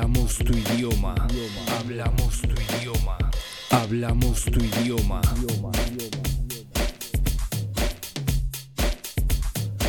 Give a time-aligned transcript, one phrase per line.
[0.00, 1.14] Hablamos tu idioma.
[1.78, 3.18] Hablamos tu idioma.
[3.68, 5.20] Hablamos tu idioma.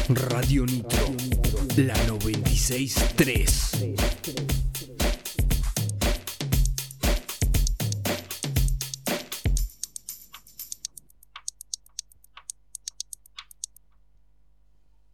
[0.10, 1.16] Radio Nitro,
[1.78, 3.72] la 963.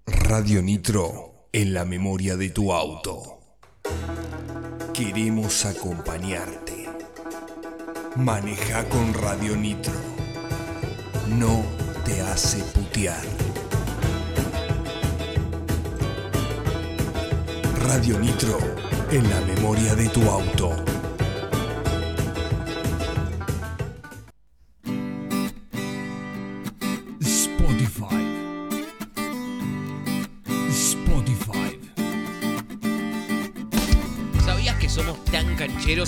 [0.08, 3.37] Radio Nitro en la memoria de tu auto.
[4.98, 6.90] Queremos acompañarte.
[8.16, 9.94] Maneja con Radio Nitro.
[11.28, 11.64] No
[12.04, 13.22] te hace putear.
[17.86, 18.58] Radio Nitro
[19.12, 20.87] en la memoria de tu auto.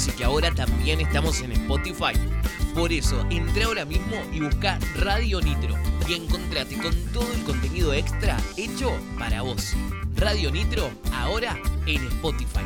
[0.08, 2.14] Y que ahora también estamos en Spotify?
[2.74, 5.76] Por eso, entra ahora mismo y busca Radio Nitro
[6.08, 9.74] y encontrate con todo el contenido extra hecho para vos.
[10.16, 12.66] Radio Nitro, ahora en Spotify.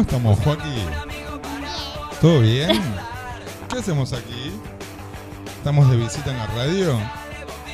[0.00, 0.86] ¿Cómo estamos, Joaquín?
[2.22, 2.70] ¿Todo bien?
[3.70, 4.50] ¿Qué hacemos aquí?
[5.58, 6.98] ¿Estamos de visita en la radio?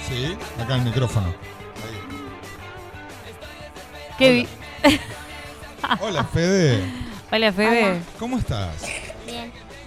[0.09, 1.29] Sí, acá el micrófono.
[1.29, 2.01] Ahí.
[4.19, 4.49] Qué vi-
[6.01, 6.83] Hola, Fede.
[7.31, 8.01] Hola, Fede.
[8.19, 8.75] ¿Cómo estás?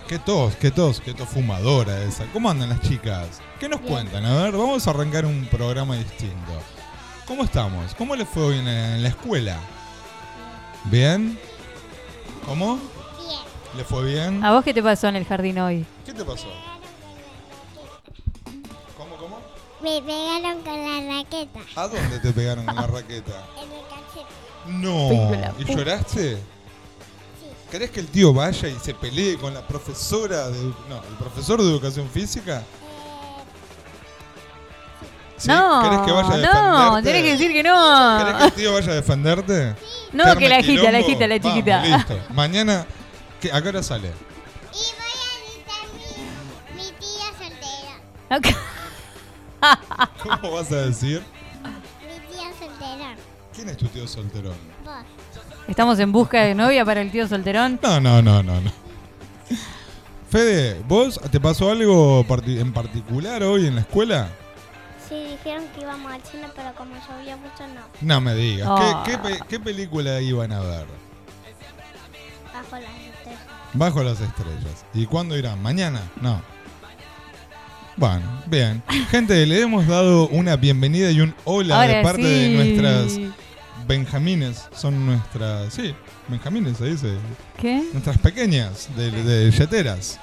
[0.07, 0.55] ¿Qué tos?
[0.55, 1.01] ¿Qué tos?
[1.01, 2.23] ¿Qué tos fumadora esa?
[2.31, 3.41] ¿Cómo andan las chicas?
[3.59, 4.25] ¿Qué nos cuentan?
[4.25, 6.53] A ver, vamos a arrancar un programa distinto.
[7.27, 7.93] ¿Cómo estamos?
[7.95, 9.57] ¿Cómo les fue hoy en en la escuela?
[10.85, 11.37] ¿Bien?
[12.45, 12.75] ¿Cómo?
[13.19, 13.39] Bien.
[13.77, 14.43] ¿Le fue bien?
[14.43, 15.85] ¿A vos qué te pasó en el jardín hoy?
[16.05, 16.47] ¿Qué te pasó?
[18.97, 19.39] ¿Cómo, cómo?
[19.81, 23.45] Me pegaron con la raqueta ¿A dónde te pegaron con la raqueta?
[23.57, 24.27] en el cachete.
[24.67, 25.53] No.
[25.59, 26.37] ¿Y lloraste?
[27.71, 30.59] ¿Querés que el tío vaya y se pelee con la profesora de...
[30.89, 32.63] No, el profesor de educación física?
[35.37, 35.47] ¿Sí?
[35.49, 37.03] No, ¿Querés que vaya a no, defenderte?
[37.11, 38.45] tenés que decir que ¿Querés que no.
[38.45, 39.75] el tío vaya a defenderte?
[40.13, 41.81] No, que la agita, la agita, la Vamos, chiquita.
[41.83, 42.19] listo.
[42.33, 42.85] Mañana...
[43.39, 44.07] ¿qué- ¿A qué hora sale?
[44.07, 45.85] Y voy a visitar
[46.75, 48.79] mi, mi tía soltera.
[50.41, 51.21] ¿Cómo vas a decir?
[52.01, 53.15] Mi tía soltera.
[53.55, 54.55] ¿Quién es tu tío solterón?
[54.83, 54.93] Vos.
[55.67, 57.79] Estamos en busca de novia para el tío solterón.
[57.83, 58.71] No, no, no, no, no.
[60.29, 64.29] Fede, ¿vos te pasó algo parti- en particular hoy en la escuela?
[65.09, 67.81] Sí, dijeron que íbamos al cine, pero como llovía mucho, no.
[68.01, 68.67] No me digas.
[68.69, 69.03] Ah.
[69.05, 70.85] ¿Qué, qué pe- qué película iban a ver?
[72.53, 73.39] Bajo las estrellas.
[73.73, 74.85] Bajo las estrellas.
[74.93, 75.61] ¿Y cuándo irán?
[75.61, 76.01] ¿Mañana?
[76.21, 76.41] No.
[77.95, 78.81] Bueno, bien.
[79.09, 82.53] Gente, le hemos dado una bienvenida y un hola de Ahora parte de sí.
[82.55, 83.33] nuestras
[83.87, 84.67] Benjamines.
[84.75, 85.73] Son nuestras.
[85.73, 85.93] Sí,
[86.27, 87.17] Benjamines se dice.
[87.57, 87.83] ¿Qué?
[87.91, 90.19] Nuestras pequeñas de, de yeteras.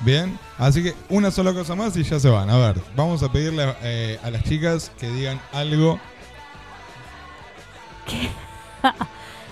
[0.00, 2.48] Bien, así que una sola cosa más y ya se van.
[2.50, 5.98] A ver, vamos a pedirle eh, a las chicas que digan algo.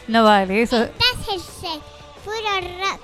[0.08, 0.84] No vale, eso.
[0.84, 1.82] Estás el set,
[2.24, 2.36] puro
[2.78, 3.00] rock.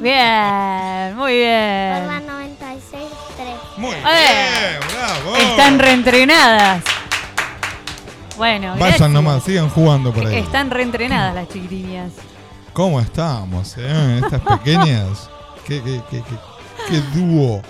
[0.00, 2.28] Bien, muy Por la bien.
[2.28, 3.76] 96.3.
[3.76, 4.80] Muy A ver.
[4.80, 5.36] bien, bravo.
[5.36, 6.82] Están reentrenadas.
[8.36, 8.98] Bueno, gracias.
[8.98, 10.38] Vayan nomás, sigan jugando por ahí.
[10.38, 12.10] Están reentrenadas las chiquitiñas.
[12.72, 14.20] ¿Cómo estamos, eh?
[14.24, 15.30] Estas pequeñas.
[15.64, 16.34] ¿Qué, qué, qué, qué,
[16.88, 17.62] qué dúo?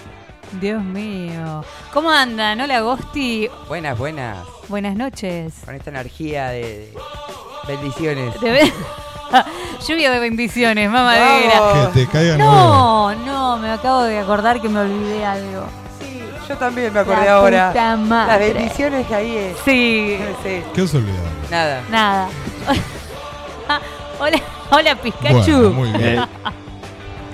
[0.60, 1.64] Dios mío.
[1.92, 2.60] ¿Cómo andan?
[2.60, 3.48] Hola, Gosti.
[3.68, 4.38] Buenas, buenas.
[4.68, 5.54] Buenas noches.
[5.64, 6.92] Con esta energía de,
[7.66, 8.38] de bendiciones.
[8.40, 8.72] De ver-
[9.88, 11.58] Lluvia de bendiciones, mamadera.
[11.60, 11.88] Vamos.
[11.88, 15.64] Que te caigan No, no, me acabo de acordar que me olvidé algo.
[15.98, 17.68] Sí, yo también me acordé La ahora.
[17.68, 18.48] puta madre.
[18.48, 19.56] Las bendiciones que ahí es.
[19.64, 21.32] Sí, No sé, ¿Qué os olvidaron?
[21.50, 21.82] nada.
[21.90, 22.28] nada.
[24.20, 24.38] hola,
[24.70, 25.34] hola, Pikachu.
[25.34, 26.24] Bueno, muy bien.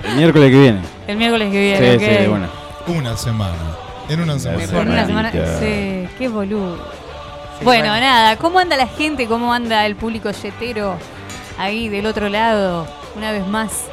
[0.04, 0.80] El, miércoles que viene.
[1.06, 2.48] El miércoles que Sí, viene, sí, bueno.
[2.86, 3.54] Una semana.
[4.08, 4.62] En una semana.
[4.64, 5.30] En una semana.
[5.32, 5.58] Semanita.
[5.58, 6.76] Sí, qué boludo.
[7.58, 9.26] Sí, bueno, nada, ¿cómo anda la gente?
[9.26, 10.96] ¿Cómo anda el público yetero
[11.58, 12.86] ahí del otro lado?
[13.16, 13.84] Una vez más.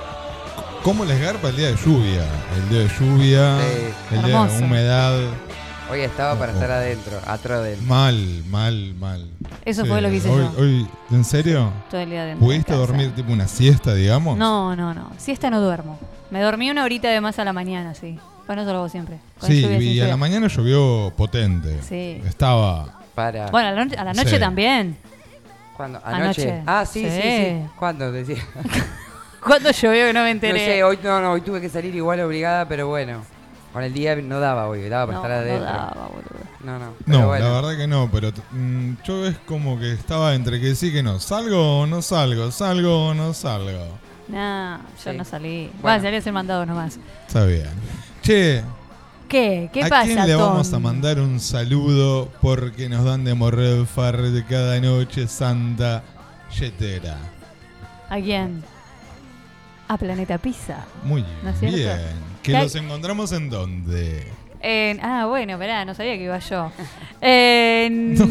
[0.84, 2.24] ¿Cómo les garpa el día de lluvia?
[2.56, 4.16] El día de lluvia, Sí.
[4.16, 5.20] el día de humedad.
[5.92, 7.80] Hoy estaba para estar adentro, atrás del.
[7.84, 9.30] Mal, mal, mal.
[9.64, 10.52] Eso fue lo que hice hoy, yo.
[10.60, 11.72] hoy- ¿En serio?
[11.92, 12.80] Todo el día dentro de ¿Pudiste casa.
[12.80, 14.36] dormir tipo una siesta, digamos?
[14.38, 15.12] No, no, no.
[15.18, 16.00] Siesta no duermo.
[16.32, 18.18] Me dormí una horita de más a la mañana, sí.
[18.48, 19.20] Bueno, eso lo hago siempre.
[19.40, 20.08] con Sí, lluvia, sin y a lluvia.
[20.08, 21.80] la mañana llovió potente.
[21.88, 22.20] Sí.
[22.28, 23.00] Estaba.
[23.14, 23.48] Para.
[23.52, 24.40] Bueno, a la, noche- a la noche Sí.
[24.40, 24.98] también.
[25.78, 26.02] ¿Cuándo?
[26.04, 26.50] anoche.
[26.52, 26.64] ¿Anoche?
[26.66, 27.22] Ah, sí, sí, Sí.
[27.22, 27.56] sí.
[27.78, 28.12] ¿Cuándo?
[28.12, 28.44] Decía.
[29.44, 30.66] ¿Cuándo llovió que no me No enteré?
[30.66, 33.22] sé, hoy no, no, hoy tuve que salir igual obligada, pero bueno.
[33.76, 35.66] Con el día no daba hoy, daba para no, estar no adentro.
[35.66, 36.46] daba, boludo.
[36.64, 36.94] No, no.
[37.06, 37.46] No, bueno.
[37.46, 41.04] la verdad que no, pero mm, yo es como que estaba entre que sí que
[41.04, 41.20] no.
[41.20, 42.52] ¿Salgo o no salgo?
[42.52, 43.86] ¿Salgo o no salgo?
[44.30, 45.18] No, yo Sí.
[45.18, 45.64] no salí.
[45.66, 45.80] Bueno.
[45.82, 46.98] Bueno, salí a hacer mandado nomás.
[47.28, 47.70] Está bien.
[48.22, 48.64] Che,
[49.28, 49.70] ¿Qué?
[49.74, 50.42] ¿Qué ¿a pasa, quién le Tom?
[50.42, 56.02] vamos a mandar un saludo porque nos dan de morrer far de cada noche santa
[56.58, 57.18] yetera?
[58.10, 58.64] ¿A quién?
[59.90, 60.86] A Planeta Pizza.
[61.04, 61.76] Muy ¿No es cierto?
[61.78, 62.35] bien.
[62.46, 64.28] ¿Que ¿Qué hay- los encontramos en dónde?
[64.62, 66.72] En- ah, bueno, esperá, no sabía que iba yo.
[67.22, 68.26] En- no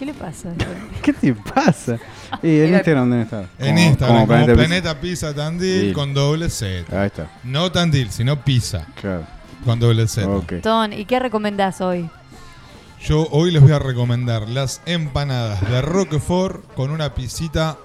[0.00, 0.48] ¿Qué le pasa?
[1.02, 1.98] ¿Qué te pasa?
[2.42, 3.40] ¿Y en Instagram dónde está?
[3.58, 5.28] En Como- Instagram, como Planeta Planeta, Pizza.
[5.28, 5.92] Pizza Tandil Sí.
[5.92, 7.00] con doble Z.
[7.00, 7.30] Ahí está.
[7.44, 9.26] No Tandil, sino Pizza Claro.
[9.62, 10.26] con doble Z.
[10.26, 10.54] Ok.
[10.62, 12.08] Ton, ¿y qué recomendás hoy?
[13.02, 17.76] Yo hoy les voy a recomendar las empanadas de Roquefort con una pisita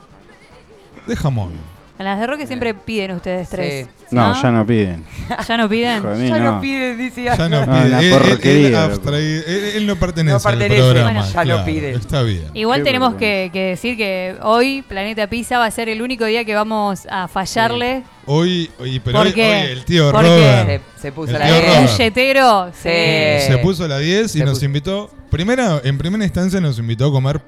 [1.07, 1.51] de jamón.
[1.97, 3.87] A las de Roque siempre piden ustedes tres.
[4.11, 5.05] No, ya no piden.
[5.47, 6.03] ¿Ya no piden?
[6.21, 6.51] Mí, Ya no.
[6.55, 7.23] no piden, dice.
[7.23, 7.89] Ya no No, pide.
[7.89, 11.11] la él, él- él porquería, abstraí- él- él no pertenece, No pertenece, al programa.
[11.11, 11.91] bueno, ya no claro, pide.
[11.91, 12.43] Está bien.
[12.53, 16.25] Igual Qué tenemos que, que decir que hoy Planeta Pizza va a ser el único
[16.25, 18.03] día que vamos a fallarle.
[18.25, 19.45] Hoy, hoy- pero ¿Por hoy, qué?
[19.65, 21.91] hoy el tío ¿Por Robert Se, se puso El la tío Eh, Robert.
[21.91, 22.71] un yetero.
[22.73, 22.89] Sí.
[22.89, 23.47] Sí.
[23.47, 25.11] se puso la 10 y Se nos puso- invitó.
[25.31, 27.41] Primera, en primera instancia nos invitó a comer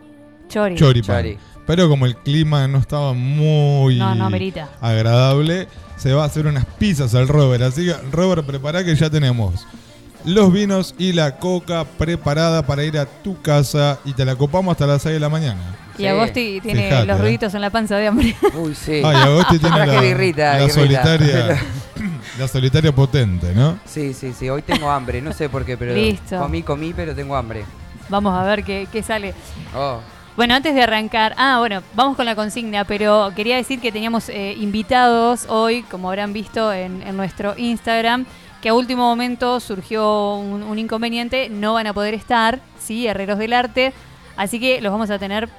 [0.47, 0.75] Chori.
[0.75, 1.17] choripan.
[1.17, 1.37] Chori.
[1.67, 4.69] Pero como el clima no estaba muy No, no merita.
[4.81, 7.61] agradable, se va a hacer unas pizzas al Robert.
[7.61, 9.67] Así que, Robert, prepara que ya tenemos
[10.25, 14.71] los vinos y la coca preparada para ir a tu casa y te la copamos
[14.71, 15.61] hasta las 6 de la mañana.
[15.97, 16.07] Y Sí.
[16.07, 17.21] Agosti tiene los eh.
[17.21, 18.35] ruiditos en la panza de hambre.
[18.55, 19.01] Uy, sí.
[19.03, 20.73] Ay, Agosti tiene la, birrita, la birrita.
[20.73, 21.61] solitaria
[22.39, 23.79] la solitaria potente, ¿no?
[23.85, 24.47] Sí, sí, sí.
[24.49, 25.21] Hoy tengo hambre.
[25.21, 25.93] No sé por qué, pero.
[25.95, 26.37] Listo.
[26.37, 27.63] Comí, comí, pero tengo hambre.
[28.09, 29.33] Vamos a ver qué, qué sale.
[29.75, 29.99] Oh.
[30.37, 34.29] Bueno, antes de arrancar, ah, bueno, vamos con la consigna, pero quería decir que teníamos
[34.29, 38.25] eh, invitados hoy, como habrán visto en, en nuestro Instagram,
[38.61, 43.39] que a último momento surgió un, un inconveniente, no van a poder estar, sí, Herreros
[43.39, 43.93] del Arte,
[44.35, 45.49] así que los vamos a tener,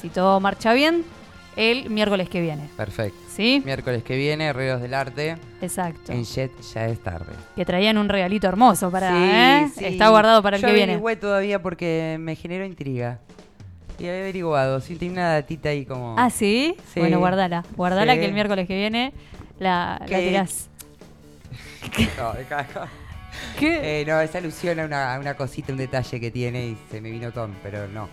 [0.00, 1.04] si todo marcha bien,
[1.54, 3.16] el miércoles que viene, Perfecto.
[3.28, 3.62] ¿sí?
[3.64, 5.38] Miércoles que viene, Herreros del Arte.
[5.62, 6.12] Exacto.
[6.12, 7.32] En Jet ya es tarde.
[7.54, 9.68] Que traían un regalito hermoso para, Sí, ¿eh?
[9.78, 9.84] sí.
[9.84, 10.92] Está guardado para el Yo que viene.
[10.94, 13.20] averigüé todavía porque me generó intriga.
[13.98, 16.16] Y he averiguado, sí, tiene una datita ahí como...
[16.18, 16.76] ¿Ah, sí?
[16.92, 17.00] Sí.
[17.00, 17.64] Bueno, guardala.
[17.76, 18.20] Guardala Sí.
[18.20, 19.12] que el miércoles que viene
[19.58, 20.68] la, la tirás.
[22.18, 22.32] No.
[23.58, 24.00] ¿Qué?
[24.00, 27.00] Eh, no, es alusión a una, a una cosita, un detalle que tiene y se
[27.00, 28.08] me vino Tom, pero no.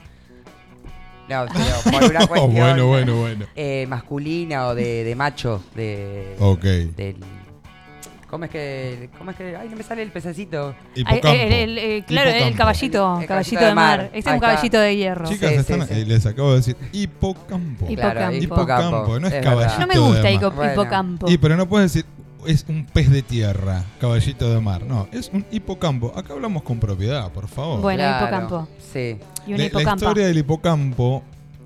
[1.30, 3.46] No, pero por una Oh, cuestión bueno, bueno, bueno.
[3.56, 6.36] eh, masculina o de, de macho, de...
[6.40, 6.62] Ok.
[6.62, 7.18] del-
[8.34, 9.10] ¿Cómo es que...?
[9.20, 9.56] ¿Cómo es que...?
[9.56, 10.74] Ay, no me sale el pececito.
[10.96, 11.28] Hipocampo.
[11.28, 12.58] Ay, el- el- el- claro, el Hipocampo.
[12.58, 13.98] caballito, El- el caballito, caballito de de mar.
[14.00, 14.06] mar.
[14.06, 14.48] Este es un está.
[14.48, 15.30] caballito de hierro.
[15.30, 16.06] Chicas, Sí, están- sí, sí.
[16.06, 17.86] les acabo de decir hipocampo.
[17.88, 17.96] Hipocampo.
[17.96, 19.80] Claro, Hipocampo, no es, es caballito verdad.
[19.80, 20.38] no me gusta de.
[20.50, 20.72] Bueno.
[20.74, 21.30] hipocampo.
[21.30, 22.06] Y pero no puedes decir
[22.48, 24.82] es un pez de tierra, caballito de mar.
[24.84, 26.12] No, es un hipocampo.
[26.18, 27.82] Acá hablamos con propiedad, por favor.
[27.82, 28.68] Bueno, Claro, hipocampo.
[28.92, 29.18] Sí.
[29.46, 31.24] Y un La- historia del hipocampo,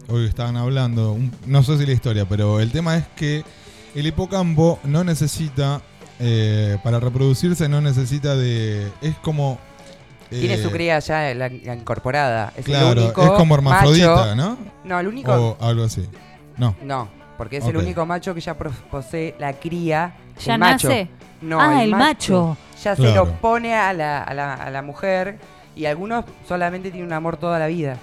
[0.10, 3.44] hoy estaban hablando, un- no sé si la historia, pero el tema es que
[3.96, 5.82] el hipocampo no necesita,
[6.20, 8.88] eh, para reproducirse no necesita de...
[9.02, 9.60] Es como...
[10.30, 12.52] Tiene eh, su cría ya la, la incorporada.
[12.58, 14.58] Es Claro, el único es como hermafrodita, macho- ¿no?
[14.84, 15.32] No, el único...
[15.34, 16.06] O algo así.
[16.58, 16.76] No.
[16.84, 17.08] No,
[17.38, 20.16] porque es el único macho que ya posee la cría.
[20.44, 20.90] ¿Ya el macho.
[20.90, 21.08] nace?
[21.42, 22.58] No, Ah, el macho.
[22.84, 25.38] Ya se lo pone a la, a, la, a la mujer
[25.76, 27.98] y algunos solamente tienen un amor toda la vida.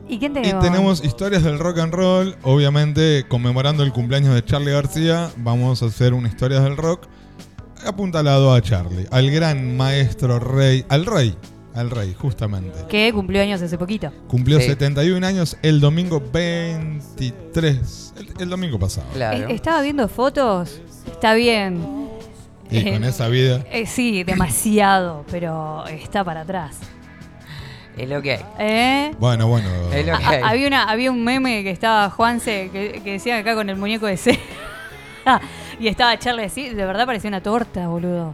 [0.09, 0.63] ¿Y quién Y tenemos?
[0.63, 5.85] tenemos historias del rock and roll, obviamente conmemorando el cumpleaños de Charlie García, vamos a
[5.85, 7.07] hacer una historia del rock
[7.85, 11.37] apuntalado a Charlie, al gran maestro rey, al rey,
[11.75, 12.71] al rey, justamente.
[12.89, 14.11] Que cumplió años hace poquito.
[14.27, 14.67] Cumplió Sí.
[14.67, 19.07] 71 años el domingo 23, el, el domingo pasado.
[19.13, 19.47] Claro.
[19.49, 22.09] Eh, Estaba viendo fotos, está bien.
[22.71, 23.63] Y con esa vida.
[23.71, 26.77] Eh, sí, demasiado, pero está para atrás.
[27.97, 28.45] Es lo que hay.
[28.59, 29.15] ¿Eh?
[29.19, 29.67] Bueno, bueno.
[29.91, 30.41] Es lo que Ah, hay.
[30.43, 34.05] había, una, había un meme que estaba Juanse, que, que decía acá con el muñeco
[34.05, 34.37] de cera.
[35.79, 38.33] y estaba Charlie así, de verdad parecía una torta, boludo.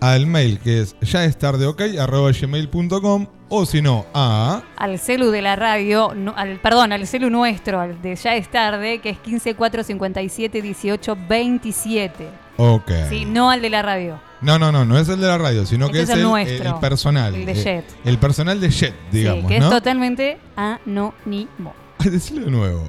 [0.00, 4.98] Al mail que es ya es tarde ok, arroba gmail.com o si no a Al
[4.98, 8.98] celu de la radio, no- al, perdón, al celu nuestro, al de ya es tarde,
[9.00, 12.28] que es 15457 18 27.
[12.56, 12.90] ok.
[13.08, 14.20] Sí, no al de la radio.
[14.42, 16.20] No, no, no, no es el de la radio, sino que Este es es el
[16.20, 17.34] el, nuestro, el personal.
[17.34, 17.84] el de eh, Jet.
[18.04, 19.66] el personal de Jet, digamos, sí, que ¿no?
[19.66, 21.74] es totalmente anónimo.
[21.98, 22.84] Ay, decilo de nuevo.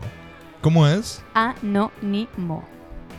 [0.61, 1.23] ¿Cómo es?
[1.33, 2.67] Anónimo.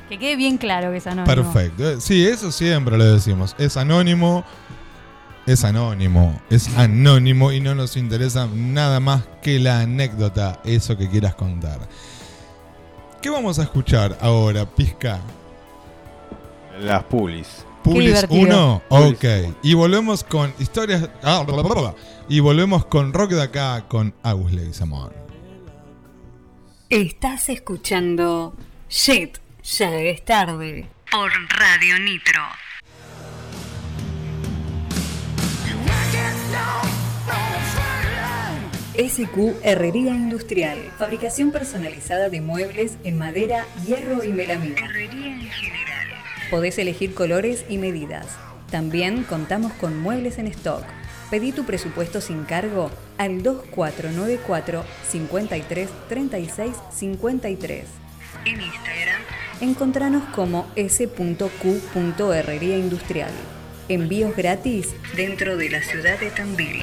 [0.08, 1.26] Que quede bien claro que es anónimo.
[1.34, 1.90] Perfecto.
[1.90, 3.54] Eh, Sí, eso siempre lo decimos.
[3.58, 4.44] Es anónimo.
[5.46, 6.40] Es anónimo.
[6.50, 11.78] Es anónimo y no nos interesa nada más que la anécdota, eso que quieras contar.
[13.22, 15.20] ¿Qué vamos a escuchar ahora, Pizca?
[16.80, 17.64] Las pulis.
[17.82, 18.82] Pulis divertido.
[18.90, 19.24] 1, ok.
[19.62, 21.08] Y volvemos con historias.
[21.22, 21.94] ah, bla, bla.
[22.28, 25.12] Y volvemos con rock de acá con Agus Leguizamón.
[26.90, 28.54] Estás escuchando
[28.88, 29.38] Shit,
[29.76, 30.86] ya es tarde.
[31.10, 32.42] Por Radio Nitro.
[38.96, 40.78] SQ Herrería Industrial.
[40.98, 44.86] Fabricación personalizada de muebles en madera, hierro y melamina.
[44.86, 46.08] Herrería en general.
[46.50, 48.26] Podés elegir colores y medidas.
[48.70, 50.84] También contamos con muebles en stock.
[51.30, 58.07] Pedí tu presupuesto sin cargo al 2494 53 36 53.
[58.48, 59.20] En Instagram,
[59.60, 63.30] encontranos como s.q.herrería industrial.
[63.90, 66.82] Envíos gratis dentro de la ciudad de Tandil.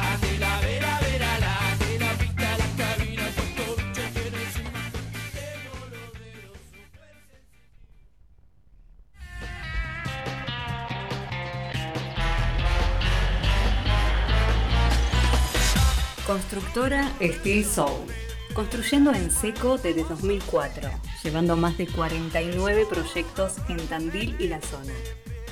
[16.31, 18.07] Constructora Steel Soul.
[18.53, 20.89] Construyendo en seco desde 2004,
[21.25, 24.93] llevando más de 49 proyectos en Tandil y la zona.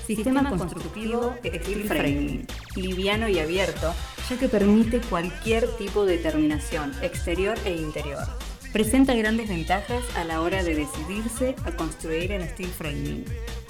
[0.08, 3.94] Sistema constructivo Steel Framing, liviano y abierto,
[4.30, 8.24] ya que permite cualquier tipo de terminación, exterior e interior.
[8.72, 13.26] Presenta grandes ventajas a la hora de decidirse a construir en Steel Framing.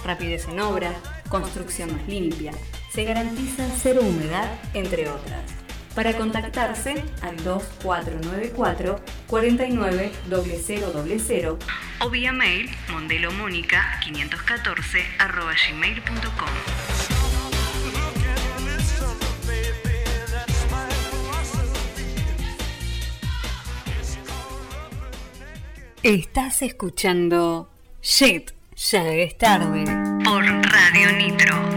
[0.06, 0.93] Rapidez en obra,
[1.28, 2.52] construcción más limpia,
[2.93, 5.59] se garantiza cero humedad, entre otras.
[6.00, 11.58] Para contactarse al 2494 49 0000
[12.00, 16.48] o vía mail mondelomónica 514 arroba gmail.com.
[26.02, 27.70] Estás escuchando
[28.02, 29.84] Shit, ya es tarde
[30.24, 31.68] por Radio Nitro.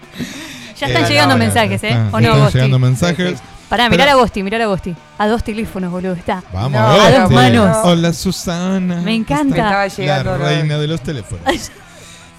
[0.79, 1.91] Ya están Eh, llegando no, mensajes, ¿eh?
[1.93, 2.59] ah, ¿O ya no, están Agosti?
[2.59, 3.39] llegando mensajes.
[3.69, 4.95] Pará, Pero- mirar a Agosti, mirar a Agosti.
[5.19, 6.43] A dos teléfonos, boludo, está.
[6.53, 7.77] Vamos, No, a dos manos.
[7.83, 9.01] Hola, Susana.
[9.01, 9.57] Me encanta.
[9.57, 10.39] Estaba La llegando.
[10.39, 11.43] reina de los teléfonos.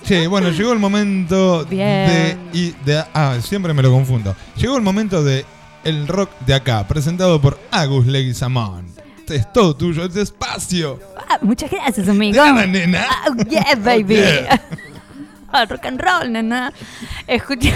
[0.06, 2.40] Che, bueno, llegó el momento de, Bien.
[2.54, 3.04] y de.
[3.14, 4.34] Ah, siempre me lo confundo.
[4.56, 5.44] Llegó el momento de
[5.84, 8.86] El Rock de Acá, presentado por Agus Leguizamón.
[9.28, 10.98] Este es todo tuyo, este espacio.
[11.28, 12.42] Ah, muchas gracias, amigo.
[12.42, 13.06] Nena, nena.
[13.10, 14.16] Ah, yeah, baby.
[14.16, 14.62] Yeah.
[15.52, 16.72] Ah, rock and roll, nena.
[17.28, 17.72] Escucha.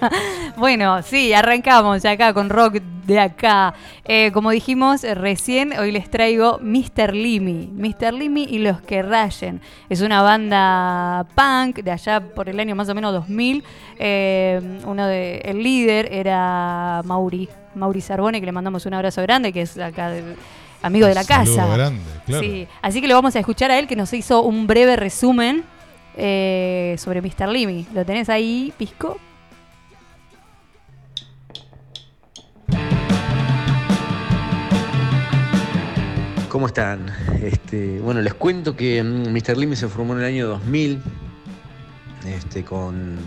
[0.56, 2.74] Bueno, sí, arrancamos acá con rock
[3.06, 3.72] de acá.
[4.04, 7.14] Eh, como dijimos eh, recién, hoy les traigo Mr.
[7.14, 7.70] Limi.
[7.72, 8.12] Mr.
[8.12, 9.60] Limi y los que rayen.
[9.88, 13.62] Es una banda punk de allá por el año más o menos 2000.
[13.98, 19.52] Eh, uno de, el líder era Mauri, Mauri Sarbone, que le mandamos un abrazo grande,
[19.52, 20.34] que es acá de-
[20.84, 21.74] amigo de la Saludo casa.
[21.74, 22.44] grande, claro.
[22.44, 25.64] Sí, así que lo vamos a escuchar a él que nos hizo un breve resumen
[26.16, 27.48] eh, sobre Mr.
[27.48, 27.86] Limi.
[27.94, 29.18] ¿Lo tenés ahí, Pisco?
[36.48, 37.06] ¿Cómo están?
[37.42, 39.56] Este, bueno, les cuento que mm, Mr.
[39.56, 41.02] Limi se formó en el año 2000
[42.28, 43.18] este, con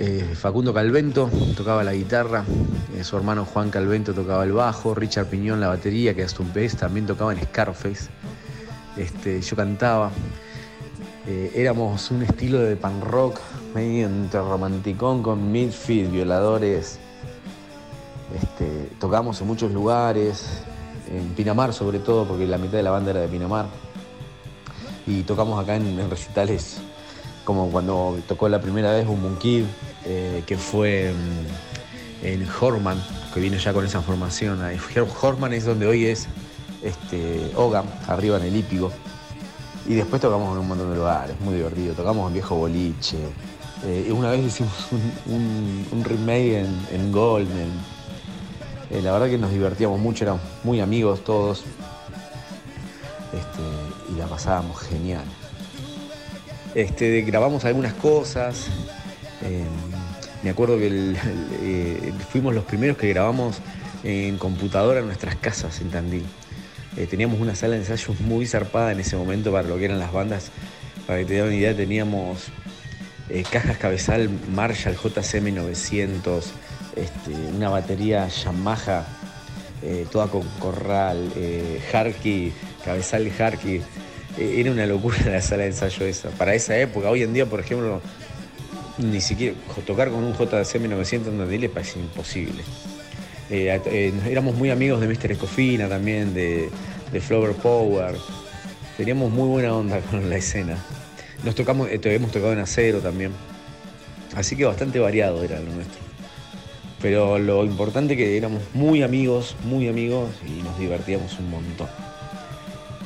[0.00, 2.44] eh, Facundo Calvento, tocaba la guitarra,
[2.96, 6.50] eh, su hermano Juan Calvento tocaba el bajo, Richard Piñón la batería, que es un
[6.50, 8.08] pez, también tocaba en Scarface,
[8.96, 10.12] este, yo cantaba.
[11.26, 13.40] Eh, éramos un estilo de pan rock,
[13.74, 17.00] medio entre romanticón con midfield, violadores.
[18.40, 20.62] Este, tocamos en muchos lugares,
[21.12, 23.66] en Pinamar sobre todo, porque la mitad de la banda era de Pinamar.
[25.08, 26.80] Y tocamos acá en, en recitales,
[27.48, 29.64] como cuando tocó la primera vez un Kid,
[30.04, 34.60] eh, que fue mm, en Horman, que vino ya con esa formación.
[34.62, 34.78] Ahí.
[35.22, 36.28] Horman es donde hoy es
[36.82, 38.92] este, Ogam, arriba en el Hípico.
[39.86, 41.94] Y después tocamos en un montón de lugares, muy divertido.
[41.94, 43.16] Tocamos en Viejo Boliche.
[43.86, 44.74] Eh, una vez hicimos
[45.24, 47.72] un, remake en, en Golden.
[48.90, 51.64] Eh, la verdad que nos divertíamos mucho, éramos muy amigos todos.
[53.32, 55.24] Este, y la pasábamos genial.
[56.74, 58.66] Este, grabamos algunas cosas.
[59.44, 59.62] eh,
[60.42, 61.16] me acuerdo que el-
[61.62, 63.58] eh, fuimos los primeros que grabamos
[64.02, 66.24] en computadora en nuestras casas en Tandil.
[66.96, 69.98] Eh, teníamos una sala de ensayos muy zarpada en ese momento para lo que eran
[70.00, 70.50] las bandas.
[71.06, 72.46] Para que te den una idea, teníamos
[73.52, 76.50] cajas cabezal Marshall JCM 900,
[76.96, 79.06] este, una batería Yamaha,
[80.10, 82.52] toda con corral, eh, Harky,
[82.84, 83.80] cabezal Harky.
[84.38, 86.30] Eh, era una locura la sala de ensayo esa.
[86.30, 88.00] Para esa época, hoy en día, por ejemplo,
[88.98, 89.54] ni siquiera
[89.86, 92.62] tocar con un JCM 900 en Tandil le parece imposible.
[93.50, 95.32] Eh, eh, éramos muy amigos de Mr.
[95.32, 96.68] Escofina también, de,
[97.12, 98.14] de Flower Power.
[98.96, 100.76] Teníamos muy buena onda con la escena.
[101.44, 103.32] Nos tocamos, eh, hemos tocado en acero también.
[104.36, 105.98] Así que bastante variado era lo nuestro.
[107.00, 111.88] Pero lo importante que éramos muy amigos, muy amigos y nos divertíamos un montón.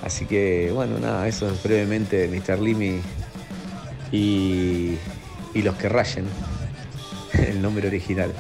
[0.02, 2.58] Así que bueno, nada, eso es brevemente Mr.
[2.60, 3.00] Limi
[4.10, 4.96] y,
[5.54, 6.26] y los que rayen,
[7.34, 8.32] el nombre original.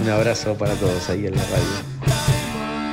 [0.00, 2.86] Un abrazo para todos ahí en la radio.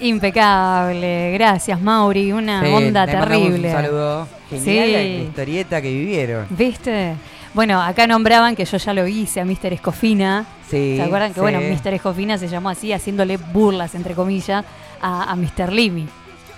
[0.00, 3.68] Impecable, gracias Mauri, una Sí, onda terrible.
[3.68, 4.28] Un saludo.
[4.50, 4.92] Genial Sí.
[4.92, 6.46] la historieta que vivieron.
[6.50, 7.14] ¿Viste?
[7.54, 9.72] Bueno, acá nombraban que yo ya lo hice a Mr.
[9.72, 10.44] Escofina.
[10.68, 11.40] Sí, ¿Se acuerdan que sí.
[11.40, 11.94] bueno, Mr.
[11.94, 14.64] Escofina se llamó así, haciéndole burlas, entre comillas,
[15.00, 15.72] a, a Mr.
[15.72, 16.06] Limi?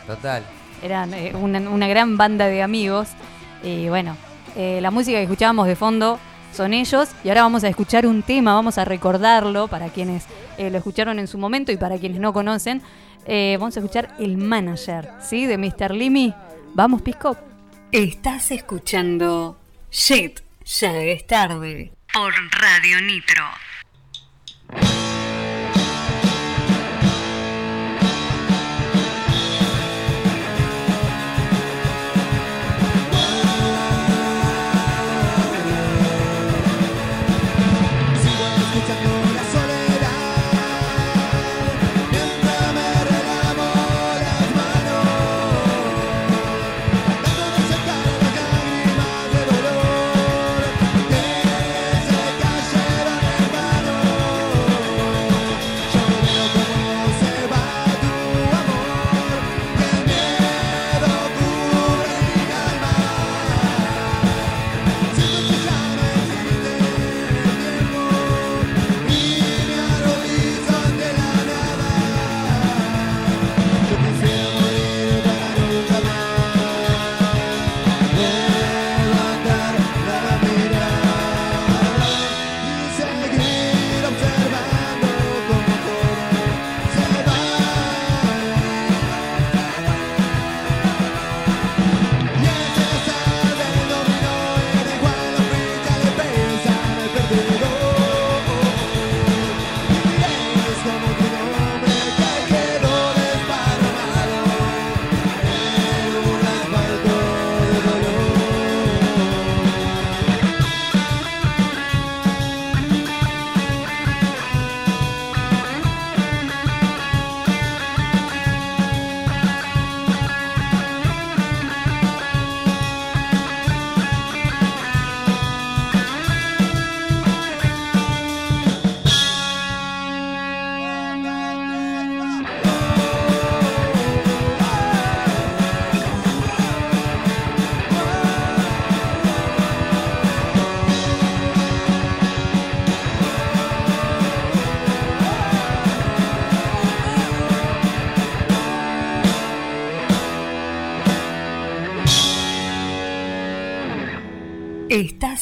[0.07, 0.43] Total.
[0.83, 3.09] Eran eh, una, una gran banda de amigos.
[3.63, 4.17] Y bueno,
[4.57, 6.19] eh, la música que escuchábamos de fondo
[6.55, 7.11] son ellos.
[7.25, 10.25] Y ahora vamos a escuchar un tema, vamos a recordarlo para quienes
[10.57, 12.81] eh, lo escucharon en su momento y para quienes no conocen.
[13.27, 15.45] Eh, vamos a escuchar El Manager, ¿sí?
[15.45, 15.93] De Mr.
[15.95, 16.33] Limi.
[16.73, 17.37] Vamos, Pisco.
[17.93, 19.59] Estás escuchando
[19.91, 21.93] Shit, ya es tarde.
[22.13, 23.45] Por Radio Nitro.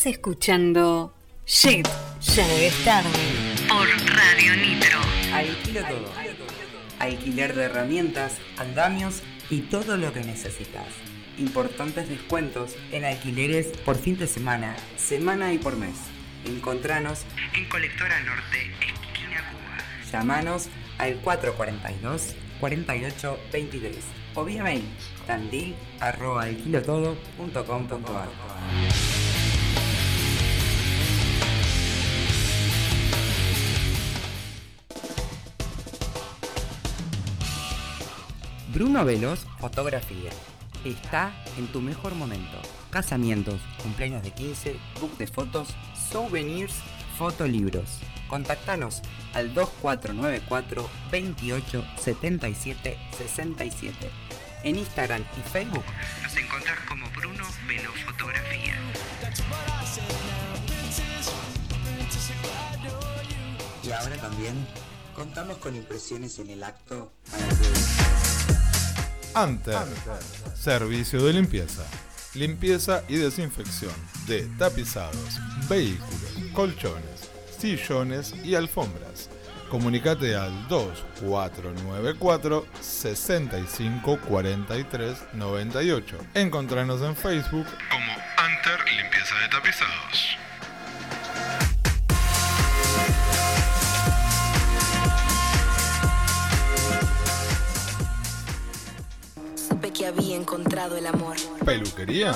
[0.05, 1.15] Estás escuchando
[1.47, 1.89] Shit,
[2.21, 3.09] ya es tarde
[3.67, 4.99] por Radio Nitro.
[5.33, 6.13] Alquilo todo.
[6.99, 10.89] Alquiler de herramientas, andamios y todo lo que necesitas.
[11.39, 15.97] Importantes descuentos en alquileres por fin de semana, semana y por mes.
[16.45, 17.23] Encontranos
[17.55, 19.79] en Colectora Norte, esquina Cuba.
[20.13, 23.97] Llamanos al 442 48 23
[24.35, 24.85] o vía mail
[25.27, 25.75] tandil
[38.75, 40.31] Bruno Velos, fotografía.
[40.85, 42.61] Está en tu mejor momento.
[42.91, 45.69] Casamientos, cumpleaños de 15, book de fotos,
[46.11, 46.75] souvenirs,
[47.17, 48.01] fotolibros.
[48.27, 49.01] Contactanos
[49.33, 54.11] al 2494 28 77 67.
[54.65, 55.85] En Instagram y Facebook
[56.21, 58.75] nos encontrás como Bruno Velos Fotografía.
[63.85, 64.67] Y ahora también
[65.15, 68.04] contamos con impresiones en el acto para
[69.35, 69.79] Anter,
[70.55, 71.83] servicio de limpieza.
[72.35, 73.93] Limpieza y desinfección
[74.27, 79.29] de tapizados, vehículos, colchones, sillones y alfombras.
[79.71, 86.17] Comunicate al 2494 65 43 98.
[86.35, 90.39] Encontranos en Facebook como Anter Limpieza de Tapizados.
[99.95, 101.37] Que había encontrado el amor.
[101.65, 102.35] Peluquería,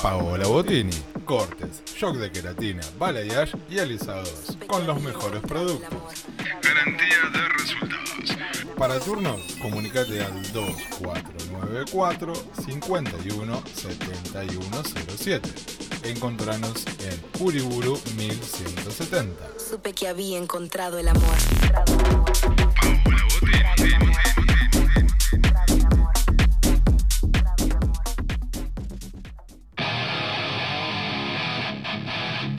[0.00, 0.96] Paola Botini.
[1.24, 4.56] Cortes, shock de queratina, balayage y alisados.
[4.66, 6.24] Con los mejores productos.
[6.62, 8.36] Garantía de resultados.
[8.76, 12.32] Para turnos, comunicate al 2494
[12.64, 15.50] 51 7107.
[16.04, 19.34] Encontranos en Uriburu 1170.
[19.58, 21.36] Supe que había encontrado el amor.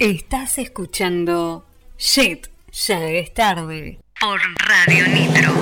[0.00, 1.66] Estás escuchando
[1.98, 5.52] Shit, ya es tarde por Radio Nitro.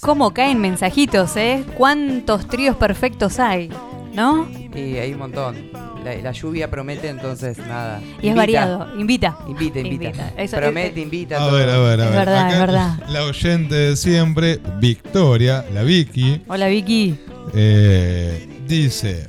[0.00, 1.64] ¿Cómo caen mensajitos, eh?
[1.76, 3.70] ¿Cuántos tríos perfectos hay?
[4.12, 4.48] ¿No?
[4.74, 5.95] Y hay un montón.
[6.06, 8.00] La, la lluvia promete, entonces nada.
[8.22, 8.86] Y es variado.
[8.96, 9.36] Invita.
[9.48, 10.04] Invita, invita.
[10.04, 10.32] Invita.
[10.36, 11.36] Eso- promete, invita.
[11.36, 11.56] A todo.
[11.56, 12.18] ver, a ver, a Es ver.
[12.20, 12.98] verdad, Acá es verdad.
[13.08, 17.18] La oyente de siempre, Victoria, la Vicky, Hola Vicky.
[17.54, 19.26] eh, dice.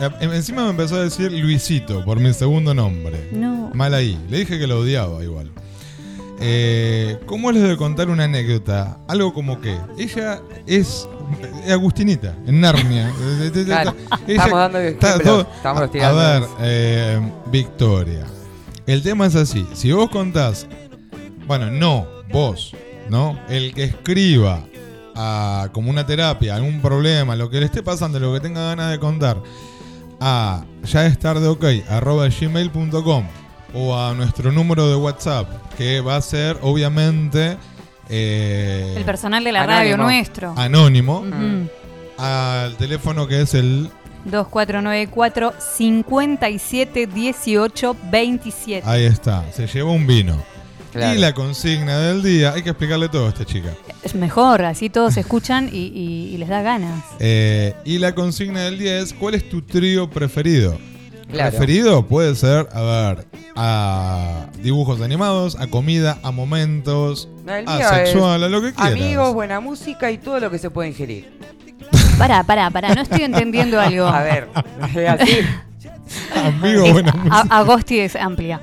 [0.00, 3.28] eh, Encima me empezó a decir Luisito por mi segundo nombre.
[3.32, 3.70] No.
[3.72, 4.18] Mal ahí.
[4.28, 5.50] Le dije que lo odiaba igual.
[6.40, 8.98] Eh, ¿Cómo les de contar una anécdota?
[9.08, 11.08] Algo como que ella es
[11.70, 13.12] Agustinita, en Narnia.
[13.20, 13.94] Eh, eh, Claro,
[14.26, 16.08] ella- estamos dando está todo- estamos a-.
[16.08, 17.20] A ver, eh,
[17.50, 18.26] Victoria.
[18.86, 19.66] El tema es así.
[19.72, 20.66] Si vos contás,
[21.46, 22.74] bueno, no, vos,
[23.08, 23.38] ¿no?
[23.48, 24.64] El que escriba
[25.14, 28.90] a, como una terapia, algún problema, lo que le esté pasando, lo que tenga ganas
[28.90, 29.40] de contar,
[30.20, 33.24] a ya es tarde ok, arroba gmail.com
[33.74, 37.56] o a nuestro número de WhatsApp, que va a ser obviamente
[38.08, 39.78] eh, El personal de la Anónimo.
[39.80, 40.54] radio nuestro.
[40.56, 41.68] anónimo, Ujú.
[42.22, 43.90] al teléfono que es el
[44.26, 48.88] 2494 57 18 27.
[48.88, 50.42] Ahí está, se llevó un vino.
[50.92, 51.14] Claro.
[51.16, 53.70] Y la consigna del día, hay que explicarle todo a esta chica.
[54.04, 57.02] Es mejor, así todos escuchan y, y- y les da ganas.
[57.18, 60.78] Eh, y la consigna del día es, ¿cuál es tu trío preferido?
[61.34, 61.50] Claro.
[61.50, 67.88] Preferido puede ser, a ver, a dibujos animados, a comida, a momentos, el a mío
[67.88, 68.92] sexual, es a lo que quieras.
[68.92, 71.38] Amigos, buena música y todo lo que se puede ingerir.
[72.18, 74.06] Pará, pará, pará, no estoy entendiendo algo.
[74.06, 74.48] A ver,
[75.08, 75.38] así.
[76.44, 77.36] Amigo, Es- buena música.
[77.50, 78.60] a- Agosti es amplia.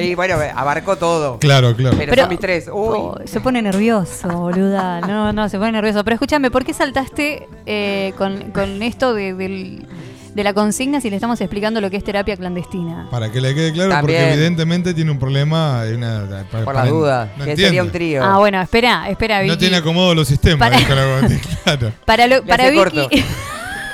[0.00, 1.38] Y bueno, abarcó todo.
[1.38, 1.96] Claro, claro.
[1.98, 2.66] Pero, Pero- son mis tres.
[2.72, 2.72] Uy.
[2.72, 5.02] Oh, se pone nervioso, boluda.
[5.02, 6.02] No, no, se pone nervioso.
[6.02, 9.86] Pero escúchame, ¿por qué saltaste eh, con, con esto de, del-
[10.34, 13.06] de la consigna si le estamos explicando lo que es terapia clandestina.
[13.10, 14.20] Para que le quede claro, También.
[14.22, 15.82] porque evidentemente tiene un problema.
[15.94, 17.64] una- para- Por para- la duda, no que entiende.
[17.64, 18.24] sería un trío.
[18.24, 19.50] Ah, bueno, espera, espera, Vicky.
[19.50, 20.58] No tiene acomodo los sistemas.
[20.58, 20.84] Para-
[21.64, 23.08] claro, Para, lo- para Vicky, corto.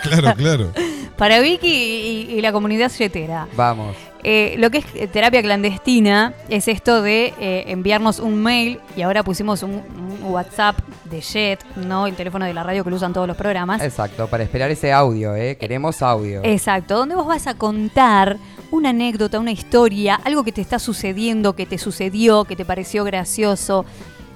[0.03, 0.73] claro, claro.
[1.19, 3.47] para Vicky y, y la comunidad yetera.
[3.55, 3.95] Vamos.
[4.25, 9.03] Eh, lo que es eh, terapia clandestina es esto de eh, enviarnos un mail y
[9.03, 12.07] ahora pusimos un, un WhatsApp de Jet, ¿no?
[12.07, 13.83] El teléfono de la radio que lo usan todos los programas.
[13.83, 15.57] Exacto, para esperar ese audio, ¿eh?
[15.57, 16.41] Queremos audio.
[16.43, 18.39] Exacto, donde vos vas a contar
[18.71, 23.05] una anécdota, una historia, algo que te está sucediendo, que te sucedió, que te pareció
[23.05, 23.85] gracioso,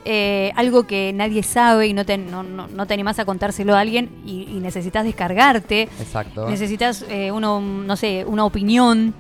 [0.05, 3.75] eh, algo que nadie sabe y no te, no, no- no te animás a contárselo
[3.77, 6.49] a alguien y, y necesitas descargarte, Exacto.
[6.49, 9.15] necesitas eh, uno, no sé, una opinión.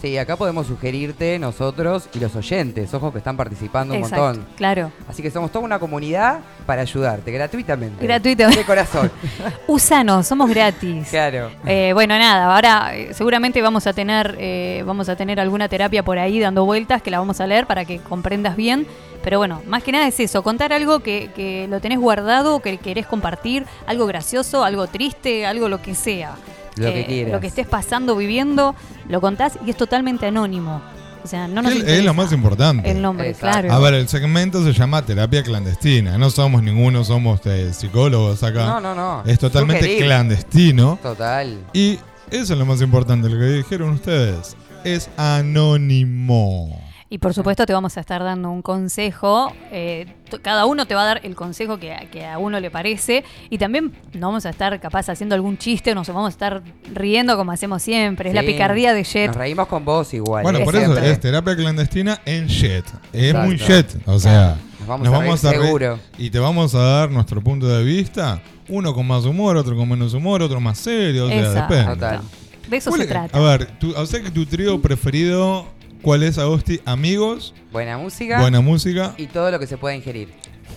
[0.00, 4.46] Sí, acá podemos sugerirte nosotros y los oyentes, ojo que están participando un Exacto, montón.
[4.56, 4.92] claro.
[5.08, 8.04] Así que somos toda una comunidad para ayudarte, gratuitamente.
[8.04, 8.60] Gratuitamente.
[8.60, 9.10] De corazón.
[9.66, 11.08] Usanos, somos gratis.
[11.08, 11.50] claro.
[11.64, 16.02] Eh, bueno, nada, ahora eh, seguramente vamos a tener eh, vamos a tener alguna terapia
[16.02, 18.86] por ahí dando vueltas que la vamos a leer para que comprendas bien.
[19.24, 22.78] Pero bueno, más que nada es eso, contar algo que, que lo tenés guardado, que
[22.78, 26.36] querés compartir, algo gracioso, algo triste, algo lo que sea.
[26.76, 27.32] Lo que quieras.
[27.32, 28.74] Lo que estés pasando, viviendo,
[29.08, 30.80] lo contás y es totalmente anónimo.
[31.24, 32.88] O sea, no nos Es- lo más importante.
[32.88, 33.62] El nombre, Exacto.
[33.62, 33.72] claro.
[33.74, 36.16] A ver, el segmento se llama terapia clandestina.
[36.18, 38.64] No somos ninguno, somos eh, psicólogos acá.
[38.66, 39.22] No, no, no.
[39.26, 40.04] Es totalmente Sugerir.
[40.04, 40.98] clandestino.
[41.02, 41.58] Total.
[41.72, 41.98] Y
[42.30, 44.56] eso es lo más importante, lo que dijeron ustedes.
[44.84, 46.80] Es anónimo.
[47.08, 49.52] Y por supuesto te vamos a estar dando un consejo.
[49.70, 50.06] eh,
[50.42, 53.22] cada uno te va a dar el consejo que, a- que a uno le parece.
[53.48, 57.36] Y también no vamos a estar capaz haciendo algún chiste, nos vamos a estar riendo
[57.36, 58.30] como hacemos siempre.
[58.30, 59.28] Es la picardía de Jet.
[59.28, 60.42] Nos reímos con vos igual.
[60.42, 60.64] Bueno, ¿eh?
[60.64, 62.84] por eso es terapia clandestina en Jet.
[63.12, 63.46] Es Exacto.
[63.46, 63.96] muy Jet.
[64.06, 65.98] O sea, Nos vamos a reír reír seguro.
[66.18, 68.40] y te vamos a dar nuestro punto de vista.
[68.68, 71.26] Uno con más humor, otro con menos humor, otro más serio.
[71.26, 71.74] O sea, Exacto.
[71.74, 71.94] depende.
[71.94, 72.20] Total.
[72.68, 73.38] De eso ¿Cuál se trata.
[73.38, 75.66] A ver, tu, o sea que tu trío preferido,
[76.02, 76.80] ¿cuál es, Agosti?
[76.84, 78.40] Amigos, Buena música.
[78.40, 80.28] buena música, Y todo lo que se pueda ingerir.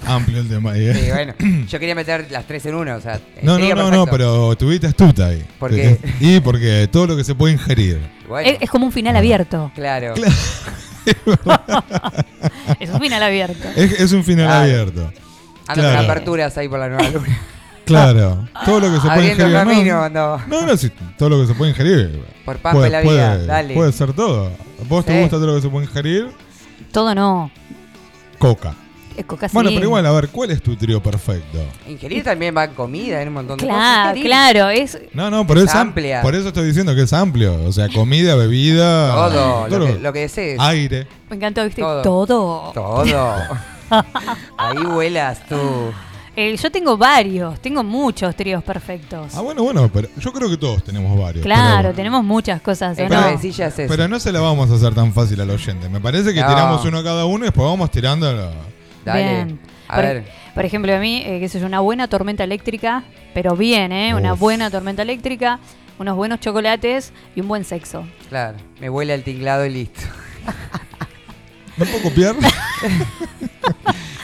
[0.06, 0.88] amplio el tema ahí.
[0.88, 0.94] ¿eh?
[0.96, 1.34] Sí, bueno.
[1.68, 3.16] Yo quería meter las tres en uno, o sea.
[3.16, 3.92] el No, no, no, perfecto.
[3.92, 5.44] no, pero tuviste astuta ahí.
[5.60, 5.98] ¿Por qué?
[6.20, 8.00] Y porque todo lo que se puede ingerir.
[8.28, 9.72] Bueno, Es, es como un final abierto.
[9.76, 10.14] claro.
[12.80, 13.68] Es un final abierto.
[13.76, 15.12] Es, es un final abierto.
[15.68, 15.98] Ando Claro.
[15.98, 17.40] con aperturas ahí por la nueva luna.
[17.94, 18.48] Claro.
[18.66, 19.54] Todo lo que se puede Abriendo ingerir.
[19.54, 20.42] no, camino, ando.
[20.48, 22.24] No, no, sí, todo lo que se puede ingerir.
[22.46, 23.74] Por Pampa y la vida, puede, dale.
[23.74, 24.52] puede ser todo.
[24.88, 26.30] ¿Vos te gusta todo lo que se puede ingerir?
[26.92, 27.52] Todo no.
[28.38, 28.74] Coca.
[29.18, 29.76] Es coca Bueno, sí.
[29.76, 31.58] pero igual, a ver, ¿cuál es tu trío perfecto?
[31.90, 34.16] Ingerir también va en comida, en un montón de Claro, cosas.
[34.16, 34.26] Ingerir.
[34.32, 34.70] claro.
[34.70, 36.22] Es, No, no, pero Es es, am- amplia.
[36.22, 37.62] Por eso estoy diciendo que es amplio.
[37.66, 39.14] O sea, comida, bebida.
[39.14, 40.58] Todo, lo que, lo que desees.
[40.62, 41.06] Aire.
[41.30, 41.82] me encantó, ¿viste?
[41.82, 42.02] Todo.
[42.02, 42.72] Todo.
[42.74, 43.36] Todo.
[44.58, 45.58] Ahí vuelas tú.
[46.36, 49.34] Eh, yo tengo varios, tengo muchos tríos perfectos.
[49.36, 51.44] Ah, bueno, bueno, pero yo creo que todos tenemos varios.
[51.44, 52.98] Claro, pero- tenemos muchas cosas.
[52.98, 53.28] ¿o El no?
[53.28, 53.76] es.
[53.76, 55.90] Pero no se la vamos a hacer tan fácil al oyente.
[55.90, 56.48] Me parece que No.
[56.48, 58.32] tiramos uno cada uno y después vamos tirando.
[58.32, 58.52] la-
[59.04, 59.22] Dale.
[59.24, 59.60] Bien.
[59.88, 60.24] A por, ver.
[60.54, 63.04] por ejemplo, a mí, eh, qué sé yo, una buena tormenta eléctrica,
[63.34, 64.14] pero bien, ¿eh?
[64.14, 65.60] Una buena tormenta eléctrica,
[65.98, 68.06] unos buenos chocolates y un buen sexo.
[68.30, 68.58] Claro.
[68.80, 70.02] Me huele al tinglado y listo.
[71.78, 72.36] ¿No puedo copiar?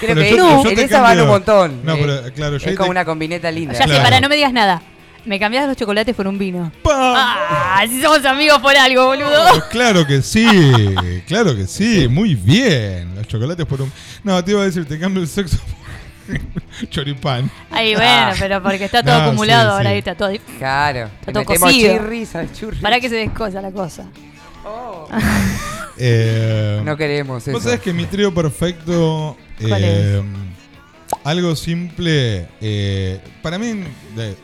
[0.05, 1.81] Creo Pero que yo- en yo esa van un montón.
[1.83, 1.97] No, eh.
[2.01, 3.73] pero, claro, yo es como te- una combineta linda.
[3.73, 4.03] Ya sé, Claro.
[4.03, 4.81] para, no me digas nada.
[5.25, 6.71] Me cambias los chocolates por un vino.
[6.83, 6.93] ¡Pam!
[7.17, 7.83] ¡Ah!
[7.89, 9.49] Si somos amigos por algo, boludo.
[9.49, 10.45] Pues claro que sí,
[11.27, 13.15] claro que sí, muy bien.
[13.15, 13.91] Los chocolates por un.
[14.23, 15.57] No, te iba a decir, te cambio el sexo
[16.27, 17.49] por choripán.
[17.71, 18.33] Ahí, bueno, Ah.
[18.39, 19.93] pero porque está todo No, acumulado, sí, ahora sí.
[19.93, 20.31] ahí está todo.
[20.59, 21.09] Claro.
[21.25, 21.93] Le todo cocido.
[21.93, 22.77] chirris al churri.
[22.77, 24.05] Para que se descosa la cosa.
[25.97, 27.51] Eh, No queremos eso.
[27.53, 29.37] Vos sabés que mi trío perfecto.
[29.61, 30.23] ¿Cuál eh,
[31.23, 32.47] Algo simple.
[32.61, 33.83] eh, para mí.
[34.15, 34.35] de-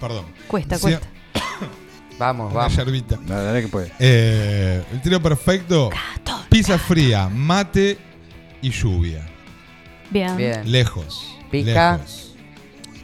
[0.00, 0.26] perdón.
[0.48, 1.06] Cuesta, Sí, cuesta.
[2.18, 2.76] Vamos, Una vamos.
[2.76, 3.18] yerbita.
[3.28, 3.92] La verdad que puede.
[3.98, 5.90] Eh, el trío perfecto.
[6.48, 7.98] Pizza fría, mate
[8.62, 9.26] y lluvia.
[10.10, 10.34] Bien.
[10.36, 10.70] Bien.
[10.70, 11.36] Lejos.
[11.50, 11.98] Pica.
[11.98, 12.34] lejos.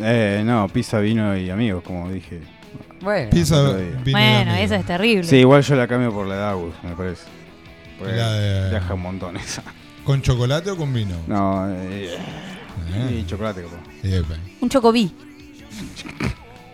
[0.00, 2.40] Eh, no, pizza, vino y amigos, como dije.
[3.02, 3.28] Bueno.
[3.30, 3.90] Pizza, otro día.
[4.02, 4.64] vino y Bueno, amigo.
[4.64, 5.24] esa es terrible.
[5.24, 7.24] Sí, igual yo la cambio por la de Agus, me parece.
[7.98, 9.62] Porque La de- viaja un montón esa.
[10.04, 11.14] ¿Con chocolate o con vino?
[11.26, 12.16] No, eh,
[12.94, 13.18] Eh.
[13.22, 13.78] y chocolate, capaz.
[14.02, 14.34] Epa.
[14.60, 15.12] Un chocobí.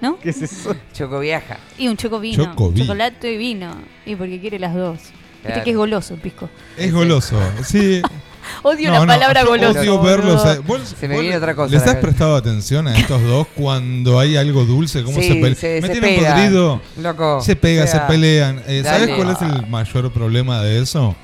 [0.00, 0.18] ¿No?
[0.18, 0.74] ¿Qué es eso?
[0.92, 1.58] Choco viaja.
[1.76, 2.44] Y un chocovino.
[2.44, 2.80] Chocobí.
[2.82, 3.74] Chocolate y vino.
[4.06, 4.98] Y porque quiere las dos.
[4.98, 5.12] Viste
[5.44, 5.64] Claro.
[5.64, 6.48] que es goloso el pisco.
[6.76, 7.38] Es goloso.
[7.64, 8.00] Sí.
[8.62, 9.78] Odio No, la palabra goloso.
[9.80, 10.44] odio verlos.
[10.46, 13.46] eh, ¿vos- Se me vos viene otra cosa ¿Les has prestado atención a estos dos
[13.54, 15.02] cuando hay algo dulce?
[15.02, 15.54] ¿Cómo Sí, se pelean?
[15.56, 16.32] se- Me se tienen pegan.
[16.34, 16.80] podrido.
[17.02, 17.40] Loco.
[17.42, 18.62] Se pega, sea, se pelean.
[18.66, 21.14] Eh, ¿Sabes cuál es el mayor problema de eso?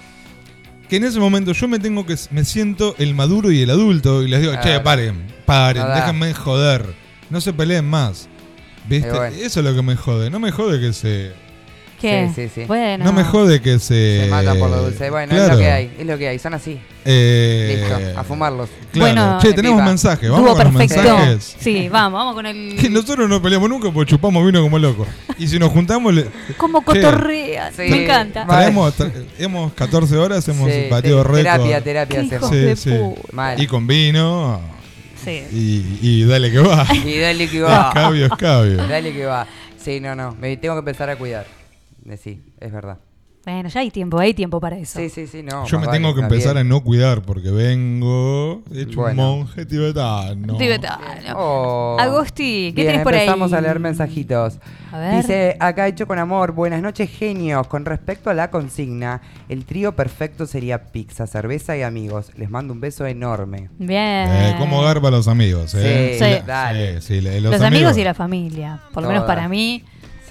[0.89, 2.17] Que en ese momento yo me tengo que.
[2.31, 4.83] Me siento el maduro y el adulto y les digo, che, Claro.
[4.85, 5.95] paren, paren, No da.
[6.01, 6.95] déjenme joder.
[7.31, 8.29] No se peleen más.
[8.89, 9.11] ¿Viste?
[9.11, 9.35] Bueno.
[9.37, 10.29] Eso es lo que me jode.
[10.31, 11.33] No me jode que se.
[12.01, 12.29] ¿Qué?
[12.35, 12.65] Sí, sí, sí.
[12.67, 13.05] Bueno.
[13.05, 14.25] No me jode que se.
[14.25, 15.09] Se matan por lo dulce.
[15.11, 16.79] Bueno, es lo que hay, es lo que hay, son así.
[17.07, 18.69] Eh, Listo, a fumarlos.
[18.93, 19.15] Claro.
[19.15, 19.89] Bueno, che, tenemos pipa.
[19.89, 20.31] mensajes.
[20.31, 21.03] Vamos con los perfecto.
[21.17, 21.57] mensajes.
[21.59, 22.77] Sí, vamos, vamos con el.
[22.81, 25.07] Que nosotros no peleamos nunca porque chupamos vino como locos.
[25.39, 27.73] Y si nos juntamos, le- Che, cotorrean.
[27.75, 27.83] Sí.
[27.91, 28.47] Me encanta.
[28.47, 31.39] Traemos, tra- hemos 14 horas, hemos Sí, batido récord.
[31.43, 32.35] Terapia, terapia hacemos.
[32.35, 32.99] hijos de Sí, sí.
[33.33, 33.61] Mal.
[33.61, 34.61] Y con vino.
[35.25, 35.43] Sí.
[35.53, 36.87] Y, y dale que va.
[37.05, 37.89] Y dale que va.
[37.89, 38.77] Escabio, escabio.
[38.87, 39.47] Dale que va.
[39.83, 40.35] Sí, no, no.
[40.41, 41.47] Me tengo que empezar a cuidar.
[42.09, 42.99] Eh, Sí, es verdad.
[43.47, 44.99] Bueno, ya hay tiempo, hay tiempo para eso.
[44.99, 45.67] Sí, sí, sí, no.
[45.67, 46.67] Yo me tengo vale, que empezar bien.
[46.67, 49.33] a no cuidar porque vengo hecho Bueno.
[49.33, 50.57] un monje tibetano.
[50.57, 51.03] Tibetano.
[51.37, 51.97] Oh.
[52.01, 53.21] Agosti, ¿qué Bien, tenés por ahí?
[53.21, 54.59] empezamos a leer mensajitos.
[54.93, 55.17] A ver.
[55.17, 57.67] Dice, acá hecho con amor, buenas noches genios.
[57.67, 62.31] Con respecto a la consigna, el trío perfecto sería pizza, cerveza y amigos.
[62.39, 63.69] Les mando un beso enorme.
[63.79, 64.27] Bien.
[64.31, 65.75] Eh, ¿Cómo garba a los amigos?
[65.75, 66.17] Eh?
[66.19, 66.43] Sí, Sí.
[66.47, 66.95] dale.
[67.43, 68.81] Los, amigos y la familia.
[68.95, 69.85] Por lo menos para mí,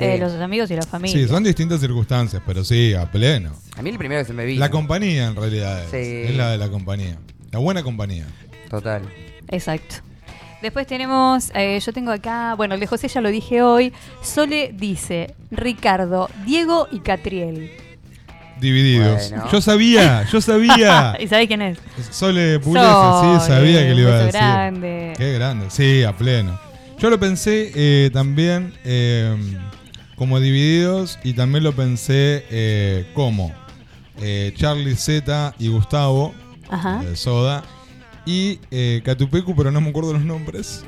[0.03, 0.09] Sí.
[0.09, 1.17] eh, los amigos y la familia.
[1.17, 3.51] Sí, son distintas circunstancias, pero sí, a pleno.
[3.77, 4.59] A mí el primero que se me vino.
[4.59, 6.29] La compañía en realidad es, Sí.
[6.31, 7.17] es la de la compañía.
[7.51, 8.25] La buena compañía.
[8.69, 9.01] Total.
[9.49, 9.95] Exacto.
[10.61, 13.91] Después tenemos, eh, yo tengo acá, bueno, el de José ya lo dije hoy.
[14.21, 17.69] Sole dice, Ricardo, Diego y Catriel.
[18.61, 19.29] Divididos.
[19.29, 19.51] Bueno.
[19.51, 21.17] Yo sabía, yo sabía.
[21.19, 21.79] ¿Y sabés quién es?
[22.11, 24.39] Sole Pugliese, Sole, sí, sabía que le iba a beso decir.
[24.41, 25.13] grande.
[25.17, 26.57] Qué grande, sí, a pleno.
[26.97, 29.35] Yo lo pensé eh, también eh,
[30.24, 33.53] como divididos y también lo pensé eh, como
[34.21, 36.34] eh, Charlie Z y Gustavo
[36.69, 37.03] Ajá.
[37.03, 37.61] de Soda
[38.26, 40.86] y eh, Catupecu, pero no me acuerdo los nombres.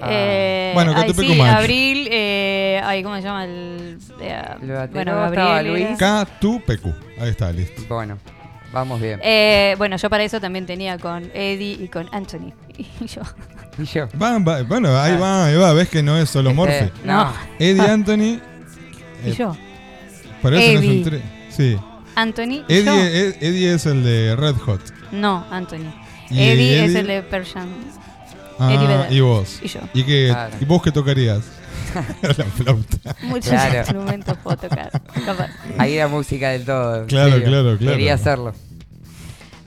[0.00, 1.40] Eh, Bueno, Catupecu sí.
[1.40, 3.46] Abril, eh, ay, ¿cómo se llama?
[3.46, 4.42] El, eh,
[4.92, 5.66] bueno, Gabriel.
[5.66, 5.98] Luis.
[5.98, 7.82] Catupecu, ahí está, listo.
[7.88, 8.16] Bueno,
[8.72, 9.20] vamos bien.
[9.22, 12.52] Eh, bueno, yo para eso también tenía con Eddie y con Anthony.
[13.00, 13.22] Y yo.
[13.78, 14.08] Y yo.
[14.20, 16.74] Va, va, bueno, ahí va, ahí va, ves que no es solo Morphy.
[16.86, 17.32] Eh, no.
[17.58, 18.40] Eddie Anthony,
[19.24, 19.56] Y eh, yo.
[20.42, 21.04] pero eso no es un Eddie.
[21.04, 21.78] tri- Sí.
[22.14, 22.92] Anthony y Eddie, yo.
[22.94, 24.80] Ed- Eddie es el de Red Hot.
[25.12, 25.92] No, Anthony.
[26.30, 27.68] ¿Y Eddie, es el de Persian.
[28.58, 29.58] Ah, y vos.
[29.62, 29.80] Y yo.
[29.92, 30.56] ¿Y, qué, Claro.
[30.60, 31.40] ¿y vos qué tocarías?
[32.22, 33.16] La flauta.
[33.22, 33.78] Muchos Claro.
[33.78, 34.90] instrumentos puedo tocar.
[35.24, 35.50] capaz.
[35.78, 37.06] Ahí era música del todo.
[37.06, 37.92] Claro, claro, claro.
[37.96, 38.52] Quería hacerlo.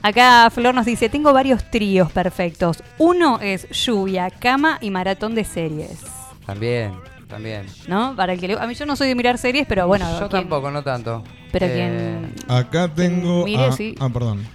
[0.02, 2.82] Acá Flor nos dice, tengo varios tríos perfectos.
[2.98, 5.98] Uno es lluvia, cama y maratón de series.
[6.46, 6.92] También,
[7.28, 7.66] también.
[7.86, 8.16] ¿No?
[8.16, 10.06] Para el que le- A mí yo no soy de mirar series, pero bueno.
[10.18, 11.22] Yo quien- tampoco, no tanto.
[11.52, 12.34] Pero Eh, quien...
[12.48, 13.44] Acá tengo.
[13.44, 13.94] mire, ah, sí.
[14.00, 14.46] ah, perdón.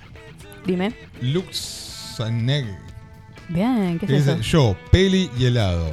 [0.65, 0.93] Dime.
[1.21, 2.65] Luxaneg.
[3.49, 4.41] Bien, ¿qué es dice eso?
[4.41, 5.91] yo, peli y helado.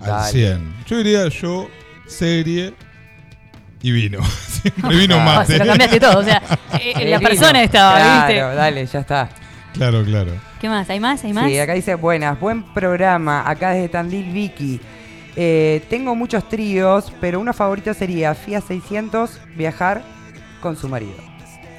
[0.00, 0.32] Al Dale.
[0.32, 0.74] 100.
[0.86, 1.68] Yo diría yo,
[2.06, 2.74] serie
[3.82, 4.20] y vino.
[4.62, 5.52] Siempre vino Ah, mate.
[5.54, 6.42] se lo cambiaste todo, o sea,
[6.80, 7.28] eh, el la vino.
[7.30, 8.56] persona estaba, claro, ¿viste?
[8.56, 9.28] dale, ya está.
[9.72, 10.32] Claro, claro.
[10.60, 10.90] ¿Qué más?
[10.90, 11.24] ¿Hay más?
[11.24, 11.46] ¿Hay más?
[11.46, 14.80] Sí, acá dice buenas, buen programa, acá desde Tandil Vicky.
[15.36, 20.02] Eh, tengo muchos tríos, pero uno favorito sería Fiat 600 viajar
[20.60, 21.14] con su marido.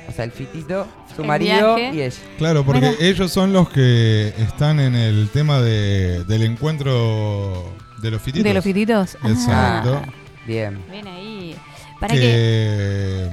[0.08, 1.96] O sea, el fitito, su El marido viaje.
[1.96, 2.16] y ella.
[2.38, 2.94] Claro, porque Mira.
[3.02, 7.72] ellos son los que están en el tema de, del encuentro
[8.02, 8.44] de los fititos.
[8.44, 9.18] ¿De los fititos?
[9.22, 10.02] Ah, Exacto.
[10.46, 10.84] Bien.
[10.90, 11.56] Bien ahí.
[12.00, 13.32] Para que que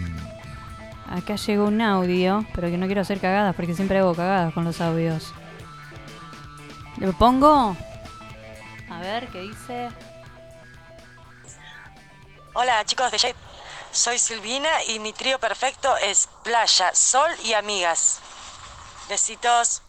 [1.11, 4.65] acá llegó un audio, pero que no quiero hacer cagadas porque siempre hago cagadas con
[4.65, 5.33] los audios.
[6.99, 7.77] ¿Lo pongo?
[8.91, 9.89] A ver, ¿qué dice?
[12.53, 13.37] Hola chicos de Shape,
[13.93, 18.21] soy Silvina y mi trío perfecto es playa, sol y amigas.
[19.09, 19.83] Besitos.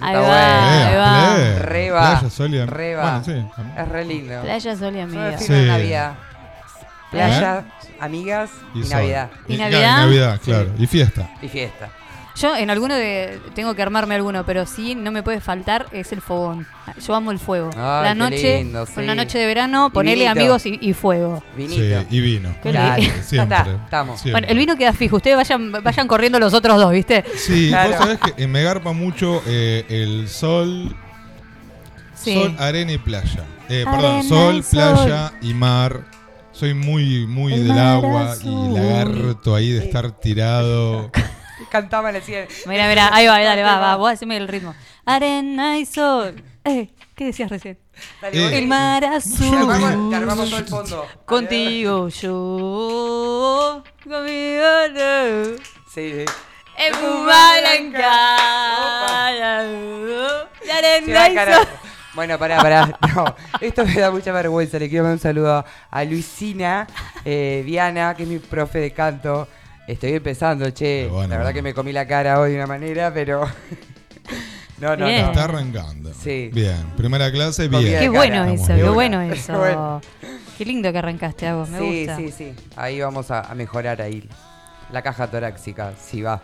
[0.00, 0.86] Ahí Está va, bueno.
[0.88, 1.34] ahí va.
[1.34, 3.02] Playa, Re va, playa, sol y am- re va.
[3.20, 3.62] Bueno, sí.
[3.78, 4.42] Es re lindo.
[4.42, 5.40] Playa, sol y Yo amigas.
[5.40, 5.66] defino Sí.
[5.66, 6.12] Navidad.
[7.10, 7.64] Playa,
[8.00, 8.90] amigas y, sol.
[8.90, 9.30] Navidad.
[9.48, 9.96] ¿Y claro, Navidad?
[9.98, 10.50] Navidad, Sí.
[10.50, 10.70] claro.
[10.78, 11.30] Y fiesta.
[11.42, 11.88] Y fiesta.
[12.34, 13.38] Yo en alguno de.
[13.54, 16.66] Tengo que armarme alguno, pero sí no me puede faltar es el fogón.
[17.06, 17.68] Yo amo el fuego.
[17.74, 19.00] Ay, la qué noche, lindo, sí.
[19.02, 20.30] noche de verano, Y ponele vinito.
[20.32, 21.42] amigos y, y fuego.
[21.56, 21.82] Vinito.
[21.82, 22.54] Sí, y vino.
[23.22, 23.58] Siempre.
[23.58, 24.20] está, estamos.
[24.20, 24.32] Siempre.
[24.32, 25.16] Bueno, el vino queda fijo.
[25.16, 27.22] Ustedes vayan, vayan corriendo los otros dos, ¿viste?
[27.36, 27.90] Sí, Claro.
[27.90, 30.96] vos sabés que eh, me garpa mucho eh, el sol,
[32.14, 32.34] Sí.
[32.34, 33.44] sol, arena y playa.
[33.68, 34.70] Eh, Arena perdón, sol, sol.
[34.70, 36.00] playa y mar.
[36.52, 38.70] Soy muy, muy El del agua azul.
[38.70, 41.10] y lagarto ahí de estar tirado.
[41.72, 42.46] Cantaba le decía.
[42.66, 44.74] Mira, mira, ahí va, dale, va, va, vos haceme el ritmo.
[45.06, 46.34] Arena y sol.
[46.66, 47.78] Eh, ¿qué decías recién?
[48.20, 48.58] Dale, Eh.
[48.58, 50.10] El mar Te armamos, azul.
[50.10, 51.06] te armamos todo el fondo.
[51.24, 53.82] Contigo yo.
[54.04, 55.56] Conmigo no.
[55.94, 56.24] Sí, sí.
[56.76, 59.32] Espuma blanca.
[60.60, 61.68] Y Se va arena y sol.
[62.14, 62.98] Bueno, pará, pará.
[63.14, 63.24] No,
[63.62, 64.78] esto me da mucha vergüenza.
[64.78, 66.86] Le quiero mandar un saludo a Luisina
[67.24, 69.48] eh, Viana, que es mi profe de canto.
[69.86, 71.06] Estoy empezando, che.
[71.10, 71.54] Bueno, la verdad bueno.
[71.54, 73.46] que me comí la cara hoy de una manera, pero.
[74.78, 75.22] No, no, Bien.
[75.22, 75.28] no.
[75.28, 76.12] Está arrancando.
[76.12, 76.50] Sí.
[76.52, 78.00] Bien, primera clase, bien.
[78.00, 78.78] Qué bueno eso, bien.
[78.78, 79.56] qué bueno eso.
[79.56, 80.00] Bueno.
[80.58, 82.16] Qué lindo que arrancaste a vos, me sí, gusta.
[82.16, 82.52] sí, sí.
[82.74, 84.28] Ahí vamos a, a mejorar ahí.
[84.90, 86.40] La caja torácica, sí va.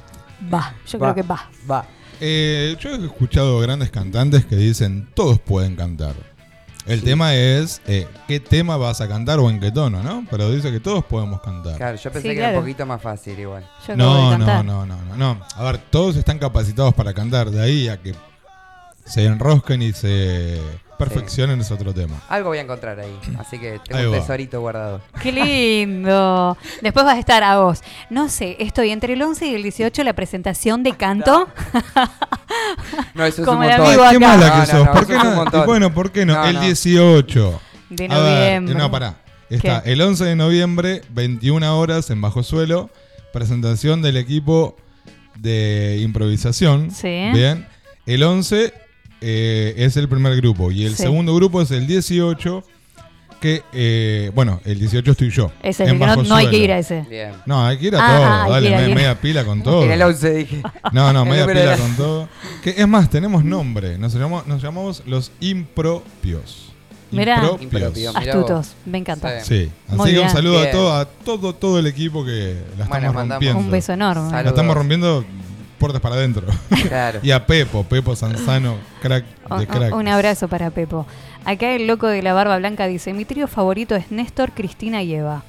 [0.54, 1.12] Va, yo Va.
[1.12, 1.50] creo que va.
[1.68, 1.84] Va.
[2.20, 6.14] Eh, yo he escuchado grandes cantantes que dicen todos pueden cantar.
[6.88, 10.26] El tema es eh, qué tema vas a cantar o en qué tono, ¿no?
[10.30, 11.76] Pero dice que todos podemos cantar.
[11.76, 13.68] Claro, yo pensé Sí, que era un poquito más fácil igual.
[13.86, 15.40] Yo No, no, no, no, no, no.
[15.54, 17.50] A ver, todos están capacitados para cantar.
[17.50, 18.14] De ahí a que
[19.04, 20.60] se enrosquen y se
[20.98, 22.20] perfeccionen es otro tema.
[22.28, 24.18] Algo voy a encontrar ahí, así que tengo Ahí un va.
[24.20, 25.00] tesorito guardado.
[25.22, 26.56] Qué lindo.
[26.82, 27.80] Después vas a estar a vos.
[28.10, 31.48] No sé, estoy entre el 11 y el 18 la presentación de canto.
[33.14, 33.86] No, eso es Como un el montón.
[33.86, 34.18] amigo Qué acá.
[34.36, 34.74] mala No, que no, sos.
[34.86, 35.36] no, ¿Por eso qué es un no?
[35.36, 35.62] montón.
[35.62, 36.34] Y bueno, ¿por qué no?
[36.34, 36.60] No, el no.
[36.62, 37.60] 18.
[37.90, 38.18] De A ver,
[38.62, 38.74] noviembre.
[38.74, 39.14] no, pará.
[39.50, 39.92] Está ¿Qué?
[39.92, 42.90] el 11 de noviembre, 21 horas en Bajo Suelo,
[43.32, 44.76] presentación del equipo
[45.36, 46.90] de improvisación.
[46.90, 47.30] Sí.
[47.32, 47.66] Bien.
[48.06, 48.74] El 11
[49.20, 51.02] eh, es el primer grupo y el Sí.
[51.02, 52.64] segundo grupo es el 18,
[53.40, 55.52] que, eh, bueno, el 18 estoy yo.
[55.62, 57.02] Ese es el que no, hay que ir a ese.
[57.08, 57.32] Bien.
[57.46, 58.24] No, hay que ir a Ah, todo.
[58.26, 58.96] ah, Dale, ir, hay me- que ir.
[58.96, 59.84] media pila con todo.
[59.84, 60.62] En el 11 dije.
[60.92, 62.28] No, no, media pila era- con todo.
[62.64, 63.96] Que es más, tenemos nombre.
[63.96, 66.72] Nos llamamos, nos llamamos los impropios.
[67.10, 67.36] Mirá.
[67.36, 67.62] Impropios.
[67.62, 68.12] Impropio.
[68.20, 69.40] Mirá Astutos, me encanta.
[69.40, 69.46] Sí.
[69.64, 70.30] Sí, así Muy que un bien.
[70.36, 73.58] saludo a todo, a todo, todo el equipo que la Bueno, estamos mandamos rompiendo.
[73.60, 74.30] Un beso enorme.
[74.42, 75.24] La estamos rompiendo
[75.78, 76.46] puertas para adentro.
[76.88, 77.20] Claro.
[77.22, 79.94] y a Pepo, Pepo Sanzano, crack Un- de crack.
[79.94, 81.06] Un abrazo para Pepo.
[81.44, 85.14] Acá el loco de la barba blanca dice, mi trío favorito es Néstor, Cristina y
[85.14, 85.42] Eva.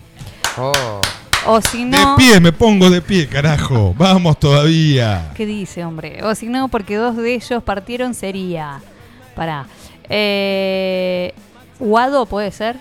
[0.57, 1.01] Oh.
[1.47, 2.15] O si De no...
[2.17, 3.93] pie, me pongo de pie, carajo.
[3.97, 5.31] Vamos todavía.
[5.35, 6.23] ¿Qué dice, hombre?
[6.23, 8.81] O si no, porque dos de ellos partieron sería...
[9.35, 9.65] Pará.
[10.09, 11.33] Eh,
[11.79, 12.75] Guado puede ser.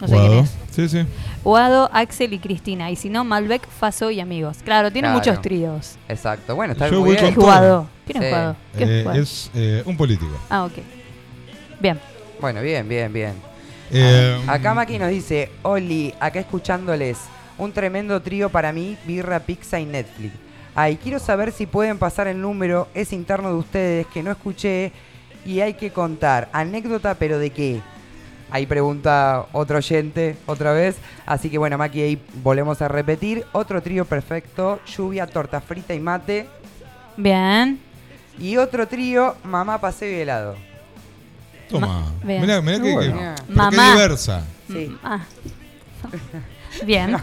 [0.00, 0.40] No sé quién Guado.
[0.42, 0.50] es.
[0.70, 1.06] Sí, sí.
[1.48, 2.90] Guado, Axel y Cristina.
[2.90, 4.58] Y si no, Malbec, Faso y amigos.
[4.62, 5.18] Claro, tiene Claro.
[5.18, 5.96] muchos tríos.
[6.06, 6.54] Exacto.
[6.54, 7.20] Bueno, está Yo muy bien.
[7.22, 7.44] ¿Qué es todo.
[7.46, 7.86] Guado?
[8.06, 8.30] ¿Quién es.
[8.30, 8.56] Guado?
[8.76, 9.18] ¿Qué es Eh, Guado?
[9.22, 10.38] es eh, un político.
[10.50, 10.72] Ah, ok.
[11.80, 11.98] Bien.
[12.38, 13.32] Bueno, bien, bien, bien.
[13.90, 17.16] Eh, Acá Maki nos dice, Oli, acá escuchándoles,
[17.56, 20.34] un tremendo trío para mí, birra, pizza y Netflix.
[20.74, 24.92] Ay, quiero saber si pueden pasar el número, es interno de ustedes, que no escuché
[25.46, 26.50] y hay que contar.
[26.52, 27.80] Anécdota, pero ¿de qué?
[28.50, 30.96] Ahí pregunta otro oyente otra vez.
[31.26, 33.44] Así que bueno, Maki, ahí volvemos a repetir.
[33.52, 36.48] Otro trío perfecto, lluvia, torta frita y mate.
[37.16, 37.78] Bien.
[38.38, 40.56] Y otro trío, mamá, paseo y helado.
[41.68, 42.12] Toma.
[42.22, 42.96] Mirá, mirá que,
[43.46, 43.92] qué Mamá.
[43.92, 44.42] diversa.
[44.68, 44.96] Sí.
[45.02, 45.20] Ah.
[46.84, 47.16] Bien.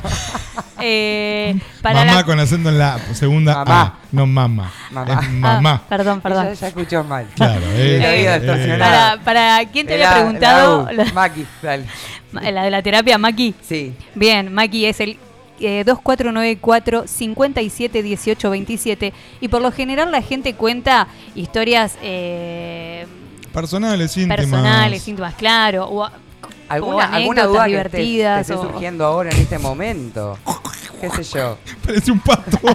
[0.82, 3.82] Eh, para mamá la- con acento en la segunda Mamá.
[3.82, 4.72] A, no mamá.
[4.92, 5.20] Mamá.
[5.22, 5.82] Es mamá.
[5.84, 6.46] Ah, perdón, perdón.
[6.48, 7.26] Ella ya escuchó mal.
[7.36, 8.76] Claro, eh, eh.
[8.78, 11.14] Para, para quien te había La- preguntado, la U.
[11.14, 11.86] Maki, dale.
[12.34, 13.56] la, de la terapia, Maki.
[13.62, 13.94] Sí.
[14.16, 15.18] Bien, Maki es el
[15.62, 23.08] eh, 2494 57 18 27 y por lo general la gente cuenta historias eh,
[23.54, 24.36] Personales, íntimas.
[24.38, 26.10] personales, íntimas, claro, o
[26.68, 30.38] ¿Alguna, alguna duda que esté, te esté o- surgiendo ahora en este momento?
[31.02, 31.58] ¿Qué sé yo?
[31.86, 32.58] Parece un pato.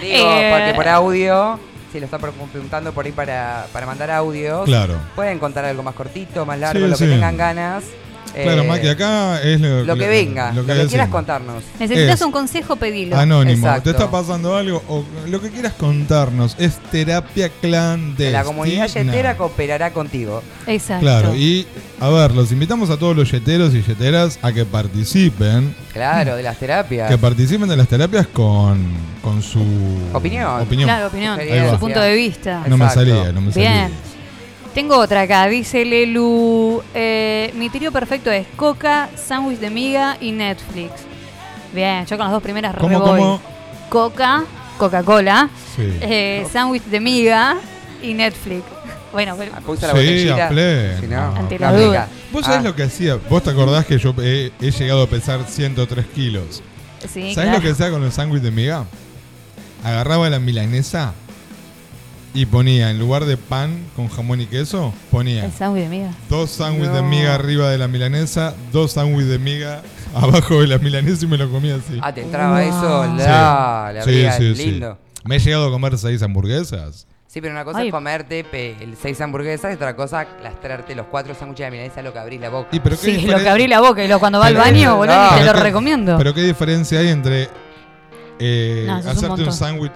[0.00, 0.50] Digo, Eh.
[0.52, 1.58] porque por audio,
[1.92, 4.94] si lo está pre- preguntando por ahí para, para mandar audios, Claro.
[5.14, 7.84] pueden contar algo más cortito, más largo, Sí, lo que tengan ganas.
[8.34, 11.08] Claro, Eh, Maki, acá es lo, Lo que venga, lo que, quieras decimos.
[11.08, 11.64] contarnos.
[11.78, 13.16] Necesitas Es un consejo, pedilo.
[13.16, 13.82] Anónimo, Exacto.
[13.84, 18.30] te está pasando algo o lo que quieras contarnos es terapia clandestina.
[18.30, 20.42] La comunidad yetera cooperará contigo.
[20.66, 21.00] Exacto.
[21.02, 21.66] Claro, y
[22.00, 25.74] a ver, los invitamos a todos los yeteros y yeteras a que participen.
[25.92, 27.10] Claro, de las terapias.
[27.10, 28.84] Que participen de las terapias con,
[29.22, 29.60] con su
[30.12, 30.44] Opinión.
[30.84, 31.70] Claro, opinión, Ahí va.
[31.72, 32.62] su punto de vista.
[32.68, 33.10] No me Exacto.
[33.10, 33.70] salía, no me salía.
[33.88, 34.10] Bien.
[34.74, 36.82] Tengo otra acá, dice Lelu.
[36.94, 40.92] eh, mi trío perfecto es Coca, sándwich de miga y Netflix.
[41.74, 43.18] Bien, yo con las dos primeras re ¿Cómo, voy.
[43.20, 43.40] cómo?
[43.88, 44.44] Coca,
[44.78, 45.82] Coca-Cola, Sí.
[46.00, 47.56] eh, sándwich de miga
[48.02, 48.62] y Netflix.
[49.12, 51.00] Bueno, pero- Puse la Sí, a pleno.
[51.00, 52.08] Si no, Ante la duda.
[52.30, 53.16] ¿Vos sabés Ah, lo que hacía?
[53.28, 56.62] ¿Vos te acordás que yo he, he llegado a pesar 103 kilos?
[57.12, 57.52] sí, ¿Sabés claro.
[57.54, 58.84] lo que hacía con el sándwich de miga?
[59.82, 61.12] Agarraba la milanesa
[62.32, 66.10] y ponía, en lugar de pan con jamón y queso, ponía El sándwich de miga.
[66.28, 69.82] dos sándwiches de miga arriba de la milanesa, dos sándwiches de miga
[70.14, 71.98] abajo de la milanesa y me lo comía así.
[72.02, 73.16] Ah, te entraba eso, Wow.
[73.16, 74.66] la, la Sí, abría, sí, sí.
[74.70, 74.98] lindo.
[75.24, 77.06] Me he llegado a comer seis hamburguesas.
[77.26, 77.88] Sí, pero una cosa Ay.
[77.88, 82.02] es comerte pe- el seis hamburguesas y otra cosa lastrarte los cuatro sándwiches de milanesa
[82.02, 82.68] lo que abrís la boca.
[82.72, 84.96] Y pero qué Sí, lo que abrí la boca y lo cuando va al baño,
[84.96, 86.16] boludo, no, te lo qué- recomiendo.
[86.18, 87.48] Pero qué diferencia hay entre
[88.38, 89.92] eh, No, hacerte un, sándwich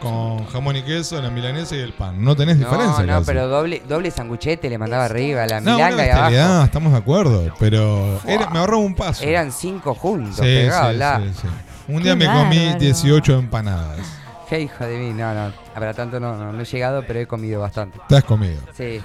[0.00, 2.22] con jamón y queso, la milanesa y el pan.
[2.22, 3.04] No tenés no, diferencia.
[3.04, 3.26] no, casi.
[3.26, 6.22] pero doble, doble sanguchete le mandaba arriba, la No, milanga y abajo.
[6.30, 7.54] bestialidad, estamos de acuerdo.
[7.58, 9.24] Pero era- me ahorró un paso.
[9.24, 11.20] Eran cinco juntos, Sí, pegados, sí, la.
[11.20, 11.48] sí, sí.
[11.88, 12.78] Un día Qué me comí bárbaro.
[12.80, 13.98] 18 empanadas.
[14.48, 15.52] Qué hijo de mí, no, no.
[15.74, 17.98] Para tanto no, no, no he llegado, pero he comido bastante.
[18.08, 18.60] Te has comido.
[18.76, 19.00] Sí.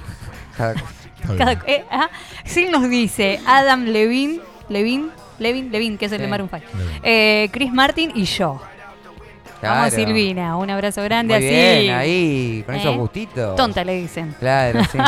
[0.58, 0.74] Cada.
[1.38, 2.10] Cada- eh, ah,
[2.46, 4.40] sí nos dice Adam Levine,
[4.70, 6.22] Levine, Levin, Levin, que es el Sí.
[6.24, 6.66] de Maroon 5.
[6.78, 7.00] Levin.
[7.04, 8.62] Eh, Chris Martin y yo.
[9.70, 10.06] Vamos, Claro.
[10.06, 11.56] Silvina, un abrazo grande Muy así.
[11.56, 12.98] bien, ahí, con esos ¿Eh?
[12.98, 13.56] gustitos.
[13.56, 14.36] Tonta le dicen.
[14.40, 14.98] Claro, sí.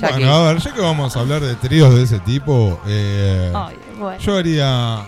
[0.00, 2.80] Ya Bueno, que- a ver, ya que vamos a hablar de tríos de ese tipo,
[2.86, 4.18] eh, Ay, bueno.
[4.18, 5.04] yo haría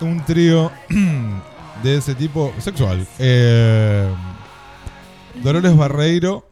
[0.00, 0.70] un trío
[1.82, 3.06] de ese tipo sexual.
[3.18, 4.08] Eh,
[5.42, 6.48] Dolores Barreiro,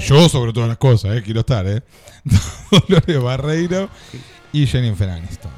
[0.00, 1.82] yo sobre todas las cosas, eh, quiero estar, ¿eh?
[2.88, 3.88] Dolores Barreiro
[4.52, 5.52] y Jennifer Aniston,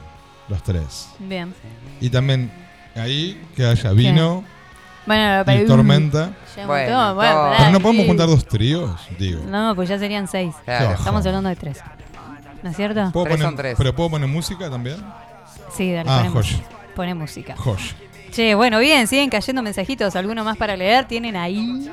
[0.49, 1.09] los tres.
[1.19, 1.53] Bien.
[2.01, 2.53] Y también
[2.95, 4.45] ahí que haya vino
[5.07, 6.31] Bueno, y pero- tormenta.
[6.57, 7.43] Ya Bueno, montón, bueno, todo.
[7.45, 9.43] pará, Pero no podemos juntar dos tríos, digo.
[9.49, 10.55] No, pues ya serían seis.
[10.65, 10.93] Claro.
[10.95, 11.81] Estamos hablando de tres.
[12.63, 13.11] ¿No es cierto?
[13.13, 13.75] ¿Puedo Tres poner- son tres.
[13.77, 14.97] ¿Pero puedo poner música también?
[15.77, 16.63] Sí, dale, Ah, ponemos, joya.
[16.95, 17.57] pone música.
[17.57, 17.93] Josh.
[18.31, 20.15] Che, bueno, bien, siguen cayendo mensajitos.
[20.17, 21.05] ¿Alguno más para leer?
[21.07, 21.91] ¿Tienen ahí?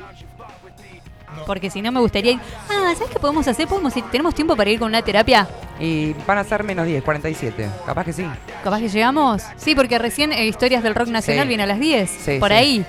[1.46, 2.40] Porque si no me gustaría ir.
[2.70, 3.66] Ah, ¿sabes qué podemos hacer?
[3.66, 5.48] Podemos ir- ¿Tenemos tiempo para ir con una terapia?
[5.80, 7.68] Y van a ser menos 10, 47.
[7.84, 8.24] Capaz que sí.
[8.62, 9.42] ¿Capaz que llegamos?
[9.56, 11.48] Sí, porque recién eh, Historias del Rock Nacional Sí.
[11.48, 12.10] viene a las 10.
[12.10, 12.54] Sí, por sí.
[12.54, 12.86] ahí.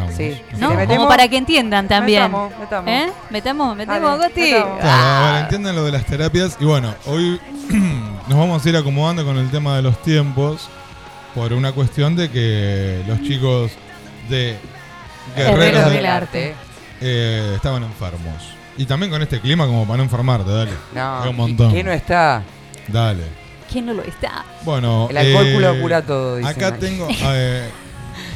[0.00, 2.22] Metemos- Como para que entiendan también.
[2.22, 2.90] Metamos, metamos.
[2.90, 3.12] ¿Eh?
[3.30, 3.76] ¿Metamos?
[3.76, 4.40] ¿Metemos, Dale, Goti?
[4.52, 4.80] metamos.
[4.80, 6.56] Claro, a ver, entiendan lo de las terapias.
[6.60, 7.40] Y bueno, hoy
[8.28, 10.68] nos vamos a ir acomodando con el tema de los tiempos
[11.34, 13.72] por una cuestión de que los chicos
[14.28, 14.56] de
[15.36, 16.54] Guerreros del del Arte.
[17.00, 18.54] eh, estaban enfermos.
[18.76, 20.72] Y también con este clima como para no enfermarte, dale.
[20.94, 21.70] No, un montón.
[21.70, 22.42] ¿y ¿Quién no está?
[22.88, 23.24] Dale.
[23.70, 24.44] ¿Quién no lo está?
[24.64, 26.80] Bueno, El alcohol eh, cura todo, dicen Acá ahí.
[26.80, 27.08] tengo...
[27.10, 27.70] eh,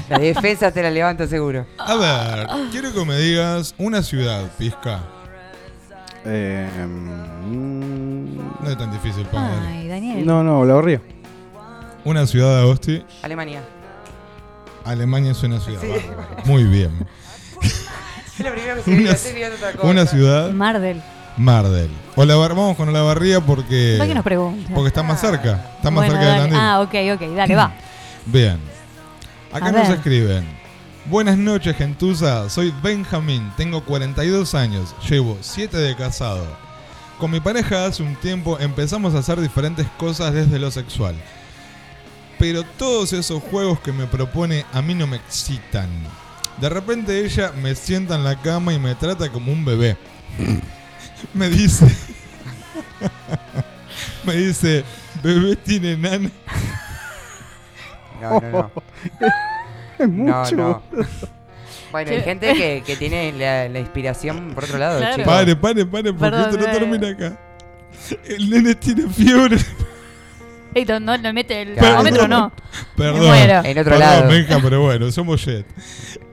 [0.09, 1.67] La defensa te la levanta seguro.
[1.79, 5.01] a ver, quiero que me digas una ciudad, Pizca.
[6.25, 9.53] Eh, mm, No es tan difícil, ponele.
[9.69, 10.27] Ay, Daniel.
[10.27, 11.01] no, no, la borría.
[12.05, 13.05] Una ciudad de Agosti.
[13.23, 13.63] Alemania.
[14.85, 15.81] Alemania es una ciudad.
[15.81, 15.89] Sí.
[16.45, 16.91] Muy bien.
[17.63, 19.87] Es lo primero que se Una, estoy viendo otra cosa.
[19.89, 21.03] una ciudad, Mardel.
[21.37, 21.91] Mardel.
[22.15, 23.97] Olavar- vamos con Olavarría porque.
[23.99, 24.71] ¿Para qué nos pregunta?
[24.75, 25.61] Porque está más cerca.
[25.77, 26.41] Está más Bueno, cerca de dale.
[26.43, 26.59] Tandil.
[26.61, 27.73] Ah, ok, ok, dale, va.
[28.27, 28.59] Bien.
[29.57, 30.45] Acá nos escriben.
[31.07, 32.51] Buenas noches, gentuza.
[32.51, 33.51] Soy Benjamín.
[33.57, 34.95] Tengo 42 años.
[35.09, 36.47] Llevo 7 de casado.
[37.19, 41.15] Con mi pareja hace un tiempo empezamos a hacer diferentes cosas desde lo sexual.
[42.39, 45.89] Pero todos esos juegos que me propone a mí no me excitan.
[46.61, 49.97] De repente ella me sienta en la cama y me trata como un bebé.
[51.33, 51.87] me dice...
[54.27, 54.85] me dice,
[55.23, 56.31] bebé tiene nana.
[58.21, 58.71] No, no, no.
[59.99, 60.57] Es mucho.
[60.57, 60.83] no.
[61.91, 65.25] Bueno, hay gente que, que tiene la, la inspiración por otro lado, Claro.
[65.25, 66.79] Pare, pare, pare, porque Perdón, esto no eh.
[66.79, 67.39] termina acá.
[68.25, 69.57] El nene tiene fiebre.
[70.75, 72.53] Ey, no, no le mete el termómetro, no.
[72.97, 73.35] Perdón.
[73.35, 74.29] En otro Perdón, lado.
[74.29, 75.67] Benja, pero bueno, somos jet.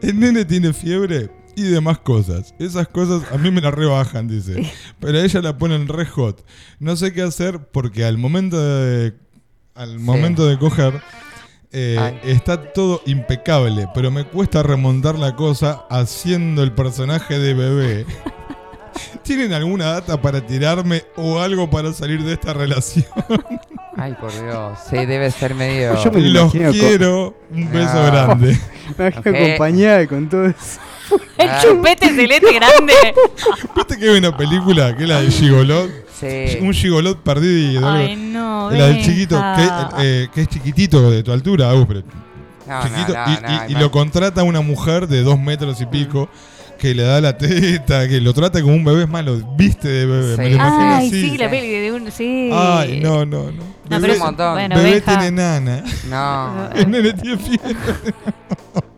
[0.02, 2.54] El nene tiene fiebre y demás cosas.
[2.60, 4.70] Esas cosas a mí me la rebajan, dice.
[5.00, 6.44] Pero a ella la ponen re hot.
[6.80, 9.14] No sé qué hacer porque al momento de.
[9.76, 11.02] Al momento de coger.
[11.74, 18.06] Eh, está todo impecable, pero me cuesta remontar la cosa haciendo el personaje de bebé.
[19.24, 23.06] ¿Tienen alguna data para tirarme o algo para salir de esta relación?
[23.98, 24.78] Ay, por Dios.
[24.90, 25.96] Sí, debe ser medio.
[26.04, 27.36] Yo me Los con- quiero.
[27.52, 28.06] Un beso No.
[28.08, 28.58] grande.
[28.98, 30.80] Me imagino acompañada con todo eso.
[31.38, 31.60] El Ah.
[31.62, 32.94] chupete celeste grande.
[33.76, 35.90] ¿Viste que hay una película que es la de Gigolot?
[36.24, 36.58] Sí.
[36.62, 37.90] Un Gigolot perdido.
[37.90, 38.70] Ay, no.
[38.72, 39.68] la del chiquito, que,
[40.00, 42.02] eh, que es chiquitito de tu altura, Agus, pero
[42.68, 45.80] No, chiquito, no, no, y, no, y- y lo contrata una mujer de dos metros
[45.82, 46.30] y pico
[46.80, 49.88] que le da la teta, que lo trata como un bebé, es más, lo viste
[49.88, 50.38] de bebé.
[50.38, 50.50] Me Sí.
[50.50, 51.30] lo imagino Ay, así.
[51.30, 52.12] sí, la peli de un.
[52.12, 52.50] Sí.
[52.54, 53.52] Ay, no, no, no.
[53.52, 54.54] No, Bebé, pero un montón.
[54.54, 55.84] Bueno, bebé tiene nana.
[56.10, 56.70] No.
[56.76, 57.76] El nene tiene fiebre.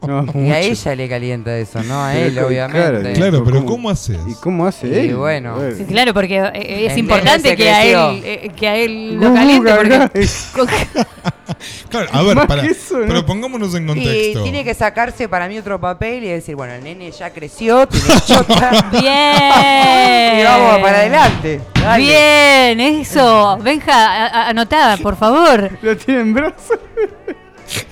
[0.07, 3.13] No, Y a ella le calienta eso, no a Pero él, co- obviamente.
[3.13, 4.17] Claro, pero ¿cómo- ¿cómo haces?
[4.27, 5.15] ¿Y cómo hace Y él?
[5.15, 5.57] bueno.
[5.77, 9.73] Sí, claro, porque eh, es importante que a él eh, que a él lo caliente
[9.75, 9.99] porque
[11.89, 13.07] Claro, a ver, para, eso, ¿no?
[13.07, 14.43] pero pongámonos en Y contexto.
[14.43, 18.07] tiene que sacarse para mí otro papel y decir, bueno, el nene ya creció, tiene
[18.25, 18.89] chota.
[18.91, 20.39] bien.
[20.39, 21.61] y vamos para adelante.
[21.81, 22.03] Dale.
[22.03, 23.57] Bien, eso.
[23.61, 25.69] Benja, anotada, por favor.
[25.81, 26.79] Lo tiene en brazos.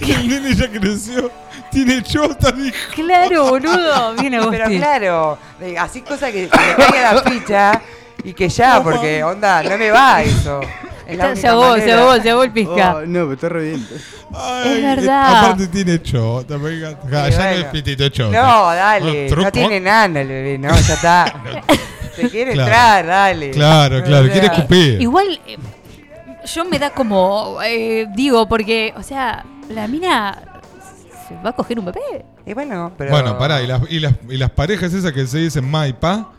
[0.02, 1.32] El nene ya creció.
[1.74, 2.76] Tiene chota, dijo.
[2.96, 4.14] Claro, boludo.
[4.16, 4.78] Bien, Pero Agustín.
[4.80, 5.38] claro,
[5.80, 7.82] así cosa que, que le caiga la ficha
[8.24, 10.62] y que ya, porque onda, no me va eso.
[11.06, 12.96] Es la Se ahogó, se ahogó, se ahogó el pizca.
[12.98, 13.88] Oh, no, pero está re bien.
[14.34, 15.40] Ay, Es verdad.
[15.46, 16.56] Aparte tiene chota.
[16.58, 16.92] venga.
[16.92, 17.52] Y ya no bueno.
[17.52, 18.42] es pitito chota.
[18.42, 21.34] No, dale, Ah, no tiene nana el bebé, no, ya está.
[22.16, 22.70] Se quiere Claro.
[22.70, 23.52] entrar, dale.
[23.52, 25.02] Claro, claro, O sea, quiere escupir.
[25.02, 25.58] Igual, eh,
[26.46, 30.53] yo me da como, eh, digo, porque, o sea, la mina se
[31.46, 32.26] va a coger un bebé.
[32.46, 33.12] Y bueno, pero.
[33.12, 35.94] Bueno, pará, y las, y, las, y las parejas esas que se dicen ma y
[35.94, 36.32] pa.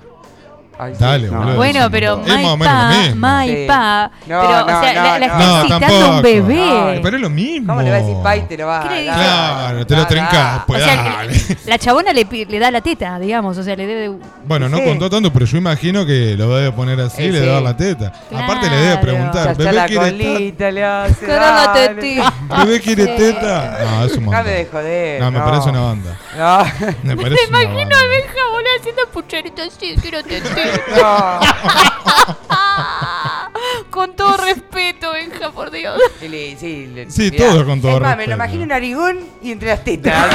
[0.79, 1.01] Ay, sí.
[1.05, 1.39] Dale, No.
[1.39, 1.57] boludo.
[1.57, 3.15] Bueno, pero es más o menos lo.
[3.17, 4.11] Maipa.
[4.27, 5.63] Pero, No, o no, sea, no, la, la no.
[5.63, 7.01] está No, un bebé.
[7.03, 7.67] Pero es lo mismo.
[7.75, 9.15] ¿Cómo le va a decir pa y te lo va a ¿Qué le dar?
[9.17, 10.65] Claro, te lo trencás, da.
[10.67, 11.41] pues o sea, dale.
[11.67, 14.17] la chabona le, pi- le da la teta, digamos, o sea, le debe...
[14.47, 14.85] Bueno, no Sí.
[14.85, 17.41] contó tanto, pero yo imagino que lo debe poner así y Eh, le sí.
[17.41, 18.13] debe dar la teta.
[18.29, 18.45] Claro.
[18.45, 21.27] Aparte le debe preguntar, Chacha ¿bebé la quiere, colita, le hace.
[21.27, 22.23] Dale.
[22.65, 23.79] ¿bebé quiere teta?
[23.85, 24.45] No, es un montón.
[24.45, 25.21] De joder.
[25.21, 26.19] No, me parece una banda.
[26.37, 26.59] No.
[27.05, 27.97] Me parece una Imagino banda.
[27.97, 30.64] a Benja, boludo, haciendo pucheritas así, quiero tetita.
[31.01, 31.41] No.
[33.91, 35.99] Con todo respeto, Benja, por Dios.
[36.21, 37.47] Y le- sí, le- Sí, mirá.
[37.51, 38.31] todo con todo Es más, me respeto.
[38.31, 40.27] lo imagino un narigón y entre las tetas.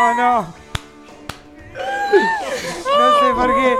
[0.00, 0.54] oh no.
[2.98, 3.76] No sé por qué.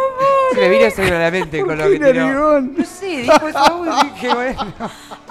[0.54, 2.60] Se me vino eso a la mente con lo que tiró.
[2.60, 4.74] No sé, dijo eso y dije, bueno.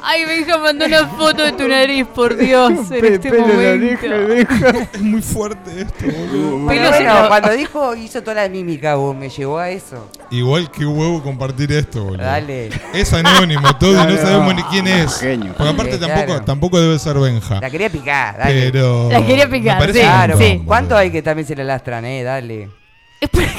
[0.04, 4.82] Ay, Benja mandó una foto de tu nariz, por Dios, en este momento.
[4.94, 6.56] Es muy fuerte esto, boludo.
[6.58, 10.10] En bueno, la- cuando dijo, hizo toda la mímica, vos, me llevó a eso.
[10.32, 12.24] Igual que huevo compartir esto, boludo.
[12.24, 12.70] Dale.
[12.94, 15.20] Es anónimo todo y no sabemos ni quién es.
[15.20, 15.54] Genio.
[15.56, 16.46] Porque aparte Sí, tampoco, claro.
[16.46, 17.60] tampoco debe ser Benja.
[17.62, 18.72] La quería picar, dale.
[18.72, 19.10] Pero.
[19.12, 20.00] La quería picar, sí.
[20.00, 20.50] Claro, sí.
[20.54, 20.66] boludo.
[20.66, 22.24] ¿cuánto hay que también se le lastran, eh?
[22.24, 22.70] Dale.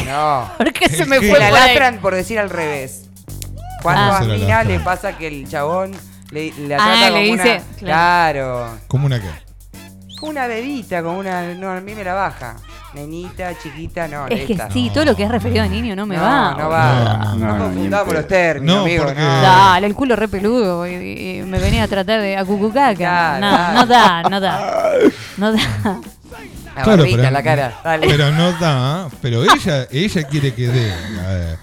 [0.06, 0.50] No.
[0.58, 1.66] ¿Por qué se me fue Se la por ahí?
[1.66, 3.08] lastran por decir al revés.
[3.82, 4.18] Cuando Ah.
[4.18, 5.92] a la Mina le pasa que el chabón
[6.30, 7.78] le, le Ah, trata le como dice, una...
[7.78, 8.68] Claro.
[8.88, 9.28] ¿Cómo una qué?
[10.22, 11.42] Una bebita, como una...
[11.54, 12.56] No, a mí me la baja.
[12.94, 14.26] Nenita, chiquita, no.
[14.28, 14.70] Es que esta.
[14.70, 16.54] sí, todo lo que es referido a niño no me no, va.
[16.58, 16.92] No va.
[16.92, 19.04] No, No, no, no, confundamos ni en los términos, No, amigo.
[19.04, 19.42] porque- No.
[19.42, 20.92] Dale, el culo re peludo y,
[21.38, 22.94] y me venía a tratar de acucucaca.
[22.94, 24.92] Claro, No, no da, no da.
[25.38, 25.58] No da.
[26.77, 27.81] La barbita en la cara.
[27.85, 28.07] Dale.
[28.09, 30.93] pero no da, pero ella, ella quiere que dé.
[30.93, 31.59] A ver.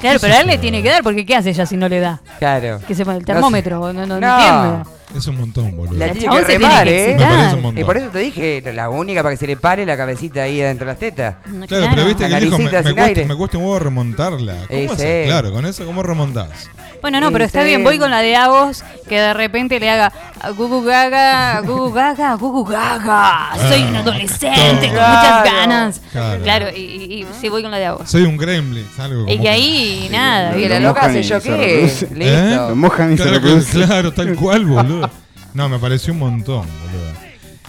[0.00, 1.88] Claro, ¿Qué pero a él le tiene que dar porque ¿qué hace ella si no
[1.88, 2.20] le da?
[2.38, 2.80] Claro.
[2.86, 3.32] Que se pone el No sé.
[3.32, 4.82] termómetro, no, no, no.
[5.16, 5.96] Es un montón, boludo.
[5.98, 7.14] La tiene que se tiene remar, que ¿eh?
[7.16, 7.80] Me parece un montón.
[7.80, 10.60] Y por eso te dije, la única para que se le pare la cabecita ahí
[10.60, 11.36] adentro de las tetas.
[11.46, 14.54] No, Claro, pero viste La que dijo, me, me cuesta, me cuesta un huevo remontarla.
[14.68, 15.26] ¿Cómo haces?
[15.26, 16.68] Claro, con eso, ¿cómo remontás?
[17.06, 20.12] Bueno, no, pero está bien, voy con la de Agos, que de repente le haga
[20.56, 23.50] gugu gaga, gugu gaga, gugu gaga.
[23.68, 26.00] Soy un adolescente con muchas ganas.
[26.10, 26.42] Claro.
[26.42, 28.10] Claro, y, y- y sí voy con la de Agos.
[28.10, 31.38] Soy un gremlin, algo Y como que ahí nada, Y la Lo loca y yo
[31.38, 31.82] se qué.
[32.12, 32.68] Listo.
[32.70, 35.08] Lo mojan y se Claro, que- claro, tal cual, boludo.
[35.54, 37.12] No, me pareció un montón, boludo.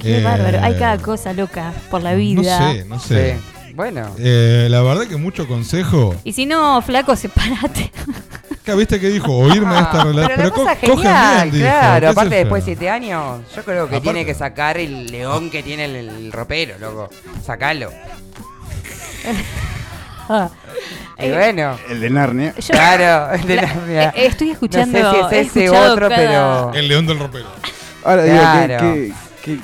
[0.01, 2.71] Qué Eh, bárbaro, hay cada cosa loca por la No vida.
[2.73, 3.35] sé, no sé.
[3.35, 3.71] Sí.
[3.75, 4.09] Bueno.
[4.17, 6.15] Eh, la verdad que mucho consejo.
[6.23, 7.91] Y si no, flaco, sepárate.
[8.75, 10.27] Viste que dijo, oírme esta relación.
[10.35, 12.09] pero la cosa co- genial, bien, dijo, claro.
[12.09, 15.63] Aparte, después de siete años, yo creo que Aparte- tiene que sacar el león que
[15.63, 17.09] tiene el, el ropero, loco.
[17.45, 17.91] Sacalo.
[20.29, 20.49] Ah.
[21.19, 21.77] Y bueno.
[21.89, 22.53] El de Narnia.
[22.57, 24.09] yo- Claro, el de la- Narnia.
[24.09, 24.99] eh, estoy escuchando.
[24.99, 26.73] No sé si es ese otro, cada- pero.
[26.73, 27.45] El león del ropero.
[28.03, 28.77] Ahora digo, Claro.
[28.93, 29.13] ¿qué,
[29.43, 29.57] qué,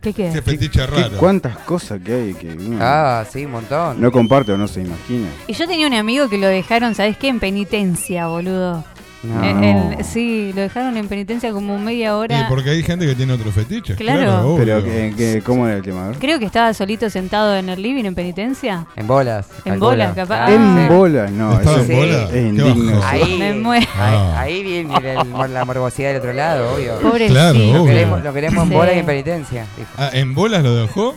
[0.00, 0.30] ¿Qué qué?
[0.32, 1.16] Qué fetiche qué, raro.
[1.18, 4.00] cuántas cosas que hay que uno Ah, sí, un montón.
[4.00, 5.28] no comparte o no se imagina?
[5.46, 7.28] Y yo tenía un amigo que lo dejaron, ¿sabes qué?
[7.28, 8.84] En penitencia, boludo.
[9.22, 9.44] No.
[9.44, 12.46] Eh, el- sí, lo dejaron en penitencia como media Y hora.
[12.48, 13.96] porque hay gente que tiene otros fetiches.
[13.98, 14.20] Claro.
[14.20, 14.64] Claro, obvio.
[14.64, 16.12] Pero, ¿qué, qué- ¿cómo era el tema?
[16.18, 18.86] Creo que estaba solito sentado en el living en penitencia.
[18.96, 19.46] En bolas.
[19.66, 20.46] En bolas, capaz.
[20.46, 20.94] Claro, en sí.
[20.94, 21.52] bolas, no.
[21.58, 21.94] ¿Estaba eso en sí.
[21.94, 22.28] bola?
[22.32, 23.00] es indigno.
[23.04, 23.86] Ahí, Me muero.
[23.98, 24.40] ahí, Ah.
[24.40, 26.98] ahí viene el- la morbosidad del otro lado, obvio.
[27.00, 27.32] Pobrecito.
[27.34, 27.84] Claro, Lo obvio.
[27.84, 28.74] queremos, lo queremos en Sí.
[28.74, 29.66] bolas y en penitencia.
[29.76, 29.90] dijo.
[29.98, 31.14] Ah, ¿En bolas lo dejó?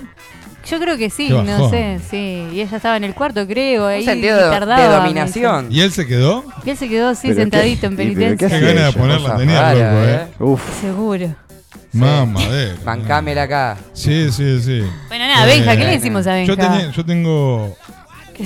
[0.65, 1.69] Yo creo que sí, Qué no bajón.
[1.71, 2.47] sé, sí.
[2.53, 5.67] Y ella estaba en el cuarto, creo, ahí Un sentido de, tardaba, de dominación.
[5.69, 6.41] ¿Y él se quedó?
[6.41, 6.53] dice.
[6.65, 7.87] Y él se quedó así ¿Pero sentadito qué?
[7.87, 8.47] en ¿Y pero qué penitencia.
[8.49, 8.97] Qué hace ganas de ella?
[8.99, 10.15] ponerla tenía rara, loco, ¿eh?
[10.15, 10.43] eh.
[10.43, 10.81] Uf.
[10.81, 11.35] Seguro.
[11.91, 12.75] Mamadera.
[12.83, 13.77] Bancámela acá.
[13.93, 14.81] Sí, sí, sí.
[15.09, 16.47] Bueno, nada, Benja, ¿qué le Eh, decimos a Benja?
[16.53, 17.77] Yo, tenía- yo tengo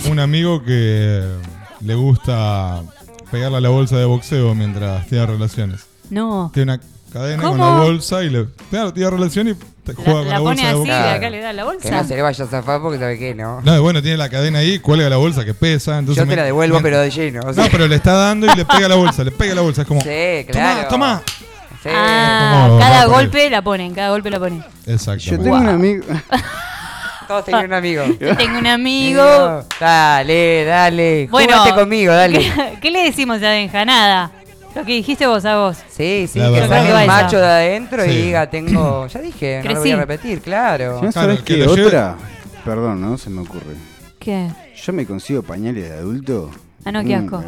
[0.11, 1.23] un amigo que
[1.81, 2.81] le gusta
[3.31, 5.85] pegarle a la bolsa de boxeo mientras tiene relaciones.
[6.09, 6.51] No.
[6.53, 6.81] Tiene una
[7.11, 7.57] cadena ¿Cómo?
[7.57, 10.37] con la bolsa y le claro, tiene relación y te La, juega con la la,
[10.39, 11.03] pone bolsa de así y boxeo.
[11.03, 11.91] de acá le da la Que bolsa.
[11.91, 13.61] no se le vaya a zafar porque sabe que no.
[13.61, 15.97] No, bueno, tiene la cadena ahí, cuelga la bolsa que pesa.
[15.99, 17.41] Entonces Yo te la devuelvo, me- pero de lleno.
[17.45, 17.63] o sea.
[17.63, 19.81] No, pero le está dando y le pega la bolsa, le pega la bolsa.
[19.83, 20.87] Es como, Sí, claro.
[20.87, 21.21] toma, toma.
[21.83, 21.89] Sí.
[21.93, 23.21] Ah, Como cada va por ahí.
[23.25, 24.63] golpe la ponen, cada golpe la ponen.
[24.85, 25.23] Exacto.
[25.23, 26.03] Yo tengo un amigo.
[27.27, 28.03] Todos tenían un amigo.
[28.19, 29.63] Yo tengo un amigo.
[29.79, 31.27] Dale, dale.
[31.29, 32.39] Bueno, Jugate conmigo, dale.
[32.39, 33.83] ¿Qué, qué le decimos a Benja?
[33.83, 34.31] Nada.
[34.77, 35.77] Lo que dijiste vos a vos.
[35.89, 36.69] Sí, sí, La que verdad.
[36.77, 38.21] salga Va el macho de adentro y Sí.
[38.21, 39.07] diga, tengo.
[39.13, 39.91] Ya dije, no lo voy Crecí.
[39.91, 40.93] a repetir, claro.
[40.93, 41.65] ¿No Claro, sabes que qué?
[41.65, 42.15] lo lleve- Otra.
[42.63, 43.17] Perdón, ¿no?
[43.17, 43.75] Se me ocurre.
[44.19, 44.49] ¿Qué?
[44.85, 46.51] Yo me consigo pañales de adulto.
[46.85, 47.43] Ah, no, qué Mm, asco.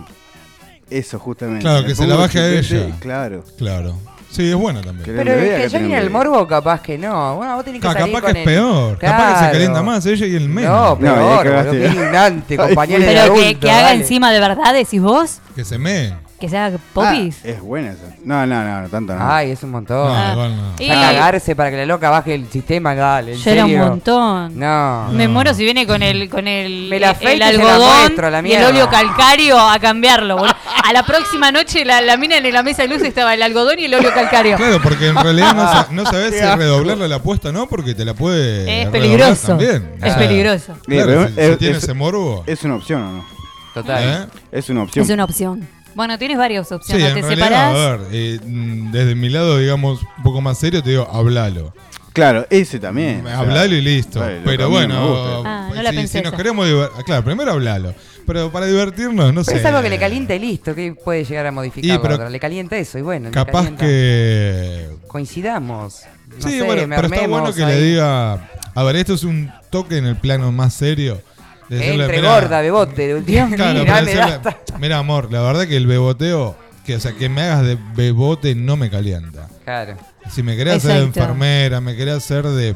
[0.89, 1.61] Eso, justamente.
[1.61, 2.95] Claro, Me que se pongo la baje a chupete, ella.
[2.99, 3.43] Claro.
[3.57, 3.95] Claro.
[4.32, 5.05] Sí, es buena también.
[5.05, 7.36] Que Pero es que un el morbo, capaz que no.
[7.36, 8.97] Bueno, vos tenés que salir capaz con que es el- peor.
[8.97, 9.51] Capaz que se Claro.
[9.53, 10.71] calienta más ella y el menos.
[10.71, 11.67] No, No, peor, cagaste.
[11.69, 14.01] boludo, qué indignante, Ay, compañeros de Pero que, adulto, que haga dale.
[14.01, 15.39] encima de verdad, decís vos.
[15.55, 16.13] Que se me.
[16.40, 17.44] ¿Que sea popis?
[17.44, 18.16] Es buena esa.
[18.24, 19.30] No, no, no, no tanto no.
[19.32, 20.08] Ay, es un montón.
[20.08, 20.32] No, Ah.
[20.32, 20.72] igual no.
[20.80, 23.34] Y- A cagarse para que la loca baje el sistema, dale.
[23.34, 23.86] ¿en Ya era un serio?
[23.88, 24.58] montón.
[24.58, 25.10] No.
[25.12, 27.48] Me muero si viene con el con el, Me la el afeito y se la
[27.74, 28.68] algodón muestro, la y el mierda.
[28.70, 30.38] óleo calcario a cambiarlo.
[30.38, 30.56] boludo.
[30.86, 33.78] A la próxima noche la, la mina en la mesa de luz estaba el algodón
[33.80, 34.56] y el óleo calcario.
[34.56, 37.94] Claro, porque en realidad no, sa- no sabes si redoblarle la apuesta o no, porque
[37.94, 38.62] te la puede.
[38.62, 39.48] Es redoblar peligroso.
[39.48, 39.92] También.
[40.02, 40.74] Es peligroso.
[40.88, 42.44] Mira, Claro, pero si, si es- tiene es- ese morbo.
[42.48, 43.26] ¿Es una opción o no?
[43.74, 44.04] Total.
[44.04, 44.28] ¿eh?
[44.54, 45.04] Es una opción.
[45.04, 45.68] Es una opción.
[45.96, 47.08] Bueno, tienes varias Sí, opciones.
[47.10, 47.76] en te realidad, separás.
[47.76, 51.74] a ver, eh, mm, desde mi lado, digamos, un poco más serio, te digo, hablalo.
[52.14, 53.22] Claro, ese también.
[53.26, 54.20] o sea, Hablalo y listo.
[54.20, 55.44] vale, Pero bueno.
[55.46, 56.38] Ah, no si, la si pensé nos esa.
[56.38, 57.06] queremos divertir.
[57.06, 57.94] Claro, primero hablalo.
[58.26, 59.58] Pero para divertirnos, no sé.
[59.58, 61.96] Es algo que le calienta y listo, que puede llegar a modificar.
[61.96, 63.30] Y, pero- Le calienta eso y bueno.
[63.32, 63.86] Capaz calienta.
[63.86, 64.88] que.
[65.08, 66.02] Coincidamos.
[66.42, 67.76] No sí, sé, bueno, me pero está bueno que ahí.
[67.80, 68.50] le diga.
[68.76, 71.22] A ver, esto es un toque en el plano más serio.
[71.70, 73.07] Decirle, Entre "Mirá, gorda, bebote.
[73.07, 73.49] de última.
[73.55, 76.55] Claro, Mirá, decirle, amor, la verdad que el beboteo,
[76.86, 79.47] que o sea, que me hagas de bebote no me calienta.
[79.63, 79.95] Claro.
[80.32, 82.76] Si me querés hacer de enfermera, me querés hacer de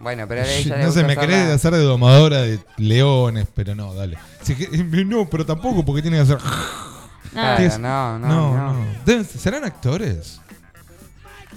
[0.00, 3.74] Bueno, pero a ella no sé, me querés hacerla- hacer de domadora de leones, pero
[3.74, 4.18] no, dale.
[4.42, 4.68] Si que-
[5.06, 6.38] no, pero tampoco porque tiene que hacer
[7.32, 8.72] Claro, no, no, no, no.
[8.74, 8.86] no.
[9.06, 10.38] Deben- ¿Serán actores?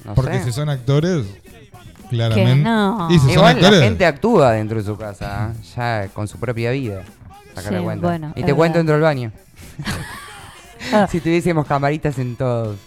[0.05, 0.45] No Porque sé.
[0.45, 1.25] si son actores,
[2.09, 2.55] claramente.
[2.63, 3.07] no.
[3.09, 5.63] Y Igual la gente actúa dentro de su casa, ¿eh?
[5.75, 7.03] ya con su propia vida.
[7.57, 8.07] Sí, cuenta.
[8.07, 9.31] bueno, y te cuento dentro del baño.
[11.09, 12.77] Si tuviésemos camaritas en todos.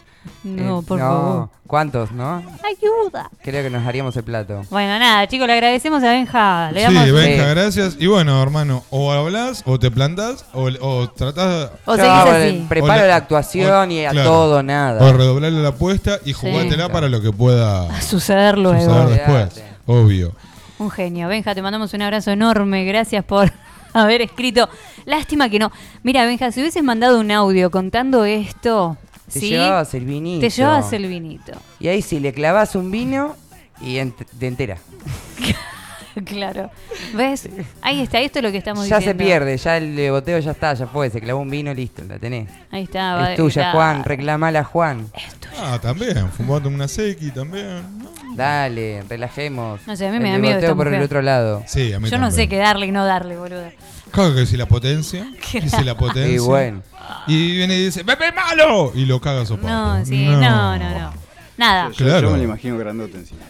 [0.45, 1.49] No, Eh, por favor.
[1.67, 2.37] ¿Cuántos, no?
[2.37, 3.31] Ayuda.
[3.43, 4.63] Creo que nos haríamos el plato.
[4.71, 6.71] Bueno, nada, chicos, le agradecemos a Benja.
[6.73, 7.51] Le Sí, damos Benja, Sí.
[7.51, 7.97] gracias.
[7.99, 12.65] Y bueno, hermano, o hablas, o te plantas, o, o tratás O hago así.
[12.69, 14.31] preparo O la- la actuación o- y a claro.
[14.31, 15.03] todo nada.
[15.05, 16.93] o redoblarle la apuesta y jugátela Sí.
[16.93, 18.81] para lo que pueda a suceder luego.
[18.81, 19.63] suceder después.
[19.87, 20.33] Obvio.
[20.79, 21.29] Un genio.
[21.29, 22.85] Benja, te mandamos un abrazo enorme.
[22.85, 23.53] Gracias por
[23.93, 24.69] haber escrito.
[25.07, 25.73] Lástima que no.
[26.03, 28.97] Mira, Benja, si hubieses mandado un audio contando esto,
[29.33, 29.51] Te ¿sí?
[29.51, 30.41] llevabas el vinito.
[30.41, 31.53] Te llevabas el vinito.
[31.81, 33.37] Y ahí sí, le clavas un vino
[33.81, 34.79] y ent- te entera.
[36.25, 36.71] claro.
[37.15, 37.49] ¿Ves?
[37.81, 39.25] Ahí está, esto es lo que estamos Ya se diciendo.
[39.25, 42.49] pierde, ya el boteo ya está, ya fue, se clavó un vino, listo, la tenés.
[42.71, 43.15] Ahí está.
[43.15, 45.07] va- es tuya, está- Juan, reclamala, Juan.
[45.61, 46.29] Ah, también.
[46.31, 47.83] Fumate una sequi también.
[47.99, 48.18] ¿no?
[48.39, 49.81] Dale, relajemos.
[49.87, 51.63] No sé, a mí El me da miedo esta por el otro lado.
[51.67, 53.65] Sí, a mí Yo no sé qué darle y no darle, boludo.
[54.11, 55.27] Claro que si la potencia.
[55.53, 56.33] Y si la potencia.
[56.35, 56.83] Y bueno.
[57.27, 58.93] Y viene y dice, ¡Pepe malo!
[58.95, 59.69] Y lo caga sopapo.
[59.69, 61.13] No, sí, no, no, no.
[61.57, 61.91] Nada.
[61.91, 62.29] Yo, Claro.
[62.29, 63.41] yo me lo imagino grandote encima.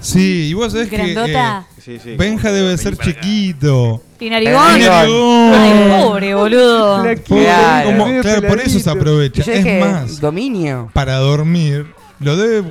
[0.00, 0.96] Sí, y vos sabés que.
[0.96, 1.66] Grandota.
[1.76, 2.16] eh, Sí, sí.
[2.16, 4.02] Benja debe ser chiquito.
[4.18, 4.80] ¿Y narigón?
[4.80, 5.54] Y narigón.
[5.54, 6.96] Ay, pobre, boludo.
[6.98, 7.86] Pobre, Claro.
[7.90, 9.42] como- Medio claro, por eso se aprovecha.
[9.44, 10.90] yo Es más, dominio.
[10.92, 11.86] para dormir,
[12.22, 12.62] lo debe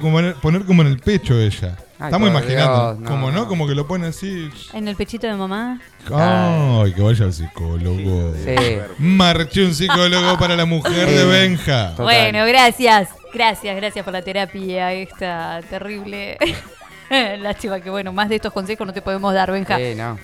[0.42, 1.78] poner como en el pecho ella.
[2.00, 2.96] Ay, Estamos imaginando.
[2.96, 3.48] Dios, no, como no, no.
[3.48, 4.50] como que lo pone así.
[4.74, 5.80] En el pechito de mamá.
[6.12, 8.34] Ay, que vaya al psicólogo.
[8.44, 8.80] Sí.
[8.98, 11.92] Marché un psicólogo para la mujer de Benja.
[11.92, 12.06] Total.
[12.06, 13.10] Bueno, gracias.
[13.34, 16.38] Gracias, gracias por la terapia esta terrible.
[17.40, 19.78] Lástima que, bueno, más de estos consejos no te podemos dar, Benja.
[19.78, 20.18] Sí, no.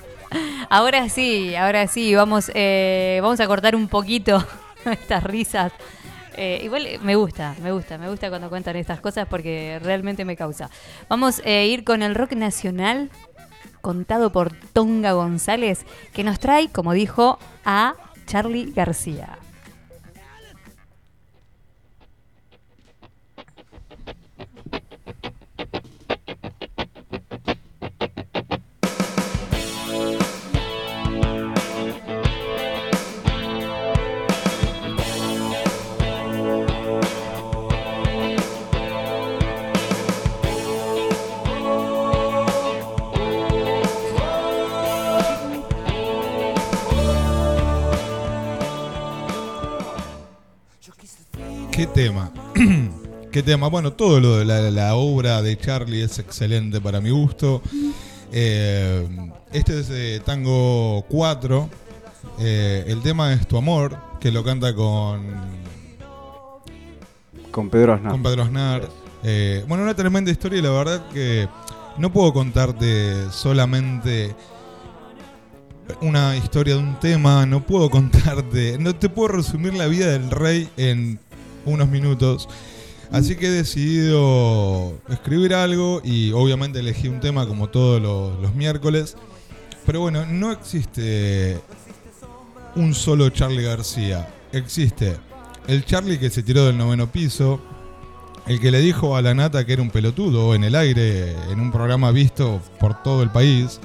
[0.69, 4.43] Ahora sí, ahora sí, vamos, eh, vamos a cortar un poquito
[4.85, 5.71] estas risas.
[6.37, 10.23] Eh, igual eh, me gusta, me gusta, me gusta cuando cuentan estas cosas porque realmente
[10.23, 10.69] me causa.
[11.09, 13.09] Vamos a ir con el rock nacional
[13.81, 17.95] contado por Tonga González, que nos trae, como dijo, a
[18.27, 19.39] Charlie García.
[51.77, 52.31] ¿Qué tema?
[53.31, 53.67] ¿Qué tema?
[53.67, 57.61] Bueno, todo lo de la, la obra de Charlie es excelente para mi gusto.
[58.31, 59.07] Eh,
[59.53, 61.69] este es de Tango 4.
[62.39, 65.23] Eh, el tema es Tu Amor, que lo canta con,
[67.51, 68.11] Con Pedro Aznar.
[68.11, 68.89] con Pedro Aznar.
[69.21, 71.47] Eh, bueno, una tremenda historia y la verdad que
[71.99, 74.35] no puedo contarte solamente
[76.01, 80.31] una historia de un tema, no puedo contarte, no te puedo resumir la vida del
[80.31, 81.19] rey en
[81.67, 82.47] unos minutos.
[83.11, 89.15] Así que he decidido escribir algo y obviamente elegí un tema como todos los, miércoles.
[89.85, 91.59] Pero bueno, no existe
[92.75, 94.27] un solo Charlie García.
[94.51, 95.15] Existe
[95.67, 97.61] el Charlie que se tiró del noveno piso,
[98.45, 101.59] el que le dijo a la nata que era un pelotudo en el aire, en
[101.59, 103.79] un programa visto por todo el país,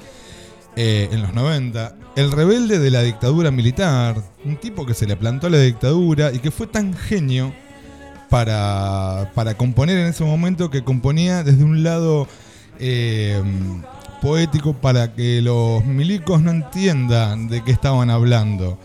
[0.74, 1.96] eh, en los 90.
[2.16, 6.32] el rebelde de la dictadura militar, un tipo que se le plantó a la dictadura
[6.32, 7.52] y que fue tan genio
[8.32, 12.26] para, para componer en ese momento que componía desde un lado
[12.78, 13.42] eh,
[14.22, 18.78] poético para que los milicos no entiendan de qué estaban hablando.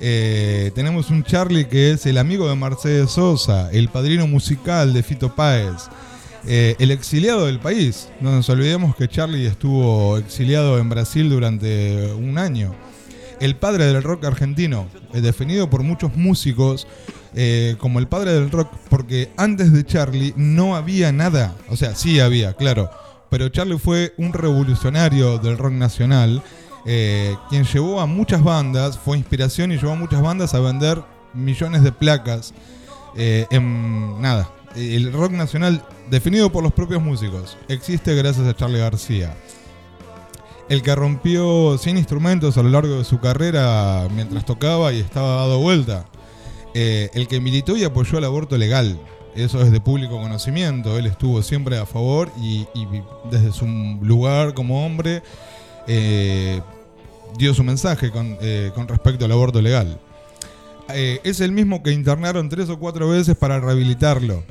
[0.00, 5.02] Eh, tenemos un Charlie que es el amigo de Mercedes Sosa, el padrino musical de
[5.02, 5.90] Fito Páez,
[6.46, 8.08] eh, el exiliado del país.
[8.22, 12.74] No nos olvidemos que Charlie estuvo exiliado en Brasil durante un año.
[13.38, 16.86] El padre del rock argentino, definido por muchos músicos
[17.36, 21.54] eh, como el padre del rock, porque antes de Charlie no había nada.
[21.68, 22.90] O sea, sí había, claro.
[23.28, 26.42] Pero Charlie fue un revolucionario del rock nacional,
[26.86, 31.02] eh, quien llevó a muchas bandas, fue inspiración y llevó a muchas bandas a vender
[31.32, 32.54] millones de placas
[33.16, 34.50] eh, en nada.
[34.76, 39.34] El rock nacional, definido por los propios músicos, existe gracias a Charlie García.
[40.68, 45.36] El que rompió 100 instrumentos a lo largo de su carrera mientras tocaba y estaba
[45.36, 46.06] dado vuelta.
[46.74, 48.98] Eh, el que militó y apoyó el aborto legal.
[49.36, 50.98] Eso es de público conocimiento.
[50.98, 52.66] Él estuvo siempre a favor y,
[53.30, 53.66] desde su
[54.02, 55.22] lugar como hombre
[55.86, 56.60] eh,
[57.38, 60.00] dio su mensaje con, eh, con respecto al aborto legal.
[60.88, 64.44] Es el mismo que internaron tres o cuatro veces para rehabilitarlo.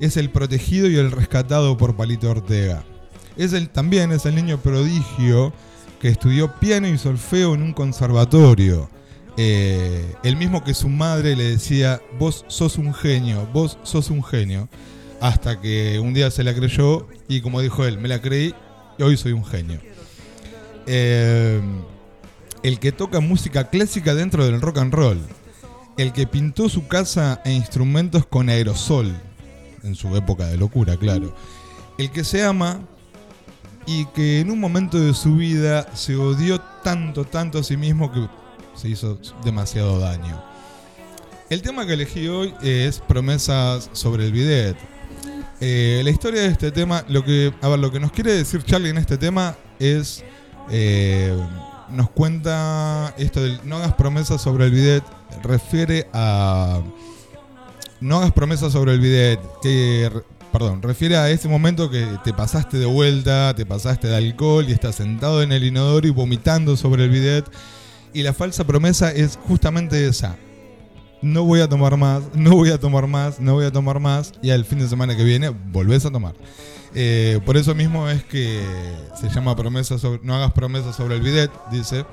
[0.00, 2.82] Es el protegido y el rescatado por Palito Ortega.
[3.36, 5.52] Es el, también es el niño prodigio
[6.00, 8.88] que estudió piano y solfeo en un conservatorio.
[9.36, 14.24] Eh, el mismo que su madre le decía, vos sos un genio, vos sos un
[14.24, 14.68] genio.
[15.20, 18.54] Hasta que un día se la creyó y como dijo él, me la creí
[18.98, 19.80] y hoy soy un genio.
[20.86, 21.60] Eh,
[22.62, 25.20] el que toca música clásica dentro del rock and roll.
[25.96, 29.14] El que pintó su casa e instrumentos con aerosol.
[29.82, 31.34] En su época de locura, claro.
[31.96, 32.80] El que se ama
[33.86, 38.12] y que en un momento de su vida se odió tanto, tanto a sí mismo
[38.12, 38.26] que
[38.76, 40.42] se hizo demasiado daño.
[41.48, 44.76] El tema que elegí hoy es promesas sobre el bidet.
[45.60, 48.62] Eh, la historia de este tema, lo que, a ver, lo que nos quiere decir
[48.64, 50.24] Charlie en este tema es,
[50.70, 51.34] eh,
[51.88, 55.04] nos cuenta esto del no hagas promesas sobre el bidet,
[55.42, 56.82] refiere a,
[58.00, 60.10] no hagas promesas sobre el bidet, que,
[60.52, 64.72] perdón, refiere a ese momento que te pasaste de vuelta, te pasaste de alcohol y
[64.72, 67.46] estás sentado en el inodoro y vomitando sobre el bidet.
[68.16, 70.36] Y la falsa promesa es justamente esa.
[71.20, 74.32] No voy a tomar más, no voy a tomar más, no voy a tomar más.
[74.40, 76.34] Y al fin de semana que viene volvés a tomar.
[76.94, 78.64] Eh, por eso mismo es que
[79.20, 82.06] se llama promesa sobre, no hagas promesas sobre el bidet, dice.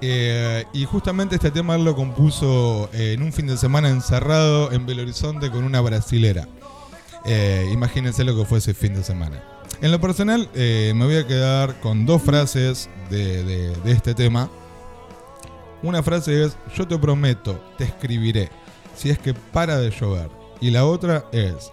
[0.00, 4.86] Eh, y justamente este tema lo compuso eh, en un fin de semana encerrado en
[4.86, 6.48] Belo Horizonte con una brasilera.
[7.72, 9.42] Imagínense lo que fue ese fin de semana.
[9.82, 14.48] En lo personal, me voy a quedar con dos frases de este tema.
[15.82, 18.50] Una frase es, yo te prometo, te escribiré,
[18.96, 20.30] si es que para de llover.
[20.60, 21.70] Y la otra es,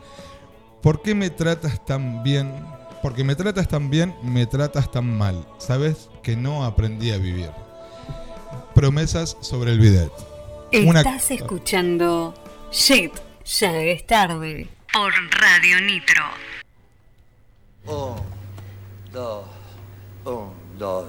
[0.82, 2.54] ¿por qué me tratas tan bien?
[3.02, 5.46] Porque me tratas tan bien, me tratas tan mal.
[5.58, 7.50] Sabes que no aprendí a vivir.
[8.76, 10.12] Promesas sobre el bidet.
[10.86, 12.34] Una- Estás escuchando
[12.72, 13.14] Shit,
[13.46, 14.68] ya es tarde.
[14.92, 16.24] Por Radio Nitro.
[17.86, 18.16] Un,
[19.12, 19.46] dos,
[20.26, 21.06] un, dos.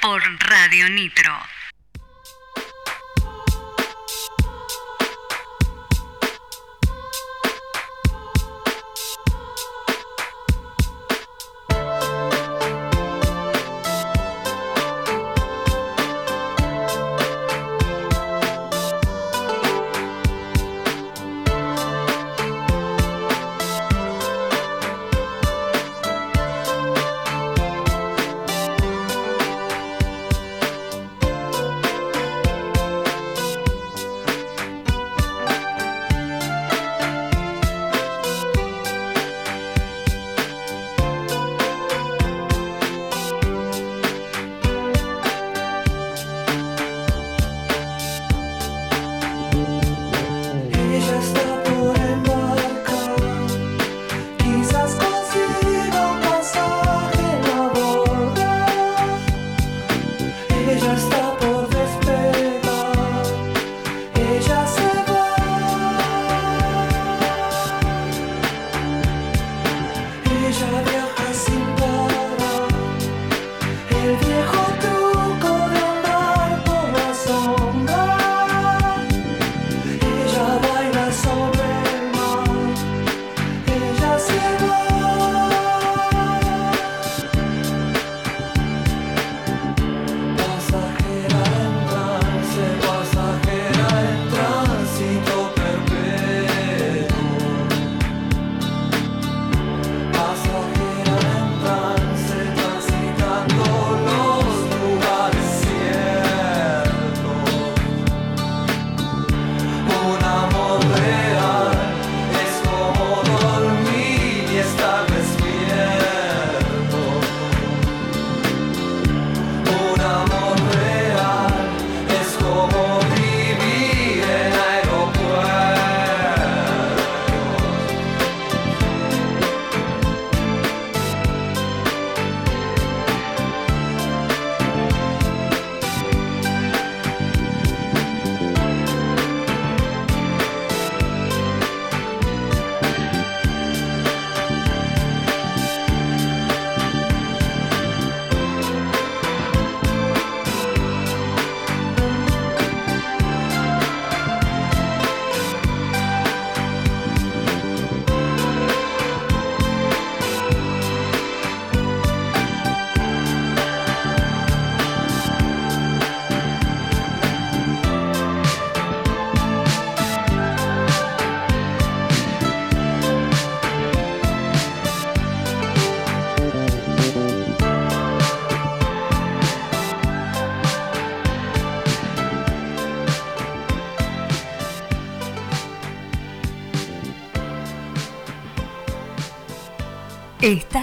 [0.00, 1.43] por Radio Nitro.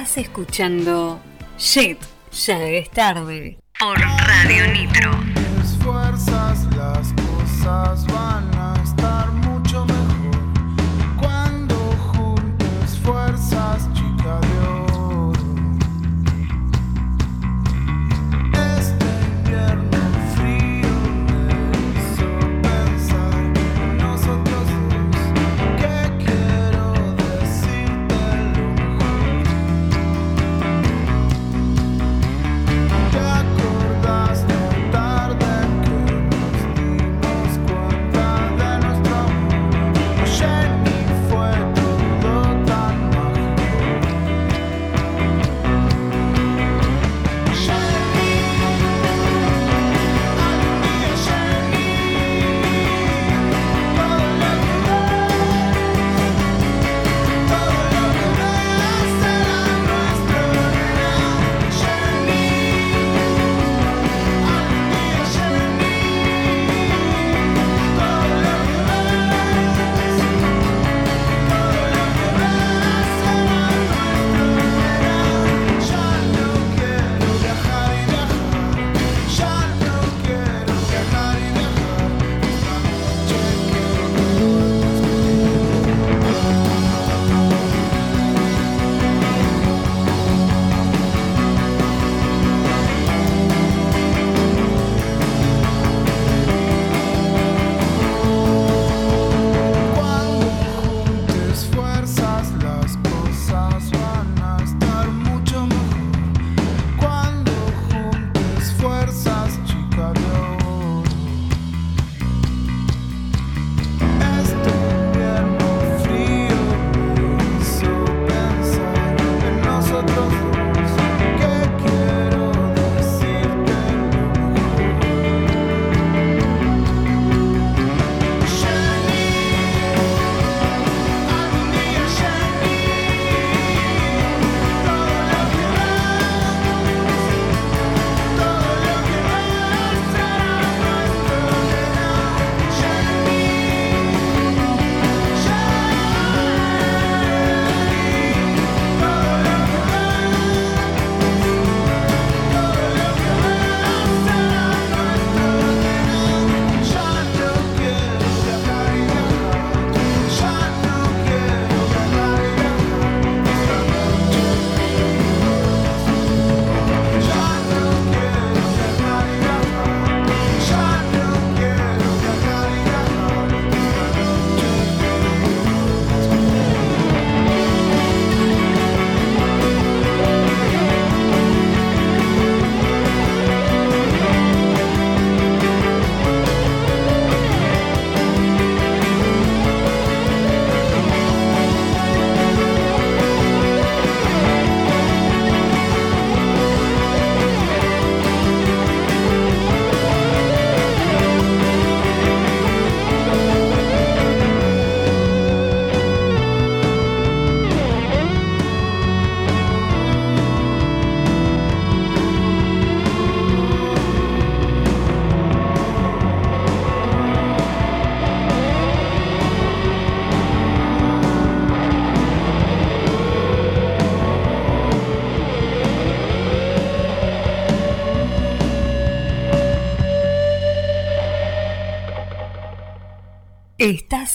[0.02, 1.20] Estás escuchando
[1.60, 2.00] Shit,
[2.32, 3.61] ya es tarde.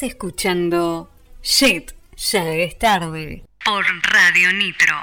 [0.07, 1.11] Escuchando
[1.43, 4.95] Shit, ya es tarde por Radio Nitro.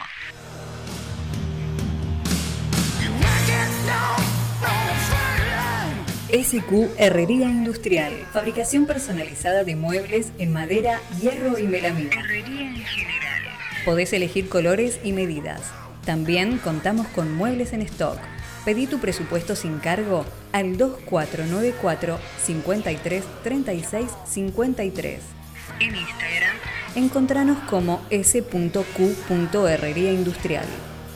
[6.32, 8.12] SQ Herrería Industrial.
[8.32, 12.16] Fabricación personalizada de muebles en madera, hierro y melamina.
[12.22, 13.44] Herrería en general.
[13.86, 15.62] Podés elegir colores y medidas.
[16.06, 18.18] También contamos con muebles en stock.
[18.66, 25.20] Pedí tu presupuesto sin cargo al 2494 53 36 53.
[25.80, 26.56] En Instagram,
[26.96, 30.66] encontranos como s.q.herrería industrial.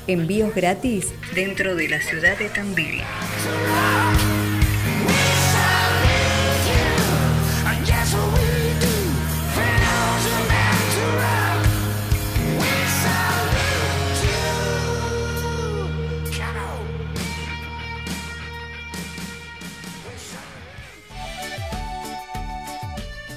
[0.07, 3.01] Envíos gratis dentro de la ciudad de Tandil.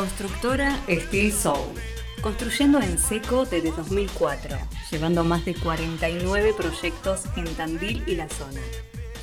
[0.00, 1.74] Constructora Steel Soul.
[2.22, 4.56] Construyendo en seco desde 2004,
[4.90, 8.62] llevando más de 49 proyectos en Tandil y la zona.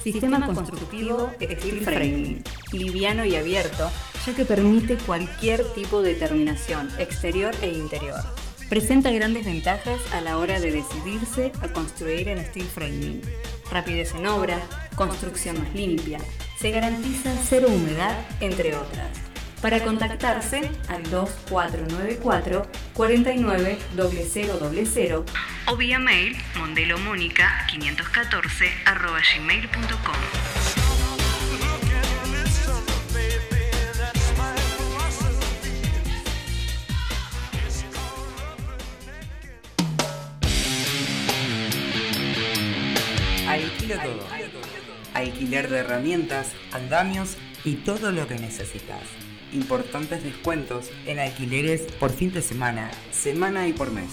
[0.03, 2.43] Sistema constructivo Steel Framing,
[2.73, 3.89] liviano y abierto,
[4.23, 8.21] ya que permite cualquier tipo de terminación, exterior e interior.
[8.69, 13.21] Presenta grandes ventajas a la hora de decidirse a construir en Steel Framing.
[13.71, 14.59] Rapidez en obra,
[14.95, 16.19] construcción más limpia,
[16.59, 19.26] se garantiza cero humedad, entre otras.
[19.61, 25.25] Para contactarse al 2494 49 0000
[25.65, 30.15] o vía mail mondelomónica 514 arroba gmail.com.
[43.47, 44.27] Alquilo todo.
[45.13, 49.26] Alquiler de herramientas, andamios y todo lo que necesitas.
[49.53, 54.09] Importantes descuentos en alquileres por fin de semana, semana y por mes.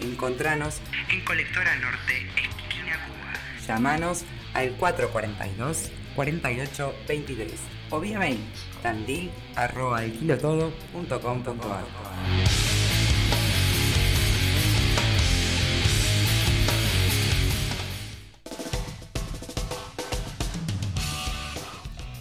[0.00, 3.32] Encontranos en Colectora Norte, esquina Cuba.
[3.66, 4.24] Llamanos
[4.54, 7.52] al 442 48 23
[7.90, 8.40] o vía mail
[8.82, 9.30] tandil.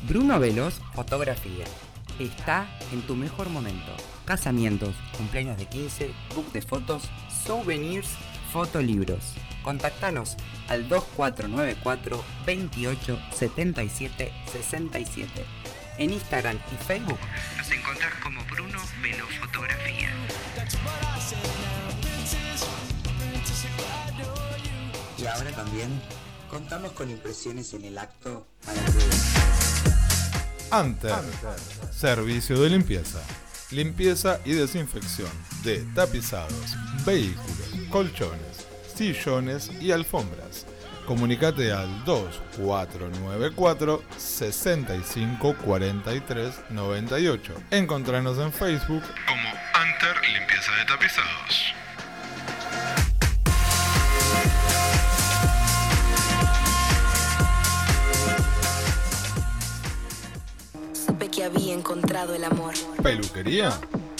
[0.07, 1.65] Bruno Velos, fotografía.
[2.19, 3.91] Está en tu mejor momento.
[4.25, 7.03] Casamientos, cumpleaños de 15, book de fotos,
[7.45, 8.09] souvenirs,
[8.51, 9.35] fotolibros.
[9.61, 10.35] Contactanos
[10.67, 15.45] al 2494 28 77 67.
[15.99, 17.19] En Instagram y Facebook
[17.57, 20.09] nos encontrás como Bruno Velos Fotografía.
[25.17, 26.01] Y ahora también
[26.49, 29.36] contamos con impresiones en el acto para
[30.71, 31.13] Anter,
[31.91, 33.19] servicio de limpieza,
[33.71, 35.29] limpieza y desinfección
[35.63, 36.75] de tapizados,
[37.05, 40.65] vehículos, colchones, sillones y alfombras.
[41.05, 47.53] Comunicate al 2494 65 43 98.
[47.71, 51.73] Encontranos en Facebook como Anter Limpieza de Tapizados.
[61.17, 62.75] Supe que había encontrado el amor.
[63.01, 63.73] Peluquería,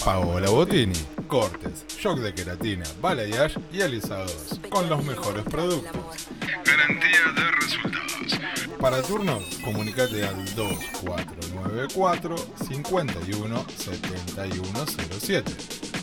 [0.04, 0.98] Paola Botini.
[1.28, 4.58] Cortes, shock de queratina, balayage y alisados.
[4.68, 6.26] Con los mejores productos.
[6.40, 8.76] Garantía de resultados.
[8.80, 15.52] Para turnos, comunicate al 2494 2494 51 7107.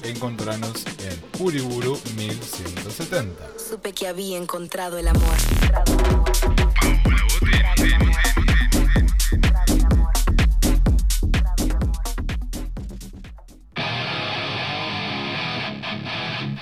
[0.03, 3.33] Encontranos en Uriburu 1170.
[3.57, 5.35] Supe que había encontrado el amor.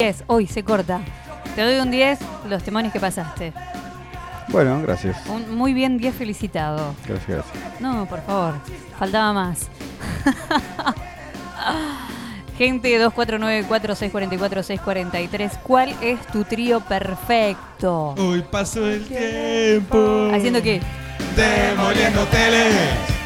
[0.00, 1.00] 10, hoy se corta.
[1.54, 2.18] Te doy un 10,
[2.48, 3.52] los temonios que pasaste.
[4.48, 5.18] Bueno, gracias.
[5.26, 6.94] Un muy bien 10 felicitado.
[7.06, 7.80] Gracias, gracias.
[7.82, 8.54] No, por favor,
[8.98, 9.68] faltaba más.
[12.56, 18.14] Gente 2494-644-643, ¿cuál es tu trío perfecto?
[18.16, 20.30] Hoy pasó el tiempo.
[20.32, 20.80] ¿Haciendo qué?
[21.36, 23.19] Demoliendo teles.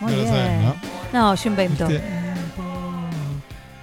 [0.00, 0.34] Muy No lo bien.
[0.34, 0.76] saben, ¿no?
[1.12, 1.88] No, yo invento.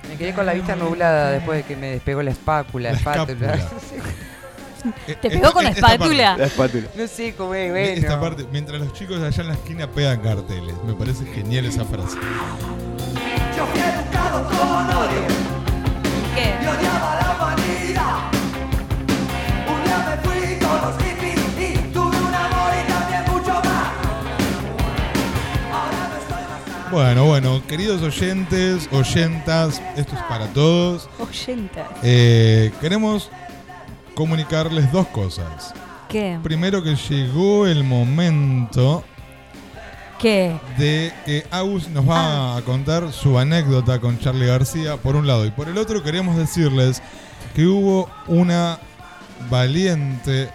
[0.09, 2.91] Me quedé con la vista nublada después de que me despegó la espátula.
[2.91, 3.57] La espátula.
[5.21, 6.37] ¿Te pegó con la espátula?
[6.37, 6.87] La espátula.
[6.95, 7.87] No sé cómo es, bueno.
[7.87, 10.75] Esta parte, mientras los chicos allá en la esquina pegan carteles.
[10.85, 12.17] Me parece genial esa frase.
[26.91, 31.09] Bueno, bueno, queridos oyentes, oyentas, esto es para todos.
[31.19, 31.87] Oyentas.
[32.01, 33.29] Eh, queremos
[34.15, 35.73] comunicarles dos cosas.
[36.07, 36.39] ¿Qué?
[36.41, 39.03] Primero que llegó el momento
[40.19, 40.55] ¿Qué?
[40.77, 45.45] de que Agus nos va a contar su anécdota con Charlie García, por un lado.
[45.45, 47.01] Y por el otro queremos decirles
[47.53, 48.79] que hubo una
[49.49, 50.49] valiente,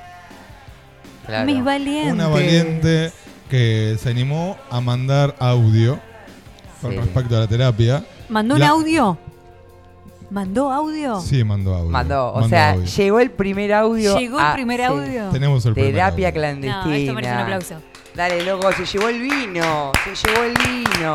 [1.27, 1.45] Claro.
[1.47, 2.13] Mis valientes.
[2.15, 3.13] una valiente
[3.51, 6.01] que se animó a mandar audio
[6.83, 6.99] con Sí.
[6.99, 8.05] respecto a la terapia.
[8.29, 9.17] ¿Mandó un La- audio?
[10.31, 11.21] ¿Mandó audio?
[11.21, 11.91] Sí, mandó audio.
[11.91, 12.87] Mandó, o Mandó sea, audio.
[12.87, 14.19] llegó el primer audio.
[14.19, 14.87] ¿Llegó el a- primer sí.
[14.87, 15.29] audio?
[15.31, 16.41] Tenemos el primer Terapia audio.
[16.41, 16.85] clandestina.
[16.87, 17.75] No, esto merece un aplauso.
[18.15, 19.93] Dale, loco, se llevó el vino.
[20.05, 21.15] Se llevó el vino.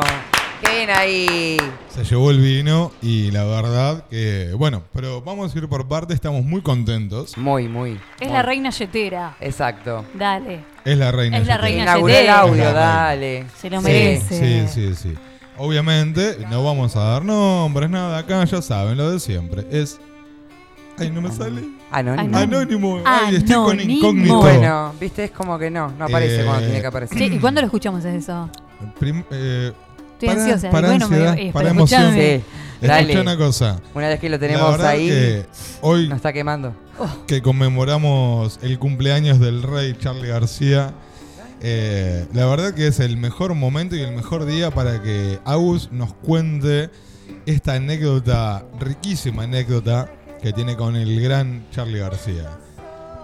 [0.61, 1.57] Qué bien ahí.
[1.89, 6.13] Se llevó el vino y la verdad que, bueno, pero vamos a ir por parte,
[6.15, 7.37] estamos muy contentos.
[7.37, 7.99] Muy, muy.
[8.19, 8.33] Es muy.
[8.33, 9.35] la reina yetera.
[9.39, 10.03] Exacto.
[10.15, 10.63] Dale.
[10.85, 11.37] Es la reina.
[11.37, 11.61] Es la Yetera.
[11.67, 12.39] reina Inauguró el yetera.
[12.39, 13.45] audio, la dale.
[13.59, 13.85] Se lo Sí.
[13.85, 14.67] merece.
[14.67, 15.15] Sí, sí, sí.
[15.57, 19.65] Obviamente no vamos a dar nombres, nada acá, ya saben lo de siempre.
[19.71, 19.99] Es.
[20.99, 21.63] Ay, no me sale.
[21.91, 22.37] Anónimo.
[22.37, 23.01] Anónimo.
[23.05, 24.37] Ay, estoy con incógnito.
[24.39, 27.17] Bueno, viste, es como que no, no aparece Eh, cuando tiene que aparecer.
[27.17, 28.49] Che, ¿y cuándo lo escuchamos eso?
[28.99, 29.71] Prim- eh,
[30.13, 30.69] Estoy para- ansiosa.
[30.71, 32.13] para bueno, me, ansiedad, eh, para emoción.
[32.13, 33.21] Sí, Escucha dale.
[33.21, 33.79] una cosa.
[33.93, 35.45] Una vez que lo tenemos ahí, que
[35.81, 36.73] hoy nos está quemando.
[37.27, 40.93] que conmemoramos el cumpleaños del rey Charlie García,
[41.61, 45.91] eh, la verdad que es el mejor momento y el mejor día para que Agus
[45.91, 46.89] nos cuente
[47.45, 50.11] esta anécdota, riquísima anécdota
[50.41, 52.49] que tiene con el gran Charlie García.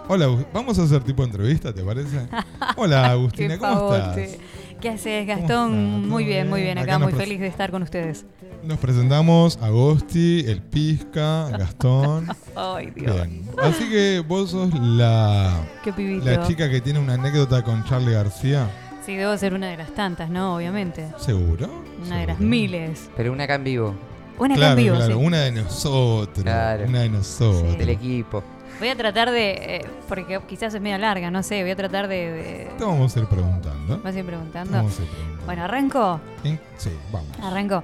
[0.07, 2.27] Hola, vamos a hacer tipo entrevista, ¿te parece?
[2.75, 4.37] Hola Agustina, ¿cómo estás?
[4.81, 6.09] ¿Qué haces, ¿Cómo Gastón?
[6.09, 6.77] Muy ¿Todo bien, muy bien?
[6.77, 8.25] Acá Acá muy feliz de estar con ustedes.
[8.63, 12.27] Nos presentamos Agosti, el Pisca, Gastón.
[12.55, 13.15] Ay, Dios.
[13.15, 13.43] Bien.
[13.61, 16.25] Así que vos sos la, Qué pibito.
[16.25, 18.69] la chica que tiene una anécdota con Charlie García.
[19.05, 20.55] Sí, debo ser una de las tantas, ¿no?
[20.55, 21.07] Obviamente.
[21.17, 21.69] ¿Seguro?
[22.05, 23.09] Una de las miles.
[23.17, 23.95] Pero una acá en vivo,
[24.39, 25.25] Una acá claro, en vivo, claro, sí.
[25.25, 26.43] una de nosotros.
[26.43, 26.85] Claro.
[26.87, 27.77] Una de nosotros.
[27.77, 28.43] del equipo.
[28.79, 29.51] Voy a tratar de.
[29.51, 31.61] eh, porque quizás es media larga, no sé.
[31.61, 32.15] Voy a tratar de.
[32.31, 33.99] de- Te vamos a ir preguntando.
[34.03, 34.77] ¿Vas a ir preguntando?
[34.77, 35.45] Vamos a ir preguntando.
[35.45, 36.19] Bueno, arranco.
[36.43, 37.31] ¿En- Sí, vamos.
[37.41, 37.83] Arranco.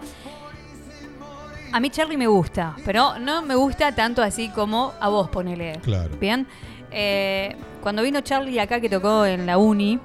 [1.72, 5.74] A mí Charlie me gusta, pero no me gusta tanto así como a vos, ponele.
[5.84, 6.10] Claro.
[6.20, 6.48] Bien.
[6.92, 10.00] Eh, cuando vino Charlie acá que tocó en la uni,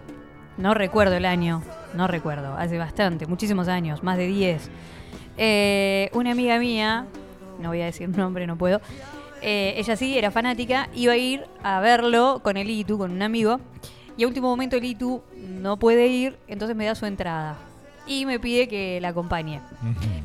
[0.59, 1.63] no recuerdo el año,
[1.95, 4.69] no recuerdo, hace bastante, muchísimos años, más de 10.
[5.39, 7.07] Eh, una amiga mía,
[7.59, 8.83] no voy a decir nombre, no puedo,
[9.47, 13.21] Eh, ella sí, era fanática, iba a ir a verlo con el Itu, con un
[13.21, 13.61] amigo.
[14.17, 17.59] Y a último momento el Itu no puede ir, entonces me da su entrada.
[18.07, 19.61] Y me pide que la acompañe.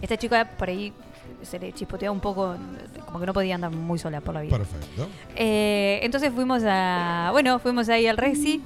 [0.02, 0.94] Esta chica por ahí
[1.42, 2.56] se le chispoteaba un poco,
[3.06, 4.58] como que no podía andar muy sola por la vida.
[4.58, 5.10] Perfecto.
[5.36, 7.30] Eh, entonces fuimos a.
[7.34, 8.62] Bueno, fuimos ahí al Reci,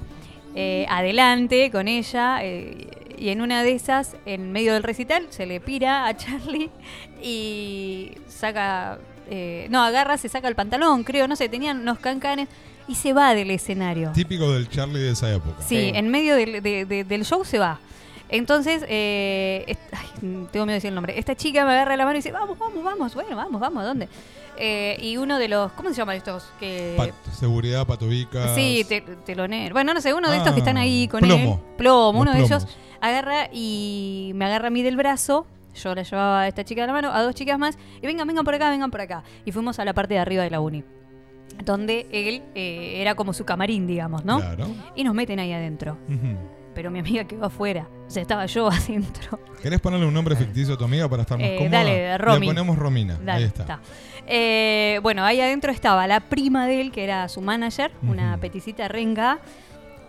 [0.54, 2.38] eh, adelante con ella.
[2.44, 6.70] eh, y en una de esas, en medio del recital, se le pira a Charlie
[7.20, 8.98] y saca.
[9.30, 12.48] Eh, no, agarra, se saca el pantalón, creo, no sé, tenían unos cancanes
[12.88, 14.10] y se va del escenario.
[14.12, 15.62] Típico del Charlie de esa época.
[15.66, 17.78] Sí, en medio del, de- de- del show se va.
[18.28, 21.18] Entonces, eh, est- ay, tengo miedo de decir el nombre.
[21.18, 23.86] Esta chica me agarra la mano y dice, vamos, vamos, vamos, bueno, vamos, vamos, ¿a
[23.86, 24.08] dónde?
[24.56, 26.44] Eh, y uno de los, ¿cómo se llaman estos?
[26.60, 28.54] Que, Pat- seguridad, patubicas.
[28.54, 29.72] Sí, te- telonero.
[29.74, 31.60] Bueno, no sé, uno de estos que Ah, están ahí con plomo.
[31.68, 31.76] él.
[31.76, 32.66] Plomo, Los uno de ellos
[33.00, 35.46] agarra y me agarra a mí del brazo.
[35.74, 38.26] Yo la llevaba a esta chica de la mano, a dos chicas más, y vengan,
[38.26, 39.22] vengan por acá, vengan por acá.
[39.44, 40.84] Y fuimos a la parte de arriba de la uni.
[41.64, 44.38] Donde él eh, era como su camarín, digamos, ¿no?
[44.40, 44.66] Claro.
[44.96, 45.98] Y nos meten ahí adentro.
[46.74, 47.86] Pero mi amiga quedó afuera.
[48.06, 49.38] O sea, estaba yo adentro.
[49.62, 51.78] ¿Querés ponerle un nombre ficticio a tu amiga para estar más Eh, cómoda?
[51.78, 52.40] dale, Romy.
[52.40, 53.14] Le ponemos Romina.
[53.22, 53.62] Dale, Ahí está.
[53.62, 53.80] está.
[54.26, 58.88] Eh, bueno, ahí adentro estaba la prima de él, que era su manager, una peticita
[58.88, 59.38] renga.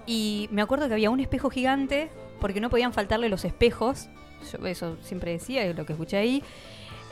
[0.07, 2.09] Y me acuerdo que había un espejo gigante,
[2.39, 4.07] porque no podían faltarle los espejos.
[4.51, 6.43] Yo eso siempre decía, es lo que escuché ahí.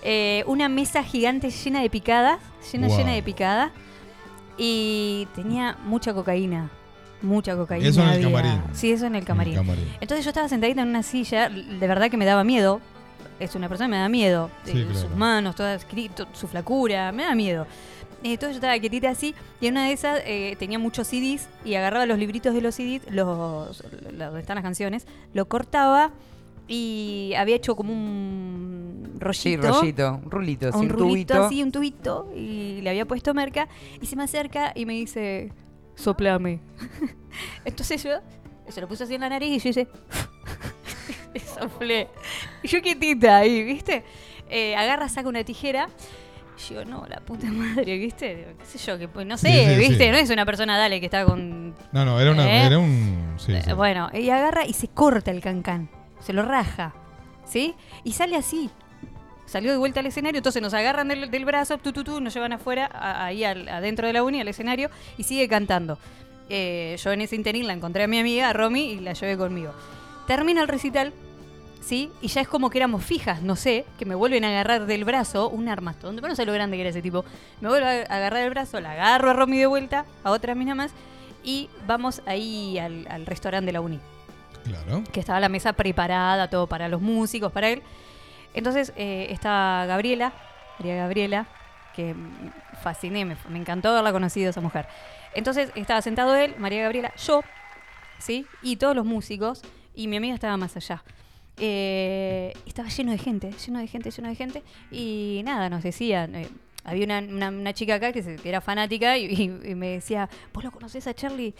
[0.03, 2.39] Eh, una mesa gigante llena de picadas,
[2.71, 2.97] llena, Wow.
[2.97, 3.71] llena de picadas.
[4.57, 6.69] Y tenía mucha cocaína.
[7.21, 7.87] Mucha cocaína.
[7.87, 8.27] Eso en el había.
[8.27, 8.61] camarín.
[8.73, 9.55] Sí, eso en el camarín.
[9.55, 9.87] camarín.
[10.01, 12.81] Entonces yo estaba sentadita en una silla, de verdad que me daba miedo.
[13.39, 14.49] Es una persona que me da miedo.
[14.65, 14.99] Sí, Eh, claro.
[14.99, 17.63] Sus manos, escrito, su flacura, me da miedo.
[18.23, 21.49] Eh, Entonces yo estaba quietita así y en una de esas eh, tenía muchos CDs
[21.65, 23.83] y agarraba los libritos de los CDs, los-
[24.17, 26.11] donde están las canciones, lo cortaba
[26.67, 29.67] y había hecho como un Sí, rollito.
[29.79, 31.45] rollito, un rulito, sí, un un rulito tubito.
[31.45, 33.67] así, un tubito y le había puesto merca
[34.01, 35.51] y se me acerca y me dice,
[35.95, 36.59] soplame.
[37.65, 38.11] Entonces yo
[38.69, 39.87] se lo puse así en la nariz y yo hice,
[41.33, 42.09] y soplé.
[42.63, 44.03] Y yo quietita ahí, ¿viste?
[44.49, 45.89] Eh, agarra, saca una tijera.
[46.69, 48.55] Y yo, no, la puta madre, ¿viste?
[48.59, 48.99] ¿Qué sé yo?
[48.99, 50.05] Que, pues, no sé, Sí, sí, ¿viste?
[50.05, 50.11] sí.
[50.11, 51.73] No es una persona, dale, que está con...
[51.91, 52.65] No, no, era, una, ¿Eh?
[52.67, 53.33] era un.
[53.37, 53.69] Sí, sí.
[53.69, 55.89] Eh, Bueno, y agarra y se corta el cancán.
[56.23, 56.93] Se lo raja.
[57.45, 57.75] ¿Sí?
[58.03, 58.69] Y sale así.
[59.45, 62.89] Salió de vuelta al escenario, entonces nos agarran del, brazo, tu, nos llevan afuera,
[63.25, 65.99] ahí al- adentro de la uni, al escenario, y sigue cantando.
[66.49, 69.37] Eh, yo en ese interín la encontré a mi amiga, a Romy, y la llevé
[69.37, 69.73] conmigo.
[70.25, 71.13] Termina el recital,
[71.81, 72.09] ¿sí?
[72.21, 75.03] Y ya es como que éramos fijas, no sé, que me vuelven a agarrar del
[75.03, 76.15] brazo un armastón.
[76.15, 77.25] Pero no sé lo grande que era ese tipo.
[77.59, 80.73] Me vuelve a agarrar el brazo, la agarro a Romy de vuelta, a otra mina
[80.73, 80.93] más,
[81.43, 83.99] y vamos ahí al, al restaurante de la uni
[84.63, 85.03] Claro.
[85.11, 87.81] que estaba la mesa preparada, todo para los músicos, para él.
[88.53, 90.33] Entonces eh, estaba Gabriela,
[90.79, 91.47] María Gabriela,
[91.95, 92.15] que
[92.81, 94.87] fasciné, me, me encantó haberla conocido esa mujer.
[95.35, 97.41] Entonces estaba sentado él, María Gabriela, yo,
[98.19, 98.45] ¿sí?
[98.61, 99.61] Y todos los músicos,
[99.95, 101.03] y mi amiga estaba más allá.
[101.57, 106.35] Eh, estaba lleno de gente, lleno de gente, lleno de gente, y nada, nos decían...
[106.35, 106.47] eh,
[106.85, 107.19] había una,
[107.49, 111.13] una- chica acá que, era fanática y, y- y me decía, ¿vos lo conocés a
[111.13, 111.53] Charlie?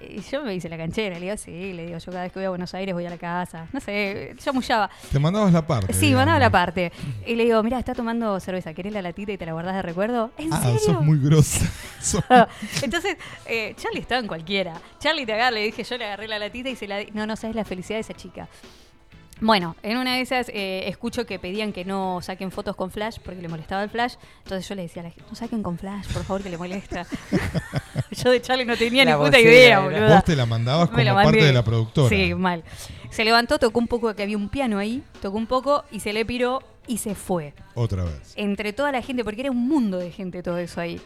[0.00, 2.38] Y yo me hice la canchera, le digo, sí, le digo, yo cada vez que
[2.40, 3.66] voy a Buenos Aires voy a la casa.
[3.72, 4.90] No sé, yo mullaba.
[5.10, 5.92] Te mandabas la parte.
[5.92, 6.20] Sí, digamos.
[6.26, 6.92] mandaba la parte.
[7.26, 9.82] Y le digo, mira, está tomando cerveza, ¿querés la latita y te la guardás de
[9.82, 10.30] recuerdo?
[10.36, 10.78] ¿En Ah, serio?
[10.80, 11.70] sos muy grosa.
[12.82, 13.16] Entonces,
[13.46, 14.74] eh, Charlie estaba en cualquiera.
[14.98, 17.06] Charlie te agarra, le dije, yo le agarré la latita y se la di.
[17.12, 18.48] No, no sabes la felicidad de esa chica.
[19.40, 23.18] Bueno, en una de esas eh, escucho que pedían que no saquen fotos con flash
[23.22, 24.14] porque le molestaba el flash.
[24.44, 26.56] Entonces yo le decía a la gente, no saquen con flash, por favor, que le
[26.58, 27.06] molesta.
[28.12, 29.80] yo de Charlie no tenía La ni puta idea, era.
[29.80, 30.14] boludo.
[30.14, 32.08] Vos te la mandabas Me la como parte de la productora.
[32.08, 32.62] Sí, mal.
[33.10, 36.12] Se levantó, tocó un poco, que había un piano ahí, tocó un poco y se
[36.12, 37.54] le piró y se fue.
[37.74, 38.34] Otra vez.
[38.36, 41.00] Entre toda la gente, porque era un mundo de gente todo eso ahí.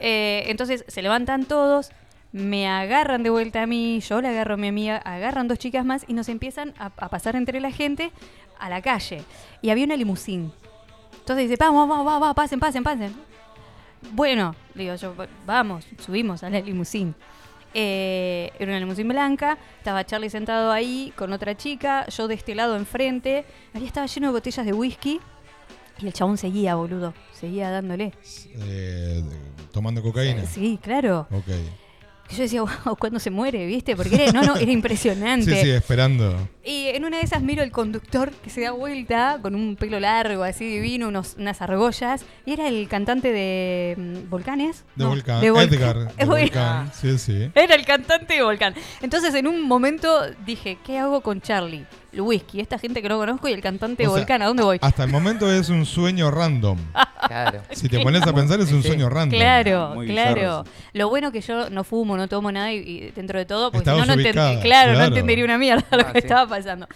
[0.00, 1.90] Eh, entonces se levantan todos,
[2.34, 5.84] me agarran de vuelta a mí, yo le agarro a mi amiga, agarran dos chicas
[5.84, 8.10] más y nos empiezan a, a pasar entre la gente
[8.58, 9.22] a la calle.
[9.62, 10.52] Y había una limusín.
[11.20, 13.14] Entonces dice, vamos, vamos, vamos, vamos, pasen, pasen, pasen.
[14.10, 15.14] Bueno, digo yo,
[15.46, 17.14] vamos, subimos a la limusín.
[17.72, 22.56] Eh, era una limusín blanca, estaba Charlie sentado ahí con otra chica, yo de este
[22.56, 23.44] lado enfrente,
[23.74, 25.20] ahí estaba lleno de botellas de whisky
[26.00, 28.12] y el chabón seguía, boludo, seguía dándole.
[28.58, 29.22] Eh,
[29.70, 30.44] tomando cocaína.
[30.46, 31.28] Sí, claro.
[31.30, 31.83] Ok.
[32.28, 33.66] Que Yo decía, wow, ¿cuándo se muere?
[33.66, 33.94] ¿Viste?
[33.96, 35.54] Porque era, no, no, era impresionante.
[35.56, 36.48] Sí, sí, esperando.
[36.64, 40.00] Y en una de esas miro el conductor que se da vuelta con un pelo
[40.00, 42.24] largo, así divino, unos, unas argollas.
[42.46, 44.84] Y era el cantante de mm, Volcanes.
[44.96, 45.40] De No, Volcán.
[45.42, 45.48] de.
[45.48, 46.14] Edgar.
[46.16, 46.90] De Volcán.
[46.94, 47.50] Sí, sí.
[47.54, 48.74] Era el cantante de Volcán.
[49.02, 51.84] Entonces en un momento dije, ¿qué hago con Charlie?
[52.12, 54.62] El whisky, esta gente que no conozco y el cante de sea, Volcán, ¿a dónde
[54.62, 54.78] voy?
[54.80, 56.78] Hasta el momento es un sueño random.
[57.26, 57.62] Claro.
[57.72, 59.38] Si te pones a pensar es un sueño random.
[59.38, 60.34] Claro, Muy claro.
[60.34, 60.64] bizarro.
[60.92, 63.90] Lo bueno que yo no fumo, no tomo nada y, y dentro de todo, porque
[63.90, 65.08] no, no ubicada, claro, no claro.
[65.08, 66.26] entendería una mierda lo Ah, que sí.
[66.26, 66.86] estaba pasando.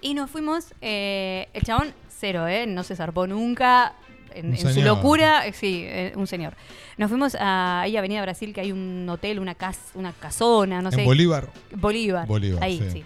[0.00, 2.66] Y nos fuimos, eh, el chabón cero, ¿eh?
[2.66, 3.94] No se zarpó nunca.
[4.34, 6.54] En, su locura, eh, sí, eh, un señor.
[6.96, 10.90] Nos fuimos a ahí Avenida Brasil, que hay un hotel, una casa, una casona, no
[10.90, 11.04] En sé.
[11.04, 11.48] Bolívar.
[11.74, 12.26] Bolívar.
[12.26, 12.90] Bolívar, ahí, sí.
[12.98, 13.04] sí.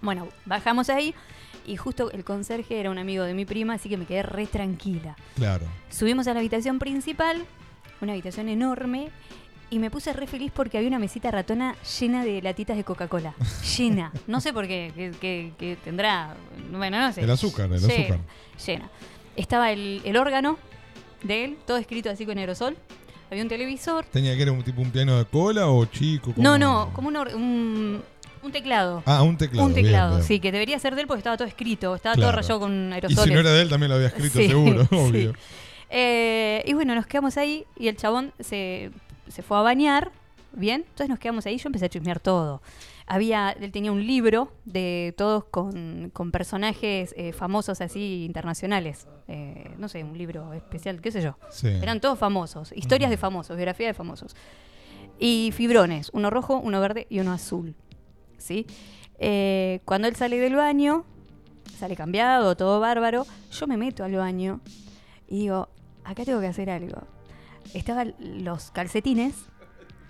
[0.00, 1.14] Bueno, bajamos ahí
[1.68, 4.46] y justo el conserje era un amigo de mi prima, así que me quedé re
[4.46, 5.14] tranquila.
[5.36, 5.66] Claro.
[5.90, 7.44] Subimos a la habitación principal,
[8.00, 9.10] una habitación enorme,
[9.70, 13.34] y me puse re feliz porque había una mesita ratona llena de latitas de Coca-Cola.
[13.78, 14.12] llena.
[14.26, 16.34] No sé por qué, que, que- que tendrá.
[16.72, 17.20] Bueno, no sé.
[17.20, 18.20] El azúcar, el Llena, azúcar.
[18.66, 18.90] Llena.
[19.36, 20.56] Estaba el, el órgano
[21.22, 22.76] de él, todo escrito así con aerosol.
[23.30, 24.06] Había un televisor.
[24.06, 26.32] ¿Tenía que era un tipo un piano de cola o chico?
[26.32, 26.42] ¿Cómo?
[26.42, 28.02] No, no, como un, un,
[28.42, 29.02] un teclado.
[29.06, 29.66] Ah, un teclado.
[29.66, 30.26] Un teclado, bien.
[30.26, 32.30] sí, que debería ser de él porque estaba todo escrito, estaba Claro.
[32.30, 33.24] todo rayado con Y aerosoles.
[33.24, 34.94] si no era de él también lo había escrito Sí, seguro, sí.
[34.96, 35.32] obvio.
[35.90, 38.90] Eh, y bueno, nos quedamos ahí y el chabón se,
[39.28, 40.10] se fue a bañar,
[40.52, 40.82] ¿bien?
[40.82, 42.60] Entonces nos quedamos ahí yo empecé a chismear todo.
[43.10, 49.06] Había, él tenía un libro de todos con, con personajes eh, famosos así internacionales.
[49.28, 51.38] Eh, no sé, un libro especial, qué sé yo.
[51.50, 51.68] Sí.
[51.68, 54.36] Eran todos famosos, historias de famosos, biografía de famosos.
[55.18, 57.74] Y fibrones, uno rojo, uno verde y uno azul.
[58.38, 58.66] ¿Sí?
[59.18, 61.04] Eh, cuando él sale del baño,
[61.78, 64.60] sale cambiado, todo bárbaro, yo me meto al baño
[65.28, 65.68] y digo,
[66.04, 67.02] acá tengo que hacer algo.
[67.74, 69.34] Estaban los calcetines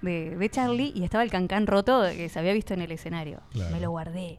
[0.02, 3.40] de, de Charlie y estaba el cancán roto que se había visto en el escenario.
[3.50, 3.74] Claro.
[3.74, 4.38] Me lo guardé.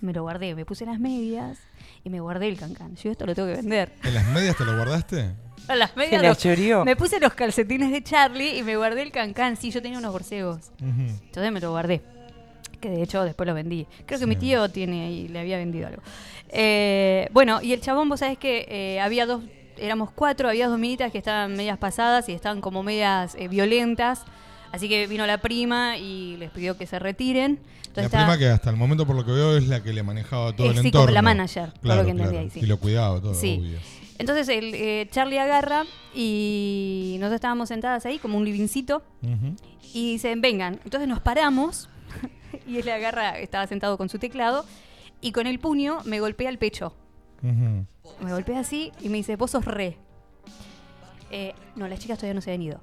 [0.00, 1.58] Me lo guardé, me puse las medias
[2.02, 2.96] y me guardé el cancán.
[2.96, 3.92] Yo esto lo tengo que vender.
[4.02, 5.34] ¿En las medias te lo guardaste?
[5.68, 6.38] A las medias los-
[6.86, 9.56] me puse los calcetines de Charlie y me guardé el cancán.
[9.58, 10.72] Sí, yo tenía unos borcegos.
[10.80, 12.00] Entonces me lo guardé.
[12.80, 13.86] Que de hecho después lo vendí.
[14.06, 16.02] Creo que mi tío tiene ahí, le había vendido algo.
[16.48, 19.42] Eh, bueno, y el chabón, vos sabés que eh, había dos,
[19.78, 24.24] éramos cuatro, había dos minitas que estaban medias pasadas y estaban como medias eh, violentas.
[24.72, 27.58] Así que vino la prima y les pidió que se retiren.
[27.96, 30.54] La prima que hasta el momento por lo que veo es la que le manejaba
[30.54, 31.12] todo el sí, entorno.
[31.12, 32.44] la manager, claro, lo que entendí claro.
[32.46, 32.60] ahí, sí.
[32.60, 33.58] Y lo cuidaba todo, Sí.
[33.60, 33.78] obvio.
[34.18, 35.84] Entonces el, eh, Charlie agarra
[36.14, 39.02] y nosotros estábamos sentadas ahí como un livincito
[39.92, 40.78] y dicen, vengan.
[40.84, 41.88] Entonces nos paramos
[42.66, 44.64] y él agarra, estaba sentado con su teclado
[45.20, 46.94] y con el puño me golpea el pecho.
[47.42, 49.96] Me golpea así y me dice, vos sos re.
[51.30, 52.80] Eh, no, las chicas todavía no se han ido.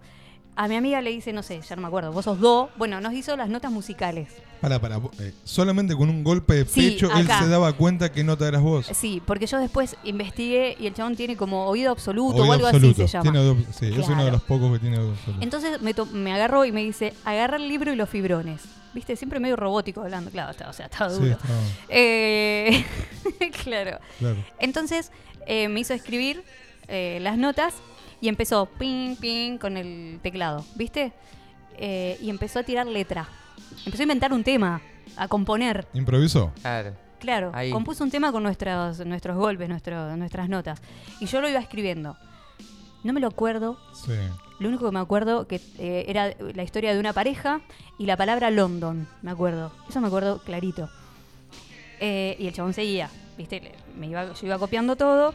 [0.60, 2.70] A mi amiga le dice, no sé, ya no me acuerdo, vos sos do.
[2.78, 4.30] Bueno, nos hizo las notas musicales.
[4.60, 4.98] Para, para.
[5.20, 7.44] eh, solamente con un golpe de Sí, pecho él acá.
[7.44, 8.88] se daba cuenta que nota eras vos.
[8.92, 12.66] Sí, porque yo después investigué y el chabón tiene como oído absoluto Oído o algo
[12.66, 13.04] absoluto.
[13.04, 13.24] así se llama.
[13.32, 14.26] Tiene oído- sí, es uno Claro.
[14.26, 15.44] de los pocos que tiene oído absoluto.
[15.44, 18.62] Entonces me, to- me agarró y me dice, agarra el libro y los fibrones.
[18.96, 21.32] Viste, siempre medio robótico hablando, claro, está- o sea, estaba Sí, duro.
[21.34, 21.60] estaba-
[21.90, 22.84] Eh,
[23.64, 24.00] claro.
[24.18, 24.44] Claro.
[24.60, 25.12] Entonces
[25.46, 26.44] eh, me hizo escribir
[26.88, 27.76] eh, las notas
[28.22, 31.14] y empezó ping, ping con el teclado, ¿viste?
[31.78, 33.28] Eh, y empezó a tirar letra.
[33.86, 34.82] Empezó a inventar un tema,
[35.16, 35.88] a componer.
[35.94, 36.52] ¿Improvisó?
[36.62, 36.94] Claro.
[37.20, 37.72] Claro, Ahí.
[37.72, 40.80] compuso un tema con nuestros, nuestros golpes, nuestro- nuestras notas.
[41.20, 42.16] Y yo lo iba escribiendo.
[43.04, 43.80] No me lo acuerdo.
[43.94, 44.12] Sí.
[44.60, 47.62] Lo único que me acuerdo que eh, era la historia de una pareja
[47.98, 49.72] y la palabra London, me acuerdo.
[49.90, 50.90] Eso me acuerdo clarito.
[52.00, 53.72] Eh, y el chabón seguía, ¿viste?
[53.98, 55.34] Me iba, yo iba copiando todo.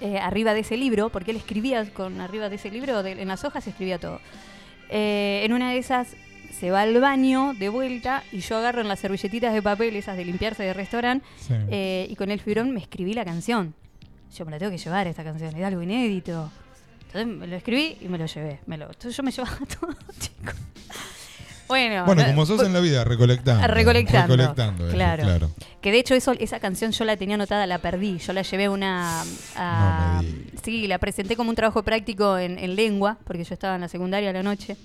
[0.00, 3.28] Eh, arriba de ese libro, porque él escribía con arriba de ese libro, de- en
[3.28, 4.20] las hojas escribía todo.
[4.90, 6.08] Eh, en una de esas
[6.52, 10.16] se va al baño de vuelta y yo agarro en las servilletitas de papel, esas
[10.16, 11.54] de limpiarse de restaurante, Sí.
[11.70, 13.74] eh, y con el fibrón me escribí la canción.
[14.36, 16.50] Yo me la tengo que llevar esta canción, es algo inédito.
[17.06, 18.58] Entonces me lo escribí y me lo llevé.
[18.66, 20.54] Me lo, entonces yo me llevaba todo, chicos.
[21.74, 23.66] Bueno, Bueno, no- como sos en la vida, recolectando.
[23.66, 24.36] Recolectando.
[24.36, 25.22] Recolectando, eso, claro.
[25.24, 25.50] claro.
[25.80, 28.18] Que de hecho eso, esa canción yo la tenía anotada, la perdí.
[28.18, 29.22] Yo la llevé a una...
[29.56, 30.22] a-
[30.62, 33.88] sí, la presenté como un trabajo práctico en, en lengua, porque yo estaba en la
[33.88, 34.76] secundaria a la noche,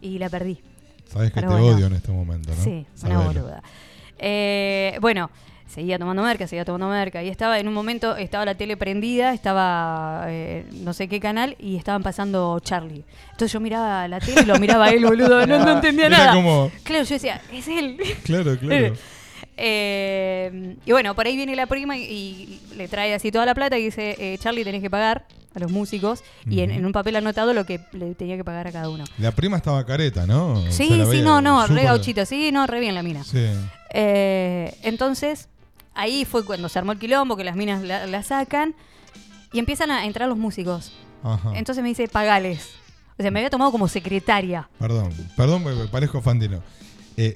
[0.00, 0.58] y la perdí.
[1.06, 1.76] Sabes que Pero te bueno.
[1.76, 2.62] odio en este momento, ¿no?
[2.64, 3.62] Sí, una boluda.
[4.18, 5.30] Eh, bueno,
[5.66, 7.22] seguía tomando merca, seguía tomando merca.
[7.22, 11.56] Y estaba en un momento, estaba la tele prendida, estaba eh, no sé qué canal
[11.58, 13.04] y estaban pasando Charlie.
[13.32, 16.34] Entonces yo miraba la tele y lo miraba él, boludo, no, no entendía Era nada.
[16.34, 17.98] como- Claro, yo decía, es él.
[18.24, 18.94] Claro, claro.
[19.58, 23.54] Eh, y bueno, por ahí viene la prima y, y le trae así toda la
[23.54, 26.22] plata y dice, eh, Charlie, tenés que pagar a los músicos.
[26.48, 29.04] Y en, un papel anotado lo que le tenía que pagar a cada uno.
[29.18, 30.60] La prima estaba careta, ¿no?
[30.70, 33.24] Sí, sí, no, no, re súper- gauchito, sí, no, re bien la mina.
[33.24, 33.46] Sí.
[33.94, 35.48] Eh, entonces,
[35.96, 38.74] ahí fue cuando se armó el quilombo, que las minas la, la sacan
[39.52, 40.92] y empiezan a entrar los músicos.
[41.22, 41.52] Ajá.
[41.54, 42.70] Entonces me dice, pagales.
[43.18, 44.68] O sea, me había tomado como secretaria.
[44.78, 46.62] Perdón, perdón, me parezco fandino.
[47.16, 47.34] Eh,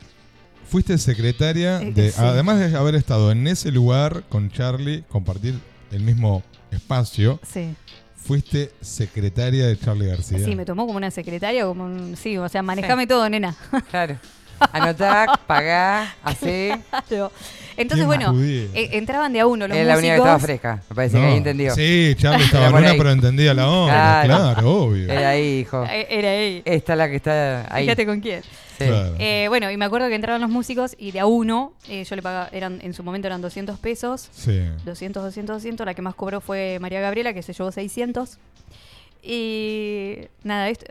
[0.69, 2.21] fuiste secretaria, Eh, de, sí.
[2.21, 5.59] además de haber estado en ese lugar con Charlie, compartir
[5.91, 7.75] el mismo espacio, Sí.
[8.15, 10.39] fuiste secretaria de Charlie García.
[10.45, 13.57] Sí, me tomó como una secretaria, como un, sí, o sea, manejame todo, nena.
[13.91, 14.19] Claro.
[14.73, 16.79] Anotá, pagá, hacé.
[17.09, 17.33] Claro.
[17.77, 18.65] Entonces, bueno, judía.
[18.75, 20.47] eh, entraban de a uno los Era la única que estaba músicos.
[20.47, 20.83] fresca.
[20.91, 21.29] Me parece que No.
[21.29, 21.75] ahí entendió.
[21.75, 22.99] Sí, Charlie estaba Era por buena, ahí.
[22.99, 25.11] pero entendía la onda, claro, obvio.
[25.11, 25.85] Era ahí, hijo.
[25.85, 26.63] Eh, Era ahí.
[26.67, 27.85] Esta es la que está ahí.
[27.85, 28.43] Fíjate con quién.
[28.43, 28.85] Sí.
[28.87, 29.15] Claro.
[29.19, 32.17] Eh, bueno, y me acuerdo que entraban los músicos y de a uno, eh, yo
[32.17, 34.29] le pagaba, eran, en su momento eran 200 pesos.
[34.33, 34.61] Sí.
[34.85, 35.87] 200, 200, 200.
[35.87, 38.37] La que más cobró fue María Gabriela, que se llevó 600.
[39.23, 40.87] Y nada, esto,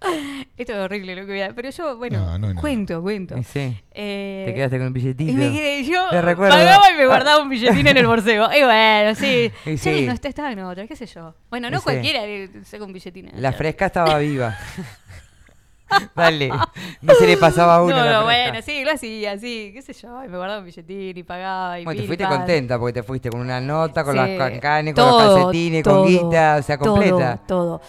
[0.56, 1.52] esto es horrible lo que voy a...
[1.54, 3.36] Pero yo, bueno, No, no cuento, cuento.
[3.42, 3.76] Sí.
[3.92, 5.30] Eh, Te quedaste con un billetito.
[5.30, 8.48] Y me quedé yo, pagaba y me guardaba un billetín en el bolseo.
[8.56, 9.50] Y bueno, sí.
[9.66, 10.06] Y Sí, sí.
[10.06, 11.34] no está, estaba en otra, qué sé yo.
[11.50, 11.84] Bueno, no sí.
[11.84, 13.26] cualquiera le saca un billetín.
[13.34, 13.52] La otra.
[13.52, 14.56] fresca estaba viva.
[16.14, 16.50] Dale.
[17.02, 17.96] No se le pasaba a uno.
[18.10, 20.24] No, bueno, sí, lo hacía, sí, qué sé yo.
[20.24, 21.80] Y me guardaba un billetín y pagaba.
[21.80, 22.36] Y Bueno, te fuiste pal.
[22.38, 25.82] contenta porque te fuiste con una nota, con Sí, las cancanes, con todo, los calcetines,
[25.82, 27.40] todo, con guita, o sea, todo, completa.
[27.46, 27.80] Todo.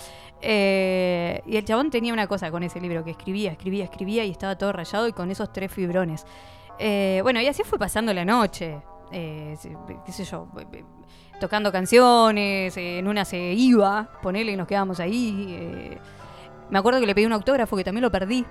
[0.41, 4.31] Eh, y el chabón tenía una cosa con ese libro, que escribía, escribía, escribía y
[4.31, 6.25] estaba todo rayado y con esos tres fibrones.
[6.79, 8.77] Eh, bueno, y así fue pasando la noche.
[9.11, 9.57] Eh,
[10.05, 10.47] qué sé yo,
[11.39, 15.97] tocando canciones, en una se iba, ponele y nos quedábamos ahí.
[16.69, 18.45] me acuerdo que le pedí un autógrafo que también lo perdí.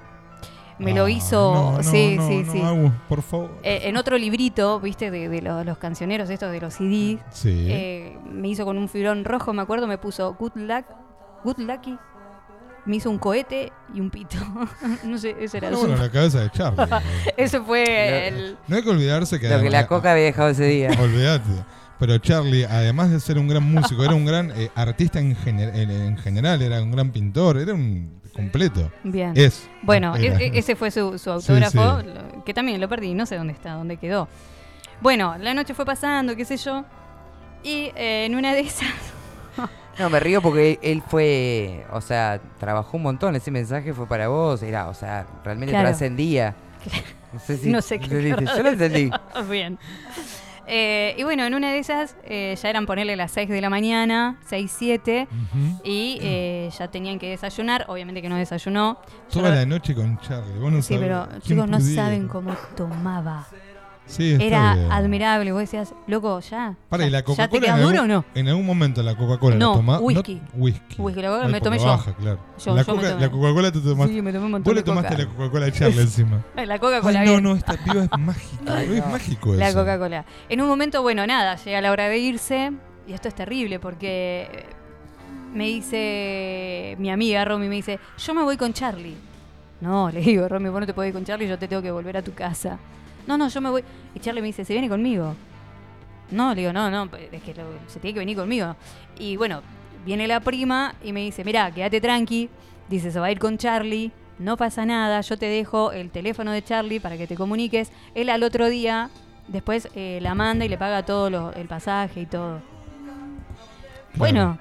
[0.79, 2.61] Me lo Ah, hizo, no, sí, no, sí, no, sí.
[2.63, 3.51] Agus, por favor.
[3.63, 7.69] En otro librito, viste, de, de los, los cancioneros estos de los CD, Sí.
[8.31, 10.87] me hizo con un fibrón rojo, me acuerdo, me puso Good Luck,
[11.45, 11.97] Good Lucky,
[12.87, 14.37] me hizo un cohete y un pito.
[15.05, 16.85] no sé, ese era Ah, su- bueno, la cabeza de Charlie.
[17.37, 18.59] Ese fue el...
[18.69, 19.49] No hay que olvidarse que...
[19.49, 20.91] Lo que la coca había dejado ese día.
[21.01, 21.51] Olvídate.
[21.99, 25.75] Pero Charlie, además de ser un gran músico, era un gran eh, artista en, gener-
[25.75, 28.91] en, en general, era un gran pintor, era un completo.
[29.05, 29.33] Bien.
[29.35, 29.69] Es.
[29.83, 32.07] Bueno, e- e- ese fue su, su Sí, autógrafo, sí.
[32.07, 34.29] lo- que también lo perdí, no sé dónde está, dónde quedó.
[35.03, 36.85] Bueno, la noche fue pasando, qué sé yo,
[37.63, 38.89] y eh, en una de esas...
[39.99, 43.37] No, me río porque él fue, o sea, trabajó un montón.
[43.37, 45.89] Ese mensaje fue para vos, era, o sea, realmente Claro.
[45.89, 46.55] trascendía.
[47.33, 48.05] No sé si no sé qué.
[48.07, 48.57] entendiste.
[48.57, 49.11] Yo lo entendí.
[49.51, 49.79] Bien.
[50.73, 53.71] Eh, y bueno, en una de esas eh, ya eran ponerle las 6 de la
[53.71, 55.27] mañana, 6, 7,
[55.83, 57.87] y eh, ya tenían que desayunar.
[57.89, 59.01] Obviamente que no desayunó.
[59.31, 60.59] Yo Toda lo- la noche con Charlie.
[60.61, 62.03] Vos no Sí, sabés pero chicos no pudiera.
[62.05, 63.49] saben cómo tomaba.
[64.11, 64.91] Sí, Era bien.
[64.91, 65.53] admirable.
[65.53, 66.75] Vos decías, loco, ya.
[66.89, 68.25] Para, ya, ¿y la ¿Ya te Coca-Cola quedas duro o no?
[68.35, 70.01] en algún momento la Coca-Cola No, la tomás?
[70.03, 70.41] whisky.
[70.55, 70.97] whisky.
[70.99, 71.89] Whisky, la Coca-Cola me tomé la yo.
[71.91, 72.39] baja, claro.
[72.59, 74.13] Yo- la, yo Coca- la Coca-Cola te tomaste.
[74.13, 75.23] Sí, me tomé un montón Vos le tomaste Coca.
[75.23, 76.45] la Coca-Cola a Charlie encima.
[76.57, 77.25] La Coca-Cola.
[77.25, 78.83] No, no, esta piba es mágica.
[78.83, 79.79] es mágico La eso.
[79.79, 80.25] Coca-Cola.
[80.49, 82.73] En un momento, bueno, nada, llega la hora de irse.
[83.07, 84.67] Y esto es terrible porque eh,
[85.55, 89.15] me dice mi amiga Romy, me dice, yo me voy con Charlie.
[89.81, 91.91] No, le digo, Romy, vos no te podés ir con Charlie, yo te tengo que
[91.93, 92.79] volver a tu casa.
[93.31, 93.85] No, no, yo me voy.
[94.13, 95.37] Y Charlie me dice, ¿se viene conmigo?
[96.33, 98.75] No, le digo, no, no, es que lo- se tiene que venir conmigo.
[99.21, 99.63] Y bueno,
[100.05, 102.49] viene la prima y me dice, mirá, quédate tranqui.
[102.89, 106.51] Dice, se va a ir con Charlie, no pasa nada, yo te dejo el teléfono
[106.51, 107.93] de Charlie para que te comuniques.
[108.17, 109.11] Él al otro día,
[109.47, 112.61] después eh, la manda y le paga todo lo- el pasaje y todo.
[114.15, 114.59] Bueno,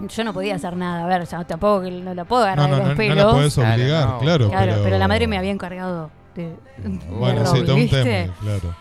[0.00, 2.82] yo no podía hacer nada, a ver, sea, tampoco no la puedo agarrar No, no,
[2.82, 3.16] de los no, no pelos.
[3.26, 4.48] la podés obligar, claro.
[4.50, 4.82] Claro, pero...
[4.84, 4.98] pero...
[4.98, 6.10] la madre me había encargado
[6.42, 6.48] de,
[6.88, 8.02] de Bueno, sí, todo un ¿viste?
[8.02, 8.76] tema, claro.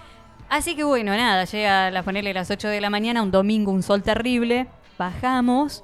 [0.50, 3.72] Así que bueno, nada, llega a las ponerle las 8 de la mañana, un domingo,
[3.72, 4.68] un sol terrible,
[4.98, 5.84] bajamos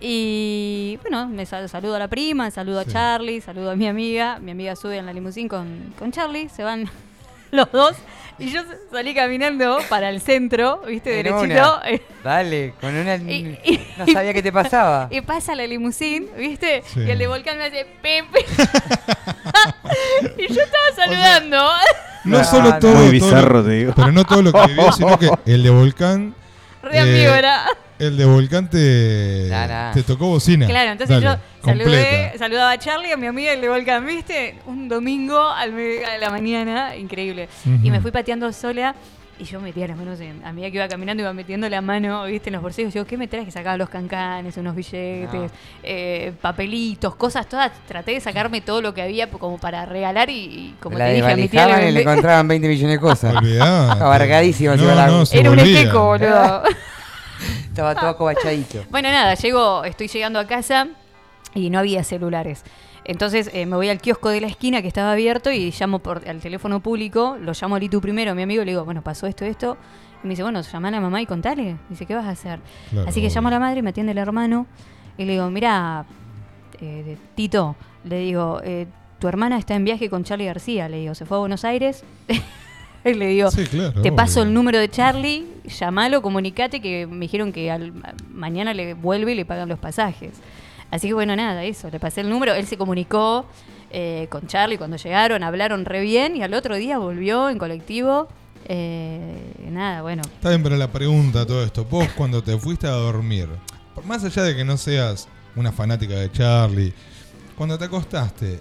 [0.00, 2.90] y bueno, me sal- saludo a la prima, saludo Sí.
[2.90, 6.48] a Charlie, saludo a mi amiga, mi amiga sube en la limusín con, con Charlie,
[6.48, 6.88] se van
[7.50, 7.96] los dos
[8.38, 11.42] y yo salí caminando para el centro, viste, En derechito.
[11.44, 11.82] una.
[12.24, 13.16] Dale, con una.
[13.16, 13.58] Y-
[13.98, 15.08] no sabía qué te pasaba.
[15.10, 16.82] Y pasa la limusín, ¿viste?
[16.86, 17.00] Sí.
[17.00, 18.44] Y el de Volcán me hace Pepe.
[20.38, 21.68] y yo estaba saludando.
[22.24, 22.78] No Ah, solo no.
[22.78, 22.90] todo.
[22.92, 23.92] Muy todo bizarro, lo- te digo.
[23.94, 26.34] Pero no todo lo que vivió, sino que el de Volcán.
[26.82, 27.64] eh, Re amigo era.
[27.98, 29.92] El de Volcán te, Nah, nah.
[29.92, 30.66] te tocó bocina.
[30.66, 34.58] Claro, entonces Dale, yo saludé, saludaba a Charlie, a mi amiga el de Volcán, ¿viste?
[34.66, 37.48] Un domingo al mediodía de la mañana, increíble.
[37.82, 38.94] Y me fui pateando sola
[39.38, 40.42] y yo metía las manos en.
[40.46, 42.48] A medida que iba caminando, iba metiendo la mano, ¿viste?
[42.48, 42.92] En los bolsillos.
[42.94, 43.44] Digo, ¿qué me traes?
[43.44, 45.50] Que sacaba los cancanes, unos billetes, No.
[45.82, 47.70] eh, papelitos, cosas todas.
[47.86, 51.12] Traté de sacarme todo lo que había como para regalar y, y como la te
[51.14, 51.66] dije a mi tía.
[51.78, 53.34] le y le encontraban 20 millones de cosas.
[53.36, 54.02] Olvidate.
[54.04, 54.70] Abarcadísimo.
[54.72, 56.62] No, se iba la- no, Era un esqueco, boludo.
[57.68, 58.84] Estaba todo acobachadito.
[58.90, 60.88] Bueno, nada, llego, estoy llegando a casa
[61.54, 62.62] y no había celulares.
[63.04, 66.28] Entonces eh, me voy al kiosco de la esquina que estaba abierto y llamo por
[66.28, 69.44] al teléfono público, lo llamo a Litu primero, mi amigo, le digo, bueno, pasó esto,
[69.44, 69.76] esto.
[70.24, 71.76] Y me dice, bueno, llama a la mamá y contale.
[71.88, 72.58] Dice, ¿qué vas a hacer?
[72.90, 73.36] Claro, Así que obvio.
[73.36, 74.66] llamo a la madre, me atiende el hermano
[75.16, 76.04] y le digo, mira,
[76.80, 78.86] eh, Tito, le digo, eh,
[79.20, 82.02] tu hermana está en viaje con Charlie García, le digo, se fue a Buenos Aires.
[83.10, 84.48] y le digo, Sí, claro, te paso obvio.
[84.48, 85.46] el número de Charlie,
[85.78, 87.92] llamalo, comunicate que me dijeron que al-
[88.32, 90.30] mañana le vuelve y le pagan los pasajes.
[90.90, 93.46] Así que bueno, nada, eso, le pasé el número, él se comunicó
[93.90, 98.28] eh, con Charlie cuando llegaron, hablaron re bien y al otro día volvió en colectivo.
[98.68, 102.90] eh, nada, bueno, Está bien, pero la pregunta, todo esto, vos cuando te fuiste a
[102.92, 103.48] dormir,
[103.94, 106.92] por más allá de que no seas una fanática de Charlie,
[107.56, 108.58] cuando te acostaste,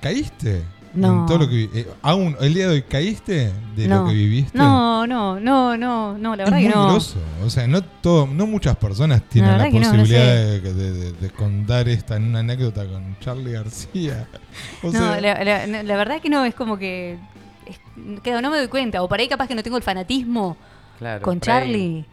[0.00, 0.62] ¿caíste?
[0.92, 1.20] No.
[1.20, 4.02] En todo lo que eh, aún el día de hoy caíste de no.
[4.02, 4.58] lo que viviste.
[4.58, 6.88] No, no, no, no, no, la es verdad muy que no.
[6.90, 7.18] groso.
[7.44, 10.60] O sea, no todo, no muchas personas tienen la, no, posibilidad sé.
[10.60, 14.26] de, de- de- de contar esta en una anécdota con Charlie García.
[14.82, 17.18] O no, sea, la, la- no, la verdad que no, es como que.
[17.66, 17.80] es-
[18.22, 19.02] claro, no me doy cuenta.
[19.02, 20.56] O por ahí capaz que no tengo el fanatismo
[20.98, 21.38] Claro, con.
[21.40, 22.04] Charlie.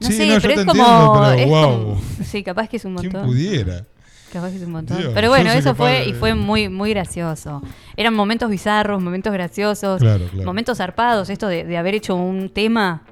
[0.00, 0.82] No Sí, sé, no, yo pero te es como.
[0.82, 1.62] entiendo, pero es wow.
[1.84, 3.28] como- sí, capaz que es un ¿Quién montón.
[3.30, 3.84] pudiera?
[4.32, 4.96] Capaz que es un montón.
[4.98, 7.60] Dios, pero bueno, eso fue y fue muy muy gracioso.
[7.96, 10.46] Eran momentos bizarros, momentos graciosos, Claro, claro.
[10.46, 11.28] momentos zarpados.
[11.30, 13.02] Esto de, de haber hecho un tema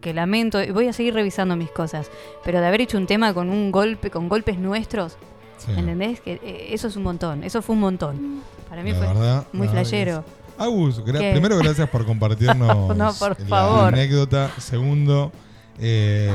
[0.00, 2.10] que lamento, voy a seguir revisando mis cosas,
[2.44, 5.16] pero de haber hecho un tema con un golpe, con golpes nuestros,
[5.58, 5.72] Sí.
[5.76, 6.20] ¿entendés?
[6.20, 8.40] Que eh, eso es un montón, eso fue un montón.
[8.68, 10.24] Para mí La fue verdad, muy flashero.
[10.56, 11.32] Agus, gra- ¿Qué?
[11.32, 13.88] primero gracias por compartirnos No, por la favor.
[13.92, 14.50] anécdota.
[14.58, 15.32] Segundo,
[15.78, 16.30] eh,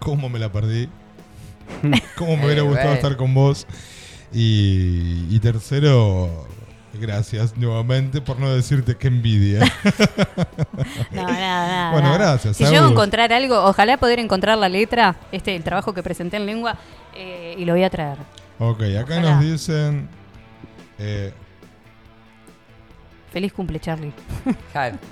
[0.00, 0.88] cómo me la perdí.
[2.16, 2.94] cómo me hubiera Eh, gustado bueno.
[2.94, 3.66] estar con vos.
[4.32, 6.48] Y, y tercero,
[6.94, 9.60] gracias nuevamente por no decirte qué envidia.
[11.12, 11.90] No, nada, nada.
[11.92, 12.18] Bueno, nada.
[12.18, 16.02] gracias, Si llego a encontrar algo, ojalá poder encontrar la letra, este, el trabajo que
[16.02, 16.76] presenté en lengua,
[17.14, 18.18] eh, y lo voy a traer.
[18.58, 19.20] ok, acá Ojalá.
[19.36, 20.08] nos dicen.
[20.98, 21.32] eh,
[23.32, 24.12] Feliz cumple, Charlie.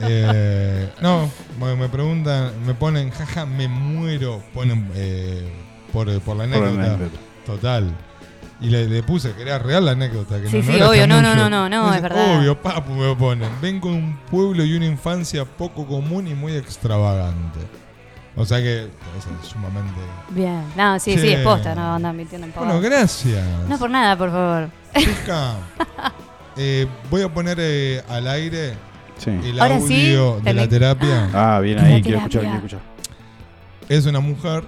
[0.01, 1.29] Eh, no,
[1.61, 5.49] me, me preguntan, me ponen, jaja, me muero, ponen eh,
[5.93, 7.19] por, por la Por la anécdota.
[7.47, 7.93] Total.
[8.61, 10.41] Y le, le puse que era real la anécdota.
[10.41, 12.39] Que Sí, no, sí, era obvio, no, no, no, no, no, es verdad.
[12.39, 13.51] Obvio, papu, me ponen.
[13.61, 17.59] Vengo de un pueblo y una infancia poco común y muy extravagante.
[18.37, 18.89] O sea que,
[19.21, 20.01] sea, sumamente.
[20.31, 20.63] Bien.
[20.77, 21.33] No, sí, sí, Che.
[21.35, 22.91] es posta, no andan mintiendo en Bueno, pavadas.
[22.91, 23.45] gracias.
[23.69, 24.71] No por nada, por favor.
[24.97, 25.55] Chica,
[26.57, 28.75] eh, voy a poner eh, al aire
[29.19, 29.31] Sí.
[29.31, 31.29] el Ahora sí, audio de la terapia.
[31.35, 32.81] Ah, bien ahí, quiero escuchar, quiero escuchar.
[33.89, 34.65] Es una mujer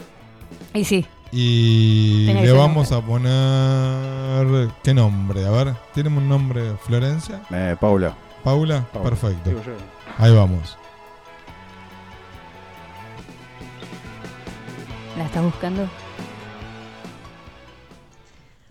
[0.74, 1.06] Y sí.
[1.30, 4.70] y Tenía le vamos a poner.
[4.82, 5.46] ¿Qué nombre?
[5.46, 7.42] A ver, ¿tiene un nombre Florencia?
[7.52, 8.16] Eh, Paula.
[8.42, 8.84] ¿Paula?
[8.92, 9.10] Paula.
[9.10, 9.50] Perfecto.
[10.18, 10.76] Ahí vamos.
[15.16, 15.88] ¿La estás buscando?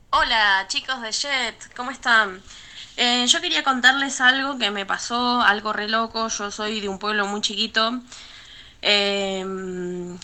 [0.10, 2.42] Hola chicos de Jet, ¿cómo están?
[2.98, 6.28] Eh, yo quería contarles algo que me pasó, algo re loco.
[6.28, 8.02] Yo soy de un pueblo muy chiquito.
[8.82, 9.46] Eh,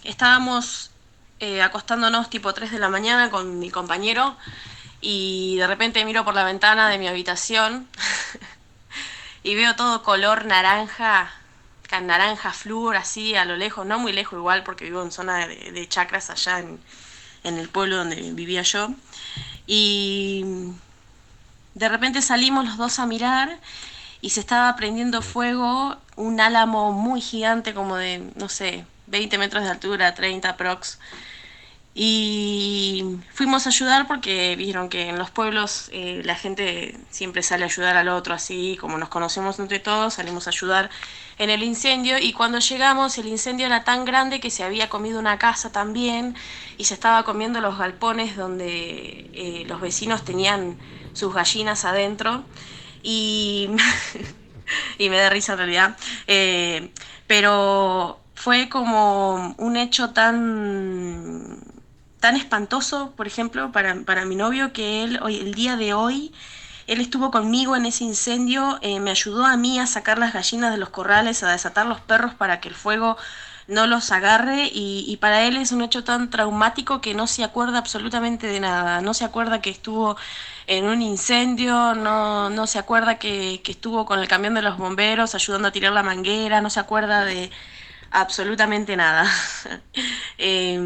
[0.03, 0.91] estábamos
[1.39, 4.35] eh, acostándonos tipo 3 de la mañana con mi compañero
[5.01, 7.87] y de repente miro por la ventana de mi habitación
[9.43, 11.31] y veo todo color naranja,
[12.01, 15.71] naranja flúor así a lo lejos, no muy lejos igual porque vivo en zona de,
[15.71, 16.79] de chacras allá en,
[17.43, 18.89] en el pueblo donde vivía yo.
[19.65, 20.43] Y
[21.75, 23.59] de repente salimos los dos a mirar
[24.21, 29.63] y se estaba prendiendo fuego un álamo muy gigante, como de, no sé, 20 metros
[29.63, 30.99] de altura, 30 prox.
[31.95, 37.63] Y fuimos a ayudar porque vieron que en los pueblos eh, la gente siempre sale
[37.63, 40.89] a ayudar al otro, así como nos conocemos entre todos, salimos a ayudar
[41.39, 45.19] en el incendio y cuando llegamos el incendio era tan grande que se había comido
[45.19, 46.35] una casa también
[46.77, 50.77] y se estaba comiendo los galpones donde eh, los vecinos tenían
[51.13, 52.43] sus gallinas adentro
[53.01, 53.69] y,
[54.97, 55.97] y me da risa en realidad.
[56.27, 56.91] Eh,
[57.25, 61.59] pero fue como un hecho tan
[62.21, 66.33] tan espantoso, por ejemplo, para, para mi novio, que él hoy, el día de hoy,
[66.87, 70.71] él estuvo conmigo en ese incendio, eh, me ayudó a mí a sacar las gallinas
[70.71, 73.17] de los corrales, a desatar los perros para que el fuego
[73.67, 77.43] no los agarre y, y para él es un hecho tan traumático que no se
[77.43, 80.15] acuerda absolutamente de nada, no se acuerda que estuvo
[80.67, 84.77] en un incendio, no, no se acuerda que, que estuvo con el camión de los
[84.77, 87.51] bomberos ayudando a tirar la manguera, no se acuerda de
[88.11, 89.25] absolutamente nada.
[90.41, 90.79] Eh,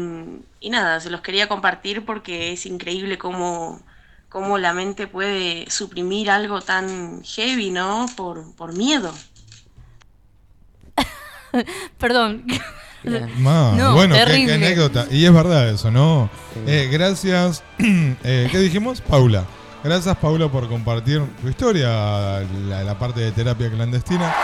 [0.58, 3.80] y nada, se los quería compartir porque es increíble cómo,
[4.28, 8.06] cómo la mente puede suprimir algo tan heavy, ¿no?
[8.16, 9.14] Por, por miedo.
[11.98, 12.44] Perdón.
[13.38, 15.06] Ma, No, bueno, qué- anécdota.
[15.10, 16.28] Y es verdad eso, ¿no?
[16.66, 17.62] Eh, gracias.
[17.78, 19.00] eh, ¿Qué dijimos?
[19.00, 19.44] Paula.
[19.84, 24.34] Gracias, Paula, por compartir tu historia, la, la parte de terapia clandestina.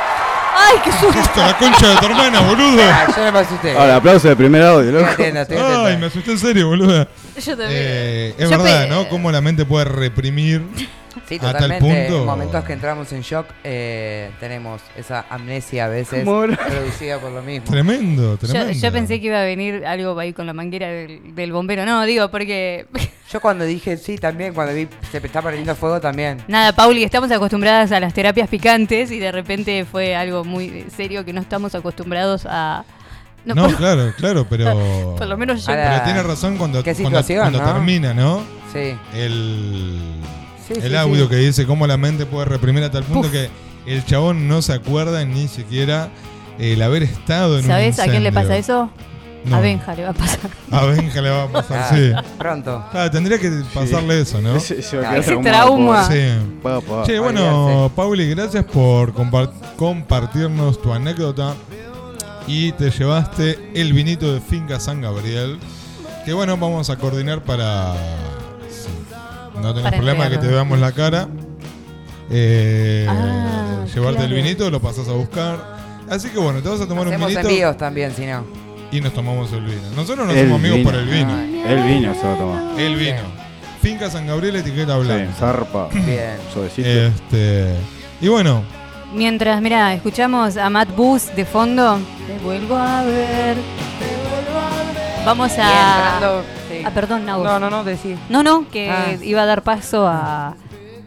[0.62, 1.40] ¡Ay, qué susto!
[1.40, 2.82] La concha de tu hermana, boludo.
[2.82, 3.76] Ah, yo no me asusté.
[3.76, 5.06] Ahora, aplauso de primer audio, loco.
[5.10, 5.84] Estoy atento, estoy atento.
[5.86, 7.08] Ay, me asusté en serio, boluda.
[7.36, 7.68] Yo también.
[7.72, 9.08] Eh, es Yo verdad, pe- ¿no?
[9.08, 10.62] Cómo la mente puede reprimir
[11.28, 11.78] Sí, totalmente.
[11.80, 12.20] punto.
[12.20, 16.56] En momentos que entramos en shock, eh, tenemos esa amnesia a veces Amor.
[16.56, 17.70] producida por lo mismo.
[17.70, 18.72] Tremendo, Yo, tremendo.
[18.72, 21.84] yo pensé que iba a venir algo ahí con la manguera del, del bombero.
[21.86, 22.86] No, digo, porque.
[23.30, 26.42] Yo cuando dije sí, también, cuando vi se está prendiendo fuego también.
[26.48, 31.24] Nada, Pauli, estamos acostumbradas a las terapias picantes y de repente fue algo muy serio
[31.24, 32.84] que no estamos acostumbrados a.
[33.44, 35.14] No, por- claro, claro, pero.
[35.16, 37.72] Por lo menos yo- Pero tiene razón cuando, ¿Qué cuando, situación, cuando no?
[37.72, 38.42] termina, ¿no?
[38.72, 38.96] Sí.
[39.14, 39.96] El,
[40.74, 41.30] Sí, el sí, audio sí.
[41.30, 43.32] que dice cómo la mente puede reprimir a tal punto Uf.
[43.32, 43.48] que
[43.86, 46.08] el chabón no se acuerda ni siquiera
[46.58, 48.90] el haber estado en un ¿Sabes a quién le pasa eso?
[49.42, 49.56] No.
[49.56, 50.50] A Benja le va a pasar.
[50.70, 52.12] A Benja le va a pasar, Ah, sí.
[52.36, 52.84] Pronto.
[52.92, 54.56] Ah, tendría que pasarle eso, ¿no?
[54.56, 56.08] Ese- ese va a quedar Ese traumado, trauma.
[56.10, 56.20] Sí.
[56.62, 57.02] Pa, pa.
[57.04, 61.54] Che, bueno, Pauli, gracias por compar- compartirnos tu anécdota.
[62.46, 65.58] Y te llevaste el vinito de Finca San Gabriel.
[66.26, 67.94] Que bueno, vamos a coordinar para.
[69.60, 71.28] No tenés Para problema de que te veamos la cara.
[72.30, 75.58] eh, Ah, llevarte el vinito, lo pasás a buscar.
[76.08, 77.48] Así que bueno, te vas a tomar Hacemos un vinito.
[77.48, 78.44] envíos también, si no.
[78.92, 79.82] Y nos tomamos el vino.
[79.94, 80.90] Nosotros no El somos amigos vino.
[80.90, 81.38] por el vino.
[81.68, 82.80] El vino se va a tomar.
[82.80, 83.40] El vino.
[83.80, 85.32] Finca San Gabriel, etiqueta blanca.
[85.32, 85.88] Sí, zarpa.
[85.92, 86.36] Bien.
[86.52, 86.88] Suavecito.
[86.88, 87.74] Este.
[88.20, 88.62] Y bueno,
[89.14, 91.98] Mientras, mira, escuchamos a Matt Booth de fondo.
[92.28, 93.56] Te vuelvo a ver.
[95.24, 95.64] Vamos Y a.
[96.14, 96.59] entrando- sí.
[96.84, 97.44] Ah, perdón, Naus.
[97.44, 98.16] No, no, no, decí.
[98.28, 99.14] No, no, que Ah.
[99.22, 100.56] iba a dar paso a.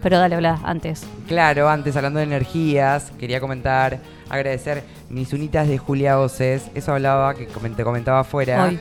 [0.01, 1.03] Pero dale, habla antes.
[1.27, 6.63] Claro, antes hablando de energías, quería comentar, agradecer mis unitas de Julia Oces.
[6.75, 8.79] Eso hablaba, que te comentaba afuera, Hoy.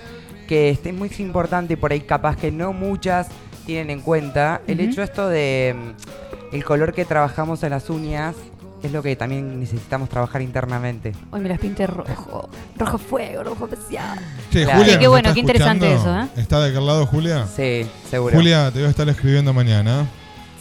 [0.48, 3.28] que este es muy importante y por ahí capaz que no muchas
[3.66, 4.60] tienen en cuenta.
[4.66, 8.34] El hecho esto de mm, el color que trabajamos en las uñas
[8.82, 11.12] es lo que también necesitamos trabajar internamente.
[11.30, 12.48] Hoy me las pinté rojo.
[12.76, 14.18] Rojo fuego, rojo especial.
[14.50, 14.78] che, Claro.
[14.80, 14.92] Julia.
[14.94, 16.26] Sí, qué ¿nos bueno, qué interesante eso, ¿eh?
[16.36, 17.46] ¿Está de aquel lado, Julia?
[17.46, 18.36] Sí, seguro.
[18.36, 20.06] Julia, te voy a estar escribiendo mañana.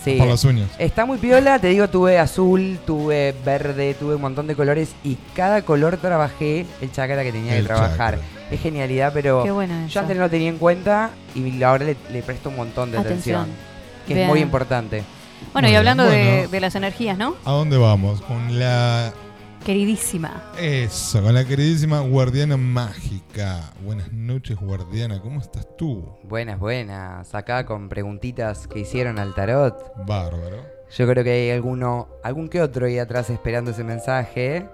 [0.04, 0.16] Sí.
[0.18, 0.68] Por las uñas.
[0.80, 5.16] Está muy piola, te digo, tuve azul, tuve verde, tuve un montón de colores y
[5.36, 8.16] cada color trabajé el chakra que tenía El que trabajar.
[8.16, 8.20] chakra.
[8.50, 11.96] Es genialidad, pero Qué bueno yo antes no lo tenía en cuenta y ahora le,
[12.12, 13.42] le presto un montón de atención.
[13.42, 13.62] Atención.
[14.08, 14.26] Que Bien.
[14.26, 15.04] es muy importante.
[15.54, 16.50] Bueno, Muy y hablando de, bueno.
[16.50, 17.36] de las energías, ¿no?
[17.46, 18.22] ¿A dónde vamos?
[18.22, 19.14] Con la.
[19.66, 20.42] Queridísima.
[20.60, 23.60] Eso, con la queridísima guardiana mágica.
[23.86, 25.22] Buenas noches, guardiana.
[25.22, 26.04] ¿Cómo estás tú?
[26.24, 27.36] Buenas, buenas.
[27.36, 29.76] Acá con preguntitas que hicieron al tarot.
[30.08, 30.66] Bárbaro.
[30.98, 34.66] Yo creo que hay alguno, algún que otro ahí atrás esperando ese mensaje.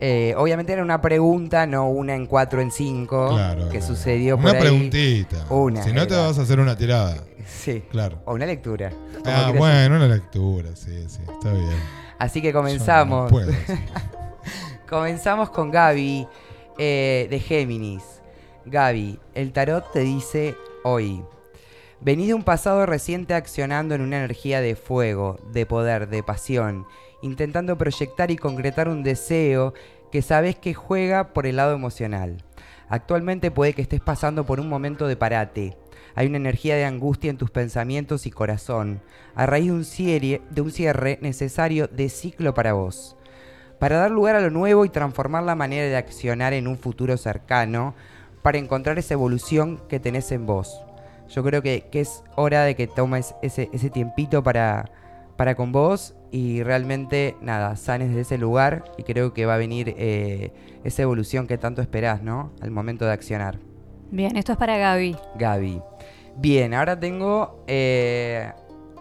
[0.00, 3.30] Eh, obviamente era una pregunta, no una en cuatro en cinco.
[3.30, 3.86] Claro, que claro.
[3.86, 4.60] sucedió por Una ahí.
[4.60, 5.46] preguntita.
[5.48, 5.82] Una.
[5.82, 7.16] Si no, te vas a hacer una tirada.
[7.48, 7.82] Sí.
[7.90, 8.20] Claro.
[8.24, 8.92] O una lectura.
[9.24, 10.76] Ah, bueno, una lectura.
[10.76, 11.68] Sí, sí, está bien.
[12.18, 13.30] Así que Yo no comenzamos.
[13.30, 13.52] puedo.
[14.88, 16.28] comenzamos con Gaby
[16.78, 18.04] eh, de Géminis.
[18.66, 21.22] Gaby, el tarot te dice hoy.
[22.00, 26.86] Venís de un pasado reciente accionando en una energía de fuego, de poder, de pasión,
[27.22, 29.74] intentando proyectar y concretar un deseo
[30.12, 32.44] que sabes que juega por el lado emocional.
[32.88, 35.76] Actualmente puede que estés pasando por un momento de parate.
[36.18, 39.00] Hay una energía de angustia en tus pensamientos y corazón,
[39.36, 43.16] a raíz de un cierre, de un cierre necesario de ciclo para vos.
[43.78, 47.16] Para dar lugar a lo nuevo y transformar la manera de accionar en un futuro
[47.16, 47.94] cercano,
[48.42, 50.82] para encontrar esa evolución que tenés en vos.
[51.28, 54.90] Yo creo que, que es hora de que tomes ese, ese tiempito para,
[55.36, 59.58] para con vos y realmente, nada, sanes de ese lugar y creo que va a
[59.58, 60.50] venir eh,
[60.82, 62.50] esa evolución que tanto esperás, ¿no?
[62.60, 63.60] Al momento de accionar.
[64.10, 65.16] Bien, esto es para Gaby.
[65.38, 65.80] Gaby.
[66.38, 68.50] Bien, ahora tengo eh,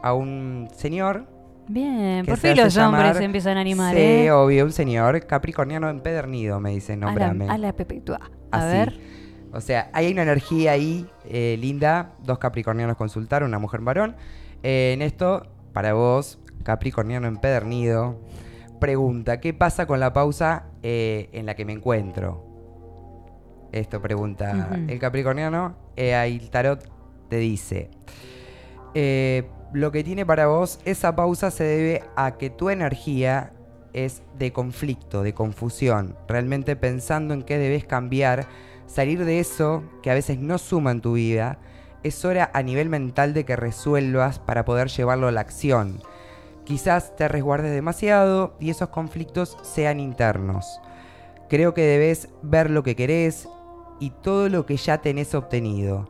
[0.02, 1.28] a un señor.
[1.68, 4.32] Bien, por fin los hombres se empiezan a animar, Sí, ¿eh?
[4.32, 7.46] obvio, un señor capricorniano empedernido, me dice, A nombrame.
[7.46, 8.20] la, a la perpetua.
[8.52, 8.78] A Así.
[8.78, 9.00] ver.
[9.52, 12.14] O sea, hay una energía ahí eh, linda.
[12.24, 14.16] Dos capricornianos consultaron, una mujer varón.
[14.64, 18.20] Eh, en esto, para vos, capricorniano empedernido,
[18.80, 22.46] pregunta, ¿qué pasa con la pausa en la que me encuentro?
[23.74, 25.76] Esto pregunta el capricorniano.
[25.96, 26.97] El tarot
[27.30, 27.90] te dice,
[28.94, 33.54] eh, lo que tiene para vos, esa pausa se debe a que tu energía
[33.94, 38.48] es de conflicto, de confusión, realmente pensando en qué debes cambiar,
[38.86, 41.60] salir de eso que a veces no suma en tu vida,
[42.04, 46.00] es hora a nivel mental de que resuelvas para poder llevarlo a la acción.
[46.64, 50.80] Quizás te resguardes demasiado y esos conflictos sean internos.
[51.50, 53.48] Creo que debes ver lo que querés
[54.00, 56.10] y todo lo que ya tenés obtenido.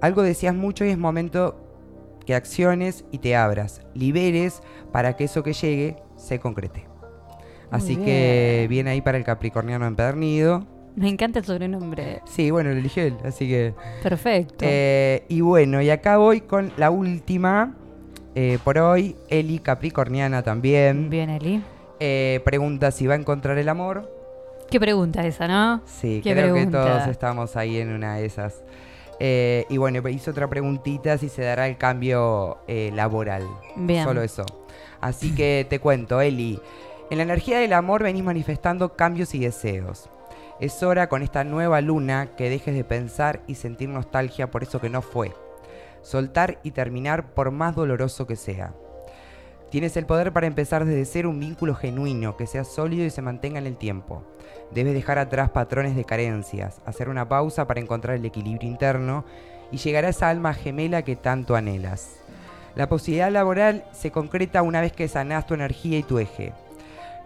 [0.00, 1.64] Algo decías mucho y es momento
[2.24, 4.62] que acciones y te abras, liberes
[4.92, 6.86] para que eso que llegue se concrete.
[7.70, 10.66] Así que viene ahí para el capricorniano empedernido.
[10.96, 12.22] Me encanta el sobrenombre.
[12.24, 13.74] Sí, bueno, lo eligió él, así que...
[14.02, 14.56] Perfecto.
[14.60, 17.74] Eh, y bueno, y acá voy con la última.
[18.34, 19.16] eh, por hoy.
[19.28, 21.08] Eli, Capricorniana también.
[21.10, 21.62] Bien, Eli.
[22.00, 24.10] Eh, pregunta si va a encontrar el amor.
[24.70, 25.82] Qué pregunta esa, ¿no?
[25.86, 26.82] Sí, Qué creo pregunta.
[26.84, 28.62] que todos estamos ahí en una de esas.
[29.20, 33.46] Eh, y bueno, hizo otra preguntita si se dará el cambio eh, laboral.
[33.76, 34.04] Bien.
[34.04, 34.44] Solo eso.
[35.00, 36.60] Así que te cuento, Eli.
[37.10, 40.10] En la energía del amor venís manifestando cambios y deseos.
[40.60, 44.80] Es hora con esta nueva luna que dejes de pensar y sentir nostalgia por eso
[44.80, 45.32] que no fue.
[46.02, 48.74] Soltar y terminar por más doloroso que sea.
[49.70, 53.20] Tienes el poder para empezar desde cero un vínculo genuino que sea sólido y se
[53.20, 54.22] mantenga en el tiempo.
[54.72, 59.24] Debes dejar atrás patrones de carencias, hacer una pausa para encontrar el equilibrio interno
[59.70, 62.16] y llegar a esa alma gemela que tanto anhelas.
[62.76, 66.54] La posibilidad laboral se concreta una vez que sanás tu energía y tu eje.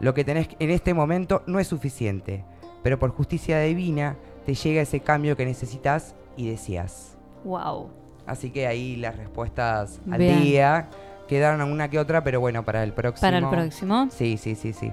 [0.01, 2.44] Lo que tenés en este momento no es suficiente,
[2.82, 4.16] pero por justicia divina
[4.47, 7.16] te llega ese cambio que necesitas y deseas.
[7.44, 7.90] Wow.
[8.27, 10.43] Así que ahí las respuestas al Bien.
[10.43, 10.89] día
[11.28, 13.26] quedaron una que otra, pero bueno, para el próximo.
[13.26, 14.08] ¿Para el próximo?
[14.10, 14.92] Sí, sí, sí, sí.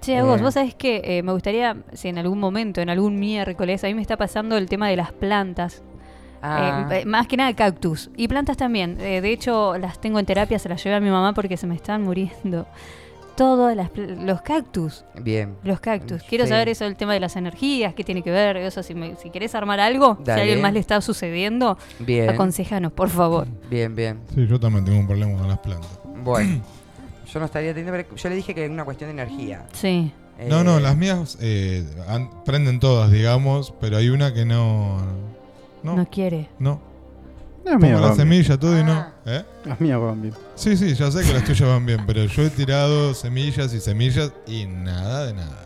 [0.00, 3.18] Che, vos, Eh, vos sabés que eh, me gustaría, si en algún momento, en algún
[3.18, 5.82] miércoles, a mí me está pasando el tema de las plantas.
[6.42, 6.88] Ah.
[6.92, 8.10] Eh, más que nada cactus.
[8.16, 8.96] Y plantas también.
[9.00, 11.66] Eh, de hecho, las tengo en terapia, se las llevé a mi mamá porque se
[11.66, 12.66] me están muriendo.
[13.38, 13.74] Todos
[14.18, 15.04] los cactus.
[15.22, 15.54] Bien.
[15.62, 16.22] Los cactus.
[16.24, 16.50] Quiero Sí.
[16.50, 18.82] saber eso del tema de las energías, qué tiene que ver, eso.
[18.82, 22.28] Si, me- si querés armar algo, si a alguien más le está sucediendo, Bien.
[22.28, 23.46] aconsejanos, por favor.
[23.70, 24.18] Bien, bien.
[24.34, 25.88] Sí, yo también tengo un problema con las plantas.
[26.24, 26.60] Bueno,
[27.32, 27.92] yo no estaría teniendo.
[27.92, 29.66] pero Yo le dije que es una cuestión de energía.
[29.72, 30.12] Sí.
[30.48, 31.84] No, Eh, no, las mías eh,
[32.44, 34.98] prenden todas, digamos, pero hay una que no.
[35.84, 35.94] No.
[35.94, 36.48] No quiere.
[36.58, 36.80] No.
[37.76, 39.06] Mías la semilla, todo y no.
[39.26, 39.44] ¿Eh?
[39.64, 40.34] Las mías van bien.
[40.54, 43.80] Sí, sí, ya sé que las tuyas van bien, pero yo he tirado semillas y
[43.80, 45.64] semillas y nada de nada.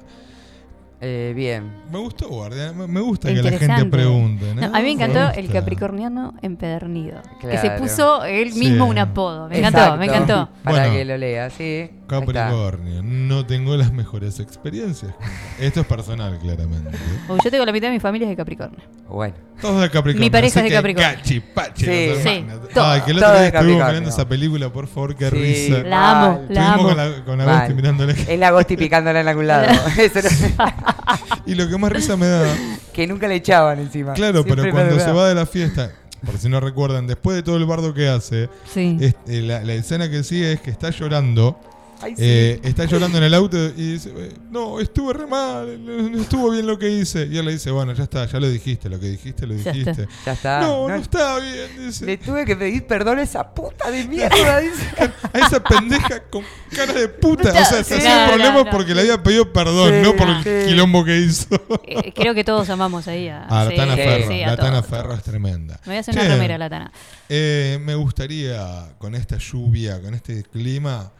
[1.05, 1.65] Eh, bien.
[1.91, 2.73] Me gustó, guardia.
[2.73, 3.91] Me me gusta que la gente Interesante.
[3.91, 4.55] pregunte.
[4.55, 4.67] No, ¿no?
[4.77, 5.59] a mí me encantó Me el gusta.
[5.61, 7.21] capricorniano empedernido.
[7.41, 7.83] Que se Claro.
[7.83, 8.61] puso él Sí.
[8.61, 9.49] mismo un apodo.
[9.49, 9.99] Me encantó, Exacto.
[9.99, 10.49] me encantó.
[10.63, 10.93] Para Bueno.
[10.95, 11.91] que lo lea, sí.
[12.21, 15.13] Capricornio, no tengo las mejores experiencias.
[15.59, 16.91] Esto es personal, claramente.
[17.29, 18.79] Uy, yo tengo la mitad de mi familia es de Capricornio.
[19.09, 19.35] Bueno.
[19.61, 20.21] Todos de Capricornio.
[20.27, 21.15] Mi pareja así es de Capricornio.
[21.17, 22.11] Cachi, pachi, Sí.
[22.23, 22.47] Sí.
[22.77, 25.83] Ay, que el otro día estuvimos mirando esa película, por favor, qué Sí, risa.
[25.85, 26.83] La amo, la amo.
[26.85, 28.13] con, la, con Agosti mirándole.
[28.13, 29.67] Es la Agosti picándola en algún lado.
[29.99, 30.65] Eso no-
[31.47, 32.45] Y lo que más risa me da.
[32.93, 34.13] que nunca le echaban encima.
[34.15, 35.91] Claro, Siempre pero cuando se va de la fiesta,
[36.25, 38.97] por si no recuerdan, después de todo el bardo que hace, Sí.
[39.01, 41.59] es- eh, la, la escena que sigue es que está llorando.
[42.03, 42.23] Ay, sí.
[42.25, 46.51] eh, está llorando en el auto y dice, eh, no, estuve re mal, no estuvo
[46.51, 47.29] bien lo que hice.
[47.31, 49.73] Y él le dice, bueno, ya está, ya lo dijiste, lo que dijiste, lo Ya
[49.73, 50.03] dijiste.
[50.03, 50.09] está.
[50.27, 50.61] Ya está.
[50.61, 52.05] No, no, No- está bien, dice.
[52.07, 54.89] Le tuve que pedir perdón a esa puta de mierda, dice.
[55.33, 57.51] A esa pendeja con cara de puta.
[57.51, 58.71] O sea, se Sí, hacía no, problema no, no.
[58.71, 60.69] porque le había pedido perdón, Sí, no por el sí.
[60.71, 61.47] quilombo que hizo.
[61.87, 64.47] Eh, creo que todos amamos ahí a, A la sí, Tana sí, Ferro.
[64.47, 65.81] la Tana Ferro es tremenda.
[65.85, 66.93] Me voy a hacer una remera, la Tana.
[67.29, 71.11] Eh, me gustaría, con esta lluvia, con este clima,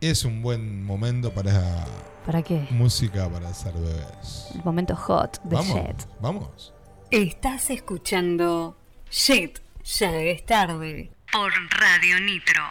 [0.00, 1.84] es un buen momento para
[2.24, 2.66] ¿Para qué?
[2.70, 4.48] música para hacer bebés.
[4.54, 6.08] El momento hot de Vamos, Jet.
[6.20, 6.74] vamos.
[7.10, 8.76] Estás escuchando
[9.10, 11.12] Shit, ya es tarde.
[11.32, 12.62] Por Radio Nitro.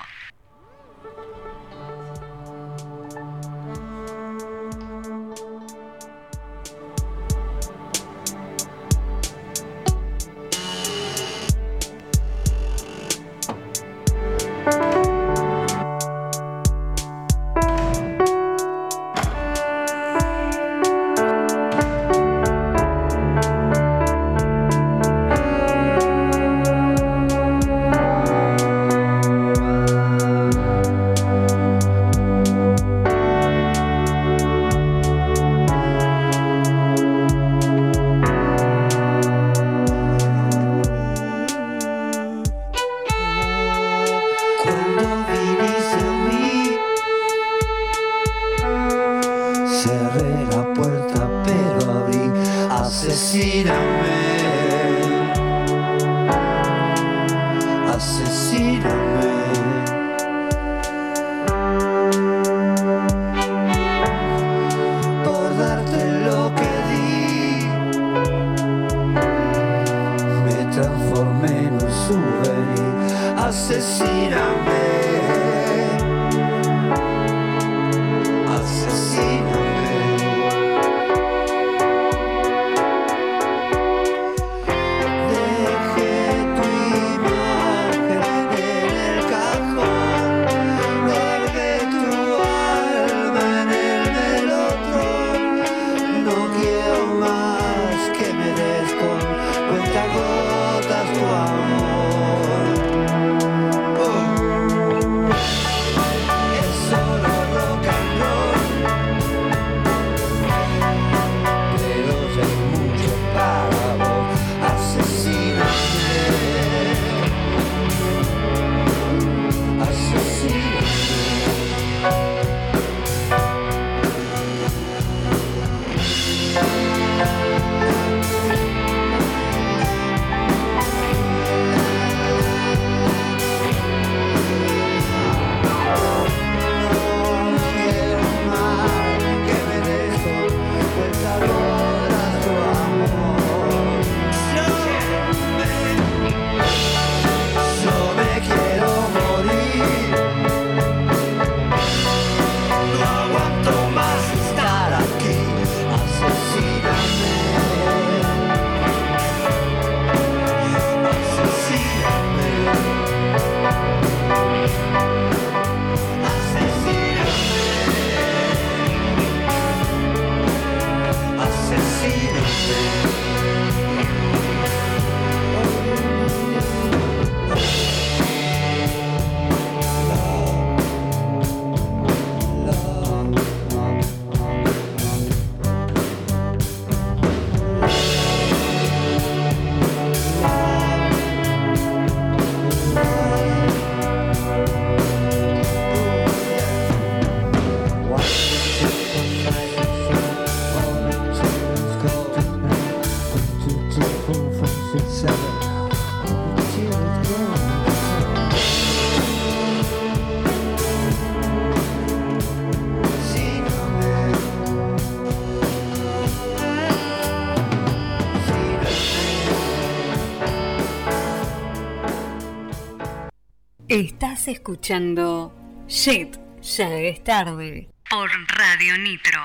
[223.95, 225.53] Estás escuchando
[225.87, 227.87] Shit, ya es tarde.
[228.09, 229.39] Por Radio Nitro.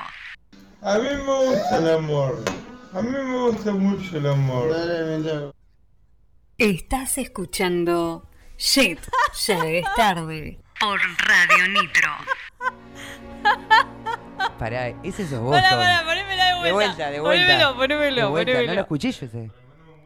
[0.81, 2.43] A mí me gusta el amor.
[2.93, 4.75] A mí me gusta mucho el amor.
[6.57, 8.99] Estás escuchando Shit,
[9.47, 10.59] ya es tarde.
[10.81, 12.09] Por Radio Nitro.
[14.59, 15.51] Pará, ese sos vos.
[15.55, 15.79] Pará, Tom.
[15.79, 16.65] pará, ponémela de vuelta.
[16.65, 17.45] De vuelta, de vuelta.
[17.45, 18.67] Ponémelo, ponémelo, De vuelta, ponémelo.
[18.67, 19.49] No lo escuché yo ese.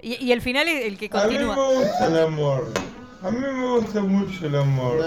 [0.04, 1.56] Y, y el final es el que A mí me continúa.
[1.56, 2.72] gusta el amor.
[3.26, 5.04] A mí me gusta mucho el amor.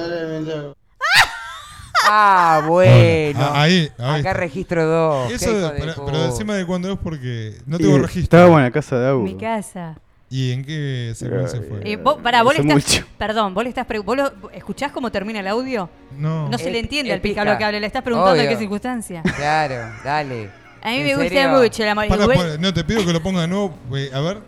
[2.11, 3.39] Ah, bueno.
[3.43, 4.33] Ah, ahí, ahí Acá está.
[4.35, 5.33] registro 2.
[5.33, 8.23] Eso, pero, pero decime de cuándo es porque no tengo Y registro.
[8.39, 9.23] Estábamos en la casa de Agu.
[9.23, 9.97] Mi casa.
[10.31, 11.81] ¿Y en qué secuencia fue?
[11.91, 13.01] Eh, vos, pará, vos le Hace estás.
[13.01, 13.07] mucho.
[13.19, 13.87] Perdón, vos le estás.
[13.87, 15.89] pre- ¿Vos lo- escuchás cómo termina el audio?
[16.19, 16.49] No.
[16.49, 17.53] No se El- le entiende al pica pica.
[17.53, 19.23] lo que habla, le estás preguntando en qué circunstancia.
[19.37, 20.51] Claro, dale.
[20.83, 21.49] A mí ¿En me gusta serio?
[21.51, 22.09] mucho el amor.
[22.09, 23.75] Para, Igual- para, no, te pido que lo ponga de nuevo.
[23.95, 24.39] eh, A ver.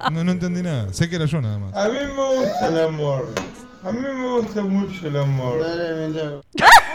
[0.12, 0.92] No, no entendí nada.
[0.92, 1.74] Sé que era yo nada más.
[1.74, 3.28] A mí me gusta el amor.
[3.82, 5.58] A mí me gusta mucho el amor.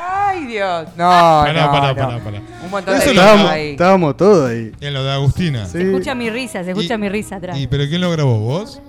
[0.07, 0.87] Ay, Dios.
[0.97, 1.95] No, Pará, no, pará, no.
[1.95, 2.41] pará, pará.
[2.63, 3.71] Un montón de Eso lo- cosas Estábamos, ahí.
[3.71, 4.71] estábamos todos ahí.
[4.81, 5.65] En lo de Agustina.
[5.65, 7.57] Se escucha mi risa, se escucha Y- mi risa atrás.
[7.57, 8.37] ¿Y pero quién lo grabó?
[8.39, 8.81] ¿Vos?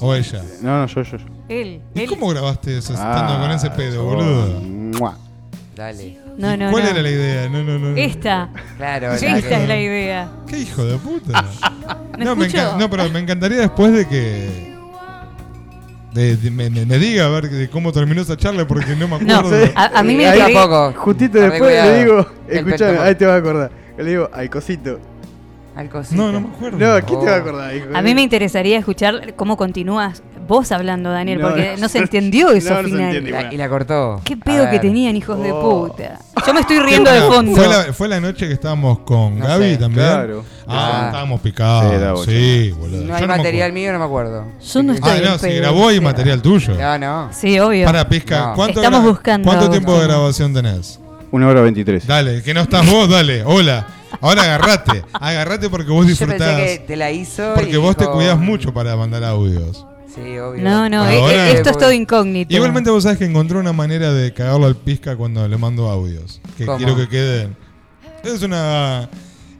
[0.00, 0.42] ¿O ella?
[0.62, 1.24] No, no, yo, yo, yo.
[1.48, 2.08] Él, ¿Y él.
[2.08, 4.60] cómo grabaste eso estando Ah, con ese pedo, yo- boludo?
[4.60, 5.16] Mua.
[5.74, 6.18] Dale.
[6.38, 6.90] No, no, ¿Cuál no.
[6.90, 7.48] era la idea?
[7.48, 7.96] No, no, no.
[7.96, 8.48] Esta.
[8.76, 10.30] Claro, Esta es la idea.
[10.46, 11.44] ¿Qué hijo de puta?
[12.16, 14.74] ¿Me no, me no, pero me encantaría después de que.
[16.14, 19.08] de- de- me, me- me diga a ver de cómo terminó esa charla porque no
[19.08, 19.72] me No, acuerdo.
[19.74, 21.00] a, a mí me Ahí intriga- tampoco.
[21.00, 21.92] Justito Arre, después cuidado.
[21.92, 23.70] le digo, El escuchame, ahí te vas a acordar.
[23.98, 25.00] Le digo, al cosito.
[25.78, 26.20] Al cosito.
[26.20, 26.76] No, no me acuerdo.
[26.76, 27.86] No, ¿quién te va a acordar, hijo?
[27.94, 31.82] A mí me interesaría escuchar cómo continúas vos hablando, Daniel, No, porque no.
[31.82, 33.04] no se entendió eso No, no se final.
[33.16, 33.30] entiende.
[33.30, 34.20] La- y la cortó.
[34.24, 35.86] Qué pedo que tenían, hijos de Oh.
[35.88, 36.18] puta.
[36.44, 37.54] Yo me estoy riendo de Ah, fondo.
[37.54, 40.06] Fue la, fue la noche que estábamos con No Gaby sé, también.
[40.06, 40.44] claro.
[40.66, 41.06] Ah, Ah.
[41.06, 42.24] estábamos picados.
[42.24, 43.04] Sí, boludo.
[43.04, 44.44] No hay material mío, no me acuerdo.
[44.72, 46.00] Yo no estoy Ah, no, pedo, grabó sea.
[46.00, 46.74] material tuyo.
[46.74, 47.28] No, no.
[47.32, 47.84] Sí, obvio.
[47.86, 48.04] Para.
[48.56, 50.98] ¿cuánto, Estamos buscando ¿cuánto tiempo de grabación tenés?
[51.30, 52.04] Una hora veintitrés.
[52.06, 53.44] Dale, que no estás vos, dale.
[53.44, 53.86] Hola.
[54.20, 55.04] Ahora agarrate.
[55.12, 56.38] Agarrate porque vos Yo disfrutás.
[56.56, 57.52] pensé que te la hizo.
[57.54, 59.86] Porque y vos te cuidás mucho para mandar audios.
[60.14, 60.62] Sí, obvio.
[60.64, 62.52] No, no, eh, Ahora- eh, esto es todo incógnito.
[62.54, 66.40] Igualmente vos sabés que encontré una manera de cagarlo al Pisca cuando le mando audios.
[66.56, 66.78] Que ¿Cómo?
[66.78, 67.56] quiero que queden.
[68.24, 69.08] Es una...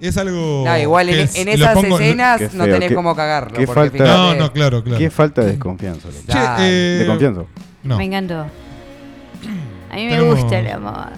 [0.00, 0.62] Es algo...
[0.66, 3.58] No, igual en, es- en lo esas pongo- escenas no tenés qué- cómo cagarlo.
[3.58, 4.98] qué falta- fíjate- No, no, claro, claro.
[4.98, 6.08] Qué falta de desconfianza.
[6.26, 7.42] Che, eh, ¿De confianza?
[7.82, 7.96] No.
[7.98, 8.46] Me encantó.
[9.90, 11.08] A mí me Tenemos- gusta el amor.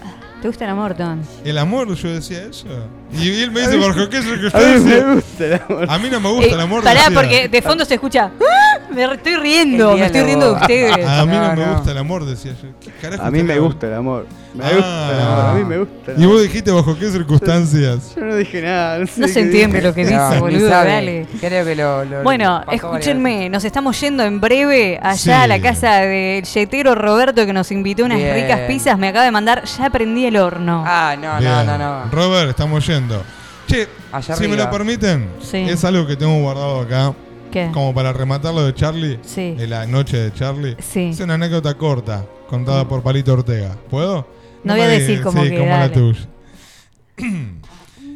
[0.40, 1.20] ¿Te gusta el amor, Don?
[1.44, 2.66] El amor, yo decía eso.
[3.12, 5.04] Y, él me dice, Borja, ¿qué es lo que A usted mí dice?
[5.04, 5.86] me gusta el amor.
[5.90, 6.82] A mí no me gusta Eh, el amor.
[6.82, 7.14] Pará, decía.
[7.14, 8.30] porque de fondo se escucha.
[8.40, 8.78] ¡Ah!
[8.90, 10.92] Me estoy riendo, me estoy riendo de ustedes.
[11.06, 12.68] A mí no, No, me gusta el amor, decía yo.
[12.80, 14.26] ¿Qué carajo A mí me gusta el amor.
[14.54, 14.70] Me Ah.
[14.74, 15.44] gusta amor.
[15.44, 18.14] A mí me gusta Y vos dijiste bajo qué circunstancias.
[18.16, 18.98] Yo no dije nada.
[18.98, 19.88] No, sé No qué se entiende dije.
[19.88, 20.90] lo que dice, No, boludo, sabe.
[20.90, 21.26] dale.
[21.40, 22.04] Creo que lo.
[22.04, 25.30] lo- Bueno, escúchenme, nos estamos yendo en breve allá Sí.
[25.30, 28.34] a la casa del yetero Roberto que nos invitó a unas Bien.
[28.34, 28.98] ricas pizzas.
[28.98, 30.82] Me acaba de mandar, ya prendí el horno.
[30.86, 31.52] Ah, no, Bien.
[31.52, 32.10] no, no, no.
[32.10, 33.22] Robert, estamos yendo.
[33.68, 35.58] Che, Allá si me lo permiten, Sí.
[35.58, 37.12] es algo que tengo guardado acá.
[37.52, 37.68] ¿Qué?
[37.72, 39.18] Como para rematar lo de Charlie.
[39.22, 39.54] Sí.
[39.56, 40.76] De la noche de Charlie.
[40.80, 41.10] Sí.
[41.12, 43.76] Es una anécdota corta, contada por Palito Ortega.
[43.90, 44.26] ¿Puedo?
[44.64, 46.16] No voy a decir como sí, que, como dale.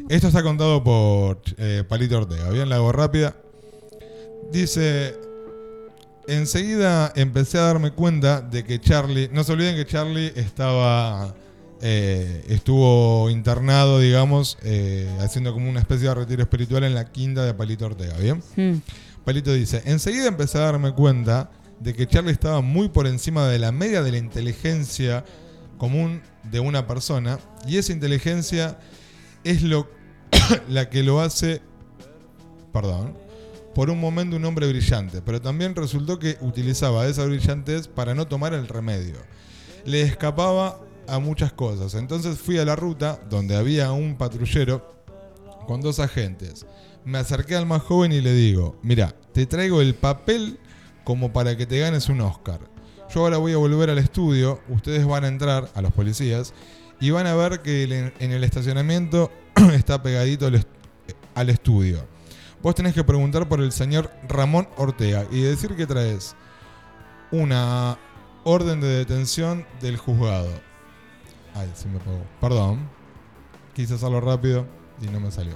[0.09, 2.49] Esto está contado por eh, Palito Ortega.
[2.49, 3.35] Bien, la hago rápida.
[4.51, 5.15] Dice.
[6.27, 9.29] Enseguida empecé a darme cuenta de que Charlie.
[9.31, 11.35] No se olviden que Charlie estaba.
[11.81, 17.45] eh, estuvo internado, digamos, eh, haciendo como una especie de retiro espiritual en la quinta
[17.45, 18.15] de Palito Ortega.
[18.17, 18.41] Bien.
[18.55, 18.81] Mm.
[19.23, 21.49] Palito dice, enseguida empecé a darme cuenta
[21.79, 25.25] de que Charlie estaba muy por encima de la media de la inteligencia
[25.77, 28.79] común de una persona y esa inteligencia
[29.43, 29.89] es lo
[30.69, 31.61] la que lo hace,
[32.73, 33.15] perdón,
[33.73, 38.27] por un momento un hombre brillante, pero también resultó que utilizaba esa brillantez para no
[38.27, 39.17] tomar el remedio.
[39.83, 41.93] Le escapaba a muchas cosas.
[41.95, 44.95] Entonces fui a la ruta donde había un patrullero
[45.67, 46.65] con dos agentes.
[47.03, 50.59] Me acerqué al más joven y le digo, mira, te traigo el papel
[51.03, 52.74] como para que te ganes un Oscar.
[53.15, 56.53] Yo ahora voy a volver al estudio, ustedes van a entrar a los policías
[56.99, 59.31] y van a ver que en el estacionamiento
[59.73, 60.67] está pegadito al, est-
[61.33, 62.05] al estudio.
[62.61, 66.35] Vos tenés que preguntar por el señor Ramón Ortega y decir que traes
[67.31, 67.97] una
[68.43, 70.49] orden de detención del juzgado.
[71.53, 72.21] Ay, se me apagó.
[72.41, 72.89] Perdón.
[73.73, 74.65] Quise hacerlo rápido
[75.01, 75.53] y no me salió.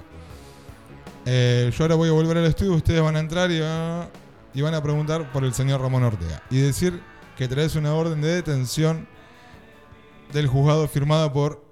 [1.26, 4.08] Eh, yo ahora voy a volver al estudio, ustedes van a entrar y, van-
[4.54, 6.42] y van a preguntar por el señor Ramón Ortega.
[6.50, 7.02] Y decir
[7.36, 9.08] que traes una orden de detención
[10.32, 11.64] del juzgado firmada por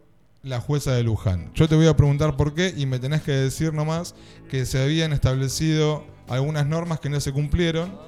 [0.42, 1.50] la jueza de Luján.
[1.54, 4.14] Yo te voy a preguntar por qué y me tenés que decir nomás
[4.50, 7.98] que se habían establecido algunas normas que no se cumplieron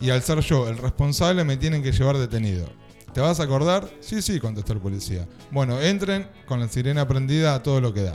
[0.00, 2.66] y al ser yo el responsable me tienen que llevar detenido.
[3.12, 3.90] ¿Te vas a acordar?
[4.00, 5.26] Sí, sí, contestó el policía.
[5.50, 8.14] Bueno, entren con la sirena prendida a todo lo que da.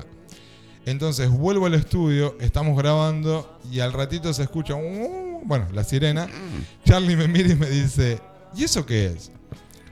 [0.86, 6.28] Entonces vuelvo al estudio, estamos grabando y al ratito se escucha, un- bueno, la sirena.
[6.86, 8.20] Charlie me mira y me dice,
[8.56, 9.32] ¿y eso qué es?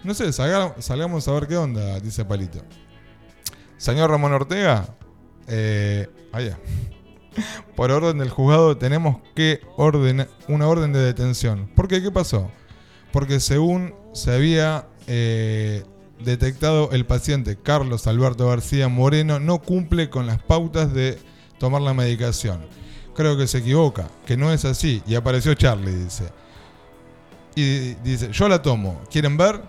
[0.04, 2.60] No sé, salga- salgamos a ver qué onda, dice Palito.
[3.78, 4.96] Señor Ramón Ortega,
[5.48, 6.58] eh, allá.
[7.76, 11.68] Por orden del juzgado tenemos que ordenar una orden de detención.
[11.76, 12.02] ¿Por qué?
[12.02, 12.52] ¿Qué pasó?
[13.12, 15.84] Porque según se había eh,
[16.24, 21.18] detectado el paciente Carlos Alberto García Moreno no cumple con las pautas de
[21.58, 22.66] tomar la medicación.
[23.16, 25.02] Creo que se equivoca, que no es así.
[25.08, 26.26] Y apareció Charlie, dice.
[27.56, 29.02] Y dice, yo la tomo.
[29.12, 29.62] ¿Quieren ver?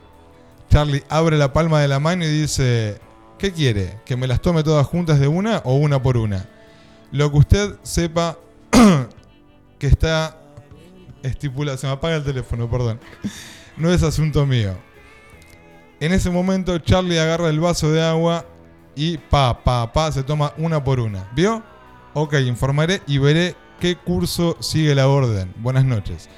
[0.71, 2.99] Charlie abre la palma de la mano y dice,
[3.39, 4.01] ¿qué quiere?
[4.05, 6.49] ¿Que me las tome todas juntas de una o una por una?
[7.13, 8.39] Lo que usted sepa
[9.79, 10.37] que está
[11.23, 12.99] estipulado, se me apaga el teléfono, perdón.
[13.77, 14.75] No es asunto mío.
[16.01, 18.45] En ese momento Charlie agarra el vaso de agua
[18.97, 21.31] y pa, pa, pa, se toma una por una.
[21.35, 21.63] ¿Vio?
[22.15, 25.53] Ok, informaré y veré qué curso sigue la orden.
[25.57, 26.29] Buenas noches.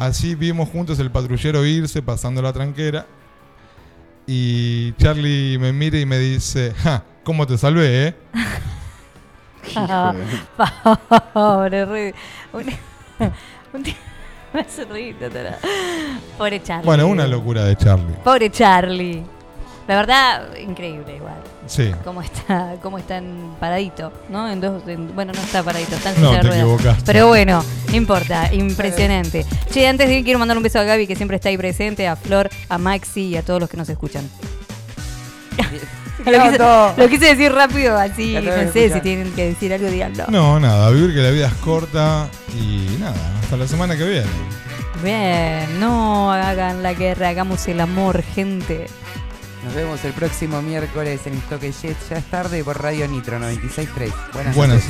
[0.00, 3.04] Así vimos juntos el patrullero irse pasando la tranquera.
[4.26, 8.14] Y Charlie me mira y me dice, ja, ¿cómo te salvé, eh?
[11.34, 12.14] Pobre, re-
[12.54, 12.64] un-
[13.74, 13.94] un tío-
[14.54, 15.16] me hace reír.
[16.38, 16.86] Pobre Charlie.
[16.86, 18.14] Bueno, una locura de Charlie.
[18.24, 19.22] Pobre Charlie.
[19.90, 21.34] La verdad, increíble igual.
[21.66, 21.90] Sí.
[22.04, 24.48] Cómo está, cómo está en paradito, ¿no?
[24.48, 26.58] En dos, en- bueno, no está paradito, está en No, te ruedas.
[26.58, 27.02] equivocaste.
[27.06, 29.44] Pero bueno, no importa, impresionante.
[29.72, 32.06] Che, antes de ir quiero mandar un beso a Gaby que siempre está ahí presente,
[32.06, 34.30] a Flor, a Maxi y a todos los que nos escuchan.
[36.24, 36.94] lo, quise, todo.
[36.96, 40.26] lo quise decir rápido, así, no sé si tienen que decir algo, díganlo.
[40.28, 44.26] No, nada, vivir que la vida es corta y nada, hasta la semana que viene.
[45.02, 48.86] Bien, no hagan la guerra, hagamos el amor, gente.
[49.64, 51.96] Nos vemos el próximo miércoles en Toque Jet.
[52.08, 54.12] Ya es tarde por Radio Nitro 96.3.
[54.32, 54.84] Buenas Buenas.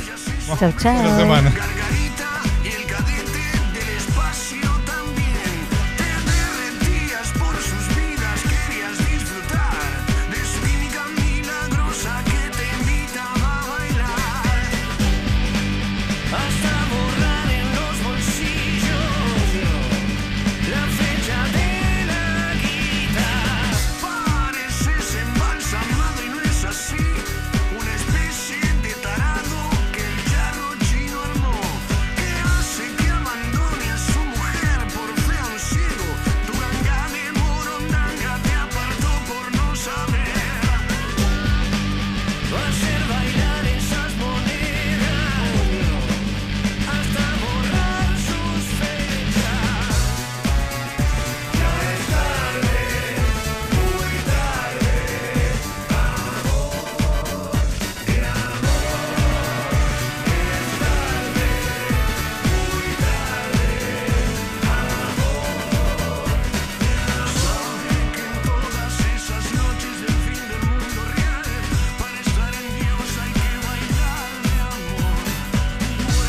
[0.47, 0.77] noches.
[0.77, 0.93] Chau.
[0.93, 1.51] Buena semana.